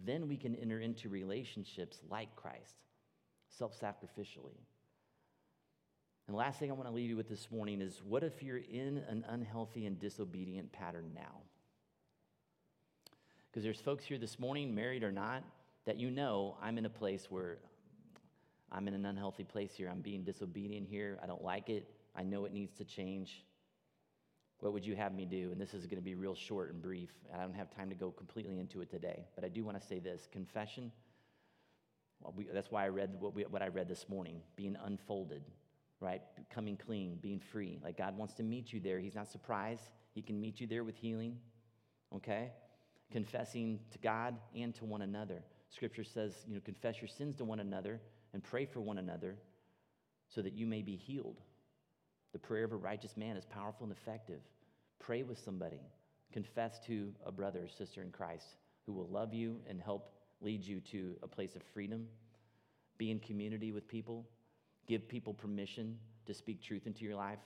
Then 0.05 0.29
we 0.29 0.37
can 0.37 0.55
enter 0.57 0.81
into 0.81 1.09
relationships 1.09 1.99
like 2.11 2.35
Christ, 2.37 2.75
self 3.49 3.79
sacrificially. 3.79 4.59
And 6.27 6.35
the 6.35 6.39
last 6.39 6.59
thing 6.59 6.71
I 6.71 6.75
want 6.75 6.89
to 6.89 6.95
leave 6.95 7.11
you 7.11 7.17
with 7.17 7.29
this 7.29 7.51
morning 7.51 7.81
is 7.81 8.01
what 8.07 8.25
if 8.25 8.43
you're 8.43 8.59
in 8.59 9.03
an 9.09 9.25
unhealthy 9.29 9.87
and 9.87 9.99
disobedient 9.99 10.73
pattern 10.73 11.11
now? 11.15 11.43
Because 13.51 13.63
there's 13.63 13.81
folks 13.81 14.05
here 14.05 14.19
this 14.19 14.39
morning, 14.39 14.75
married 14.75 15.05
or 15.05 15.13
not, 15.13 15.45
that 15.85 15.99
you 15.99 16.11
know 16.11 16.57
I'm 16.63 16.79
in 16.79 16.87
a 16.87 16.91
place 16.91 17.27
where 17.31 17.59
I'm 18.75 18.89
in 18.89 18.95
an 18.95 19.07
unhealthy 19.07 19.45
place 19.45 19.73
here. 19.75 19.89
I'm 19.89 20.01
being 20.01 20.23
disobedient 20.25 20.89
here. 20.89 21.19
I 21.23 21.27
don't 21.27 21.43
like 21.43 21.69
it. 21.69 21.89
I 22.17 22.23
know 22.23 22.45
it 22.45 22.53
needs 22.53 22.75
to 22.75 22.85
change. 22.85 23.45
What 24.59 24.73
would 24.73 24.85
you 24.85 24.97
have 24.97 25.15
me 25.15 25.25
do? 25.25 25.51
And 25.53 25.61
this 25.61 25.75
is 25.75 25.87
going 25.87 25.99
to 25.99 26.05
be 26.05 26.15
real 26.15 26.35
short 26.35 26.73
and 26.73 26.83
brief. 26.83 27.11
I 27.33 27.43
don't 27.43 27.55
have 27.55 27.71
time 27.71 27.89
to 27.91 27.95
go 27.95 28.11
completely 28.11 28.59
into 28.59 28.81
it 28.81 28.91
today. 28.91 29.27
But 29.35 29.45
I 29.45 29.49
do 29.49 29.65
want 29.65 29.81
to 29.81 29.87
say 29.87 29.99
this 29.99 30.29
confession. 30.33 30.91
Well, 32.21 32.35
we, 32.37 32.47
that's 32.53 32.71
why 32.71 32.85
I 32.85 32.89
read 32.89 33.17
what, 33.21 33.35
we, 33.35 33.43
what 33.45 33.63
I 33.63 33.69
read 33.69 33.89
this 33.89 34.09
morning 34.09 34.41
being 34.57 34.77
unfolded, 34.85 35.43
right? 36.01 36.23
Coming 36.51 36.77
clean, 36.77 37.19
being 37.21 37.41
free. 37.41 37.79
Like 37.83 37.97
God 37.97 38.17
wants 38.17 38.35
to 38.35 38.43
meet 38.43 38.73
you 38.73 38.81
there. 38.81 38.99
He's 38.99 39.15
not 39.15 39.31
surprised. 39.31 39.83
He 40.15 40.23
can 40.23 40.41
meet 40.41 40.61
you 40.61 40.67
there 40.67 40.85
with 40.85 40.97
healing, 40.97 41.37
okay? 42.15 42.51
confessing 43.11 43.79
to 43.93 43.99
God 43.99 44.35
and 44.57 44.75
to 44.75 44.85
one 44.85 45.03
another. 45.03 45.43
Scripture 45.69 46.05
says, 46.05 46.33
you 46.49 46.55
know, 46.55 46.61
confess 46.65 47.01
your 47.01 47.09
sins 47.09 47.37
to 47.37 47.45
one 47.45 47.61
another 47.61 48.01
and 48.35 48.43
pray 48.43 48.67
for 48.67 48.81
one 48.81 48.99
another 48.99 49.37
so 50.29 50.43
that 50.43 50.53
you 50.53 50.67
may 50.67 50.83
be 50.83 50.97
healed. 50.97 51.41
The 52.33 52.39
prayer 52.39 52.65
of 52.65 52.73
a 52.73 52.77
righteous 52.77 53.17
man 53.17 53.37
is 53.37 53.45
powerful 53.47 53.85
and 53.85 53.93
effective. 53.93 54.41
Pray 54.99 55.23
with 55.23 55.39
somebody. 55.39 55.81
Confess 56.33 56.81
to 56.87 57.13
a 57.25 57.31
brother 57.31 57.61
or 57.63 57.69
sister 57.69 58.03
in 58.03 58.11
Christ 58.11 58.57
who 58.85 58.93
will 58.93 59.07
love 59.07 59.33
you 59.33 59.61
and 59.71 59.81
help 59.81 60.11
lead 60.41 60.65
you 60.65 60.81
to 60.81 61.15
a 61.23 61.29
place 61.29 61.55
of 61.55 61.63
freedom. 61.73 62.07
Be 62.99 63.13
in 63.13 63.21
community 63.21 63.71
with 63.71 63.87
people. 63.87 64.27
Give 64.89 65.09
people 65.09 65.33
permission 65.33 65.97
to 66.27 66.35
speak 66.35 66.61
truth 66.61 66.87
into 66.87 67.05
your 67.05 67.15
life. 67.15 67.39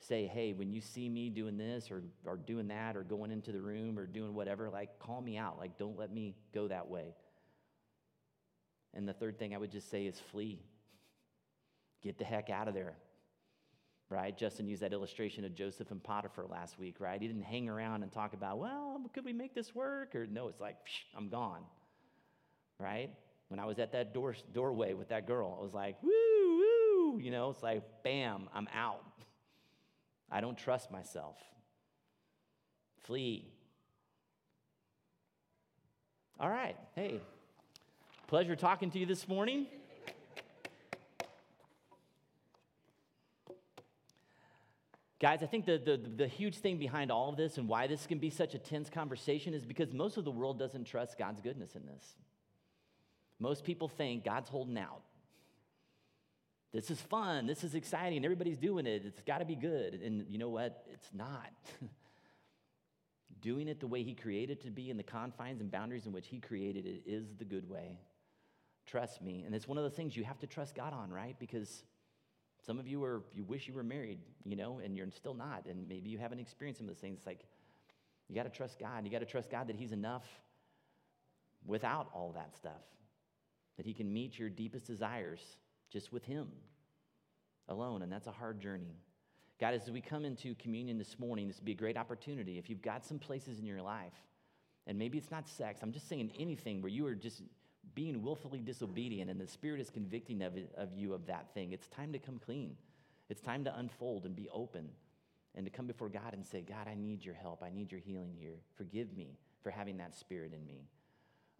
Say, 0.00 0.26
hey, 0.26 0.52
when 0.52 0.72
you 0.72 0.80
see 0.80 1.08
me 1.08 1.30
doing 1.30 1.56
this 1.56 1.90
or, 1.90 2.02
or 2.26 2.36
doing 2.36 2.68
that 2.68 2.96
or 2.96 3.04
going 3.04 3.30
into 3.30 3.52
the 3.52 3.60
room 3.60 3.96
or 3.96 4.06
doing 4.06 4.34
whatever, 4.34 4.68
like 4.68 4.98
call 4.98 5.20
me 5.20 5.38
out. 5.38 5.56
Like, 5.56 5.78
don't 5.78 5.96
let 5.96 6.12
me 6.12 6.34
go 6.52 6.66
that 6.66 6.88
way. 6.88 7.14
And 8.96 9.06
the 9.06 9.12
third 9.12 9.38
thing 9.38 9.54
I 9.54 9.58
would 9.58 9.70
just 9.70 9.90
say 9.90 10.06
is 10.06 10.18
flee. 10.32 10.62
Get 12.02 12.18
the 12.18 12.24
heck 12.24 12.50
out 12.50 12.66
of 12.66 12.74
there. 12.74 12.94
Right? 14.08 14.36
Justin 14.36 14.68
used 14.68 14.82
that 14.82 14.92
illustration 14.92 15.44
of 15.44 15.54
Joseph 15.54 15.90
and 15.90 16.02
Potiphar 16.02 16.46
last 16.46 16.78
week, 16.78 17.00
right? 17.00 17.20
He 17.20 17.26
didn't 17.26 17.42
hang 17.42 17.68
around 17.68 18.04
and 18.04 18.12
talk 18.12 18.34
about, 18.34 18.58
well, 18.58 19.00
could 19.12 19.24
we 19.24 19.32
make 19.32 19.54
this 19.54 19.74
work? 19.74 20.14
Or 20.14 20.26
no, 20.26 20.48
it's 20.48 20.60
like, 20.60 20.76
I'm 21.16 21.28
gone. 21.28 21.62
Right? 22.78 23.10
When 23.48 23.58
I 23.58 23.66
was 23.66 23.78
at 23.78 23.92
that 23.92 24.14
door, 24.14 24.34
doorway 24.54 24.94
with 24.94 25.08
that 25.08 25.26
girl, 25.26 25.56
I 25.58 25.62
was 25.62 25.74
like, 25.74 26.00
woo, 26.02 26.10
woo. 26.10 27.18
You 27.20 27.30
know, 27.32 27.50
it's 27.50 27.62
like, 27.62 27.82
bam, 28.04 28.48
I'm 28.54 28.68
out. 28.74 29.04
I 30.30 30.40
don't 30.40 30.56
trust 30.56 30.90
myself. 30.90 31.36
Flee. 33.02 33.52
All 36.38 36.50
right. 36.50 36.76
Hey, 36.94 37.20
pleasure 38.26 38.56
talking 38.56 38.90
to 38.90 38.98
you 38.98 39.06
this 39.06 39.28
morning. 39.28 39.66
Guys, 45.20 45.42
I 45.42 45.46
think 45.46 45.64
the, 45.64 45.78
the, 45.78 45.96
the, 45.96 46.26
huge 46.26 46.56
thing 46.56 46.76
behind 46.76 47.10
all 47.10 47.30
of 47.30 47.36
this 47.36 47.56
and 47.56 47.68
why 47.68 47.86
this 47.86 48.06
can 48.06 48.18
be 48.18 48.28
such 48.28 48.54
a 48.54 48.58
tense 48.58 48.90
conversation 48.90 49.54
is 49.54 49.64
because 49.64 49.92
most 49.92 50.16
of 50.16 50.24
the 50.24 50.30
world 50.30 50.58
doesn't 50.58 50.84
trust 50.84 51.16
God's 51.16 51.40
goodness 51.40 51.74
in 51.74 51.86
this. 51.86 52.16
Most 53.38 53.64
people 53.64 53.88
think 53.88 54.24
God's 54.24 54.48
holding 54.48 54.76
out. 54.76 55.02
This 56.72 56.90
is 56.90 57.00
fun, 57.00 57.46
this 57.46 57.64
is 57.64 57.74
exciting, 57.74 58.24
everybody's 58.24 58.58
doing 58.58 58.86
it, 58.86 59.04
it's 59.06 59.22
got 59.22 59.38
to 59.38 59.46
be 59.46 59.54
good. 59.54 59.94
And 59.94 60.26
you 60.28 60.36
know 60.36 60.50
what? 60.50 60.84
It's 60.92 61.08
not. 61.14 61.50
Doing 63.40 63.68
it 63.68 63.80
the 63.80 63.86
way 63.86 64.02
He 64.02 64.14
created 64.14 64.58
it 64.58 64.64
to 64.64 64.70
be 64.70 64.90
in 64.90 64.96
the 64.96 65.02
confines 65.02 65.60
and 65.60 65.70
boundaries 65.70 66.06
in 66.06 66.12
which 66.12 66.26
He 66.26 66.40
created 66.40 66.84
it 66.84 67.02
is 67.06 67.24
the 67.38 67.44
good 67.44 67.70
way. 67.70 67.98
Trust 68.86 69.20
me. 69.20 69.42
And 69.44 69.54
it's 69.54 69.66
one 69.66 69.78
of 69.78 69.84
the 69.84 69.90
things 69.90 70.16
you 70.16 70.24
have 70.24 70.38
to 70.38 70.46
trust 70.46 70.74
God 70.74 70.92
on, 70.92 71.10
right? 71.10 71.36
Because 71.38 71.82
some 72.64 72.78
of 72.78 72.86
you 72.86 73.02
are, 73.04 73.22
you 73.34 73.44
wish 73.44 73.68
you 73.68 73.74
were 73.74 73.82
married, 73.82 74.18
you 74.44 74.56
know, 74.56 74.80
and 74.82 74.96
you're 74.96 75.10
still 75.10 75.34
not. 75.34 75.66
And 75.66 75.88
maybe 75.88 76.08
you 76.08 76.18
haven't 76.18 76.38
experienced 76.38 76.78
some 76.78 76.88
of 76.88 76.94
those 76.94 77.00
things. 77.00 77.18
It's 77.18 77.26
like, 77.26 77.44
you 78.28 78.34
got 78.34 78.44
to 78.44 78.50
trust 78.50 78.78
God. 78.78 79.04
You 79.04 79.10
got 79.10 79.20
to 79.20 79.26
trust 79.26 79.50
God 79.50 79.68
that 79.68 79.76
He's 79.76 79.92
enough 79.92 80.24
without 81.64 82.08
all 82.12 82.32
that 82.32 82.56
stuff, 82.56 82.82
that 83.76 83.86
He 83.86 83.92
can 83.92 84.12
meet 84.12 84.38
your 84.38 84.48
deepest 84.48 84.86
desires 84.86 85.40
just 85.90 86.12
with 86.12 86.24
Him 86.24 86.48
alone. 87.68 88.02
And 88.02 88.10
that's 88.10 88.26
a 88.26 88.32
hard 88.32 88.60
journey. 88.60 88.96
God, 89.58 89.74
as 89.74 89.90
we 89.90 90.00
come 90.00 90.24
into 90.24 90.54
communion 90.56 90.98
this 90.98 91.18
morning, 91.18 91.48
this 91.48 91.56
would 91.56 91.64
be 91.64 91.72
a 91.72 91.76
great 91.76 91.96
opportunity. 91.96 92.58
If 92.58 92.68
you've 92.68 92.82
got 92.82 93.04
some 93.04 93.18
places 93.18 93.58
in 93.58 93.64
your 93.64 93.80
life, 93.80 94.12
and 94.86 94.98
maybe 94.98 95.18
it's 95.18 95.30
not 95.30 95.48
sex, 95.48 95.80
I'm 95.82 95.92
just 95.92 96.08
saying 96.08 96.30
anything 96.38 96.82
where 96.82 96.90
you 96.90 97.06
are 97.06 97.14
just 97.14 97.42
being 97.94 98.22
willfully 98.22 98.60
disobedient 98.60 99.30
and 99.30 99.40
the 99.40 99.46
Spirit 99.46 99.80
is 99.80 99.90
convicting 99.90 100.42
of, 100.42 100.54
of 100.76 100.94
you 100.94 101.14
of 101.14 101.26
that 101.26 101.52
thing, 101.54 101.72
it's 101.72 101.86
time 101.88 102.12
to 102.12 102.18
come 102.18 102.38
clean. 102.44 102.76
It's 103.28 103.40
time 103.40 103.64
to 103.64 103.78
unfold 103.78 104.24
and 104.24 104.36
be 104.36 104.48
open 104.52 104.88
and 105.54 105.64
to 105.64 105.70
come 105.70 105.86
before 105.86 106.08
God 106.08 106.32
and 106.32 106.44
say, 106.44 106.60
God, 106.60 106.86
I 106.86 106.94
need 106.94 107.24
your 107.24 107.34
help. 107.34 107.62
I 107.62 107.70
need 107.70 107.90
your 107.90 108.00
healing 108.00 108.34
here. 108.38 108.56
Forgive 108.76 109.16
me 109.16 109.38
for 109.62 109.70
having 109.70 109.96
that 109.96 110.14
spirit 110.14 110.52
in 110.52 110.64
me. 110.66 110.86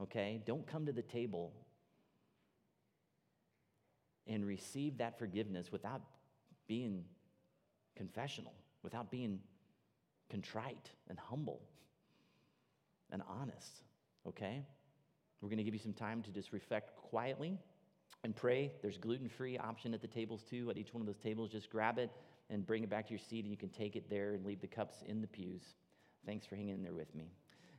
Okay? 0.02 0.40
Don't 0.44 0.66
come 0.66 0.86
to 0.86 0.92
the 0.92 1.02
table 1.02 1.52
and 4.26 4.46
receive 4.46 4.98
that 4.98 5.18
forgiveness 5.18 5.72
without 5.72 6.02
being 6.68 7.04
confessional, 7.96 8.52
without 8.82 9.10
being 9.10 9.40
contrite 10.28 10.90
and 11.08 11.18
humble 11.18 11.60
and 13.10 13.22
honest. 13.28 13.82
Okay? 14.26 14.62
We're 15.40 15.48
going 15.48 15.58
to 15.58 15.64
give 15.64 15.74
you 15.74 15.80
some 15.80 15.92
time 15.92 16.22
to 16.22 16.30
just 16.30 16.52
reflect 16.52 16.96
quietly 16.96 17.58
and 18.24 18.34
pray. 18.34 18.72
There's 18.82 18.98
gluten 18.98 19.28
free 19.28 19.58
option 19.58 19.94
at 19.94 20.00
the 20.00 20.08
tables 20.08 20.42
too. 20.48 20.70
At 20.70 20.78
each 20.78 20.94
one 20.94 21.00
of 21.00 21.06
those 21.06 21.18
tables, 21.18 21.50
just 21.50 21.70
grab 21.70 21.98
it 21.98 22.10
and 22.50 22.66
bring 22.66 22.82
it 22.82 22.90
back 22.90 23.06
to 23.06 23.12
your 23.12 23.18
seat, 23.18 23.44
and 23.44 23.50
you 23.50 23.56
can 23.56 23.68
take 23.68 23.96
it 23.96 24.08
there 24.08 24.34
and 24.34 24.44
leave 24.44 24.60
the 24.60 24.66
cups 24.66 24.96
in 25.06 25.20
the 25.20 25.26
pews. 25.26 25.62
Thanks 26.24 26.46
for 26.46 26.56
hanging 26.56 26.74
in 26.74 26.82
there 26.82 26.94
with 26.94 27.14
me. 27.14 27.30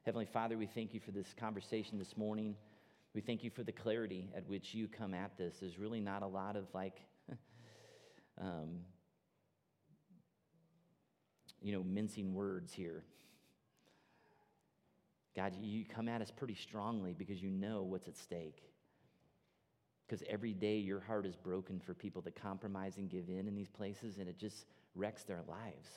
Heavenly 0.06 0.26
Father, 0.26 0.58
we 0.58 0.68
thank 0.68 0.94
you 0.94 1.00
for 1.00 1.12
this 1.12 1.34
conversation 1.38 1.98
this 1.98 2.16
morning. 2.16 2.56
We 3.14 3.22
thank 3.22 3.44
you 3.44 3.50
for 3.50 3.64
the 3.64 3.72
clarity 3.72 4.30
at 4.36 4.48
which 4.48 4.74
you 4.74 4.88
come 4.88 5.14
at 5.14 5.38
this. 5.38 5.58
There's 5.60 5.80
really 5.80 6.00
not 6.00 6.22
a 6.22 6.28
lot 6.28 6.56
of 6.56 6.66
like, 6.74 7.02
um, 8.42 8.80
you 11.62 11.74
know, 11.74 11.84
mincing 11.84 12.34
words 12.34 12.72
here. 12.72 13.04
God, 15.38 15.54
you 15.62 15.86
come 15.86 16.10
at 16.10 16.20
us 16.20 16.32
pretty 16.32 16.56
strongly 16.56 17.14
because 17.14 17.44
you 17.44 17.52
know 17.52 17.84
what's 17.84 18.08
at 18.08 18.18
stake. 18.18 18.64
Because 20.08 20.24
every 20.28 20.54
day 20.54 20.78
your 20.78 21.00
heart 21.00 21.28
is 21.28 21.36
broken 21.36 21.80
for 21.80 21.94
people 21.94 22.24
that 22.24 22.36
compromise 22.36 22.98
and 22.98 23.08
give 23.08 23.30
in 23.30 23.48
in 23.48 23.54
these 23.54 23.70
places, 23.70 24.18
and 24.18 24.28
it 24.28 24.40
just 24.40 24.66
wrecks 24.96 25.24
their 25.24 25.44
lives. 25.48 25.90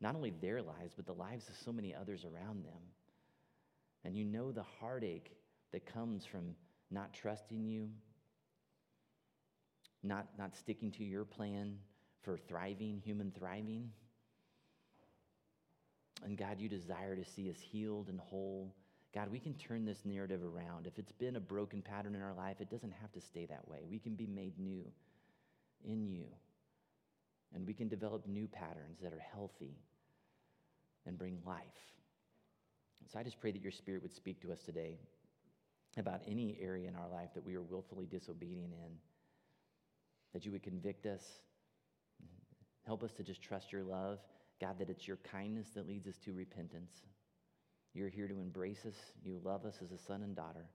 Not 0.00 0.16
only 0.16 0.32
their 0.40 0.60
lives, 0.60 0.94
but 0.96 1.06
the 1.06 1.12
lives 1.12 1.48
of 1.48 1.54
so 1.54 1.72
many 1.72 1.94
others 1.94 2.24
around 2.24 2.64
them. 2.64 2.82
And 4.04 4.16
you 4.16 4.24
know 4.24 4.50
the 4.50 4.64
heartache 4.80 5.36
that 5.70 5.86
comes 5.86 6.26
from 6.26 6.56
not 6.90 7.14
trusting 7.14 7.64
you, 7.64 7.88
not, 10.02 10.26
not 10.36 10.56
sticking 10.56 10.90
to 10.92 11.04
your 11.04 11.24
plan 11.24 11.76
for 12.22 12.36
thriving, 12.36 13.00
human 13.04 13.30
thriving. 13.30 13.90
And 16.24 16.36
God, 16.36 16.60
you 16.60 16.68
desire 16.68 17.16
to 17.16 17.24
see 17.24 17.50
us 17.50 17.56
healed 17.60 18.08
and 18.08 18.20
whole. 18.20 18.74
God, 19.14 19.30
we 19.30 19.38
can 19.38 19.54
turn 19.54 19.84
this 19.84 20.04
narrative 20.04 20.42
around. 20.42 20.86
If 20.86 20.98
it's 20.98 21.12
been 21.12 21.36
a 21.36 21.40
broken 21.40 21.82
pattern 21.82 22.14
in 22.14 22.22
our 22.22 22.34
life, 22.34 22.60
it 22.60 22.70
doesn't 22.70 22.92
have 23.00 23.12
to 23.12 23.20
stay 23.20 23.46
that 23.46 23.66
way. 23.68 23.80
We 23.90 23.98
can 23.98 24.14
be 24.14 24.26
made 24.26 24.58
new 24.58 24.84
in 25.84 26.06
you. 26.06 26.26
And 27.54 27.66
we 27.66 27.74
can 27.74 27.88
develop 27.88 28.26
new 28.26 28.46
patterns 28.46 29.00
that 29.02 29.12
are 29.12 29.22
healthy 29.32 29.76
and 31.06 31.18
bring 31.18 31.38
life. 31.44 31.60
So 33.12 33.18
I 33.18 33.22
just 33.22 33.40
pray 33.40 33.50
that 33.50 33.60
your 33.60 33.72
spirit 33.72 34.02
would 34.02 34.14
speak 34.14 34.40
to 34.42 34.52
us 34.52 34.60
today 34.64 34.98
about 35.98 36.22
any 36.26 36.56
area 36.60 36.88
in 36.88 36.94
our 36.94 37.08
life 37.08 37.30
that 37.34 37.44
we 37.44 37.54
are 37.54 37.62
willfully 37.62 38.06
disobedient 38.06 38.72
in, 38.72 38.92
that 40.32 40.46
you 40.46 40.52
would 40.52 40.62
convict 40.62 41.04
us, 41.04 41.22
help 42.86 43.02
us 43.02 43.12
to 43.12 43.22
just 43.22 43.42
trust 43.42 43.72
your 43.72 43.82
love 43.82 44.18
God, 44.62 44.78
that 44.78 44.88
it's 44.88 45.08
your 45.08 45.18
kindness 45.18 45.70
that 45.74 45.88
leads 45.88 46.06
us 46.06 46.16
to 46.24 46.32
repentance. 46.32 47.02
You're 47.94 48.08
here 48.08 48.28
to 48.28 48.38
embrace 48.38 48.86
us. 48.86 48.94
You 49.24 49.40
love 49.42 49.64
us 49.64 49.74
as 49.82 49.90
a 49.90 49.98
son 49.98 50.22
and 50.22 50.36
daughter. 50.36 50.66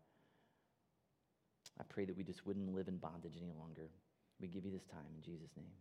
I 1.79 1.83
pray 1.87 2.03
that 2.03 2.17
we 2.17 2.23
just 2.23 2.45
wouldn't 2.45 2.75
live 2.75 2.89
in 2.89 2.97
bondage 2.97 3.37
any 3.37 3.53
longer. 3.57 3.89
We 4.41 4.49
give 4.49 4.65
you 4.65 4.71
this 4.71 4.85
time 4.85 5.07
in 5.15 5.21
Jesus' 5.21 5.55
name. 5.55 5.71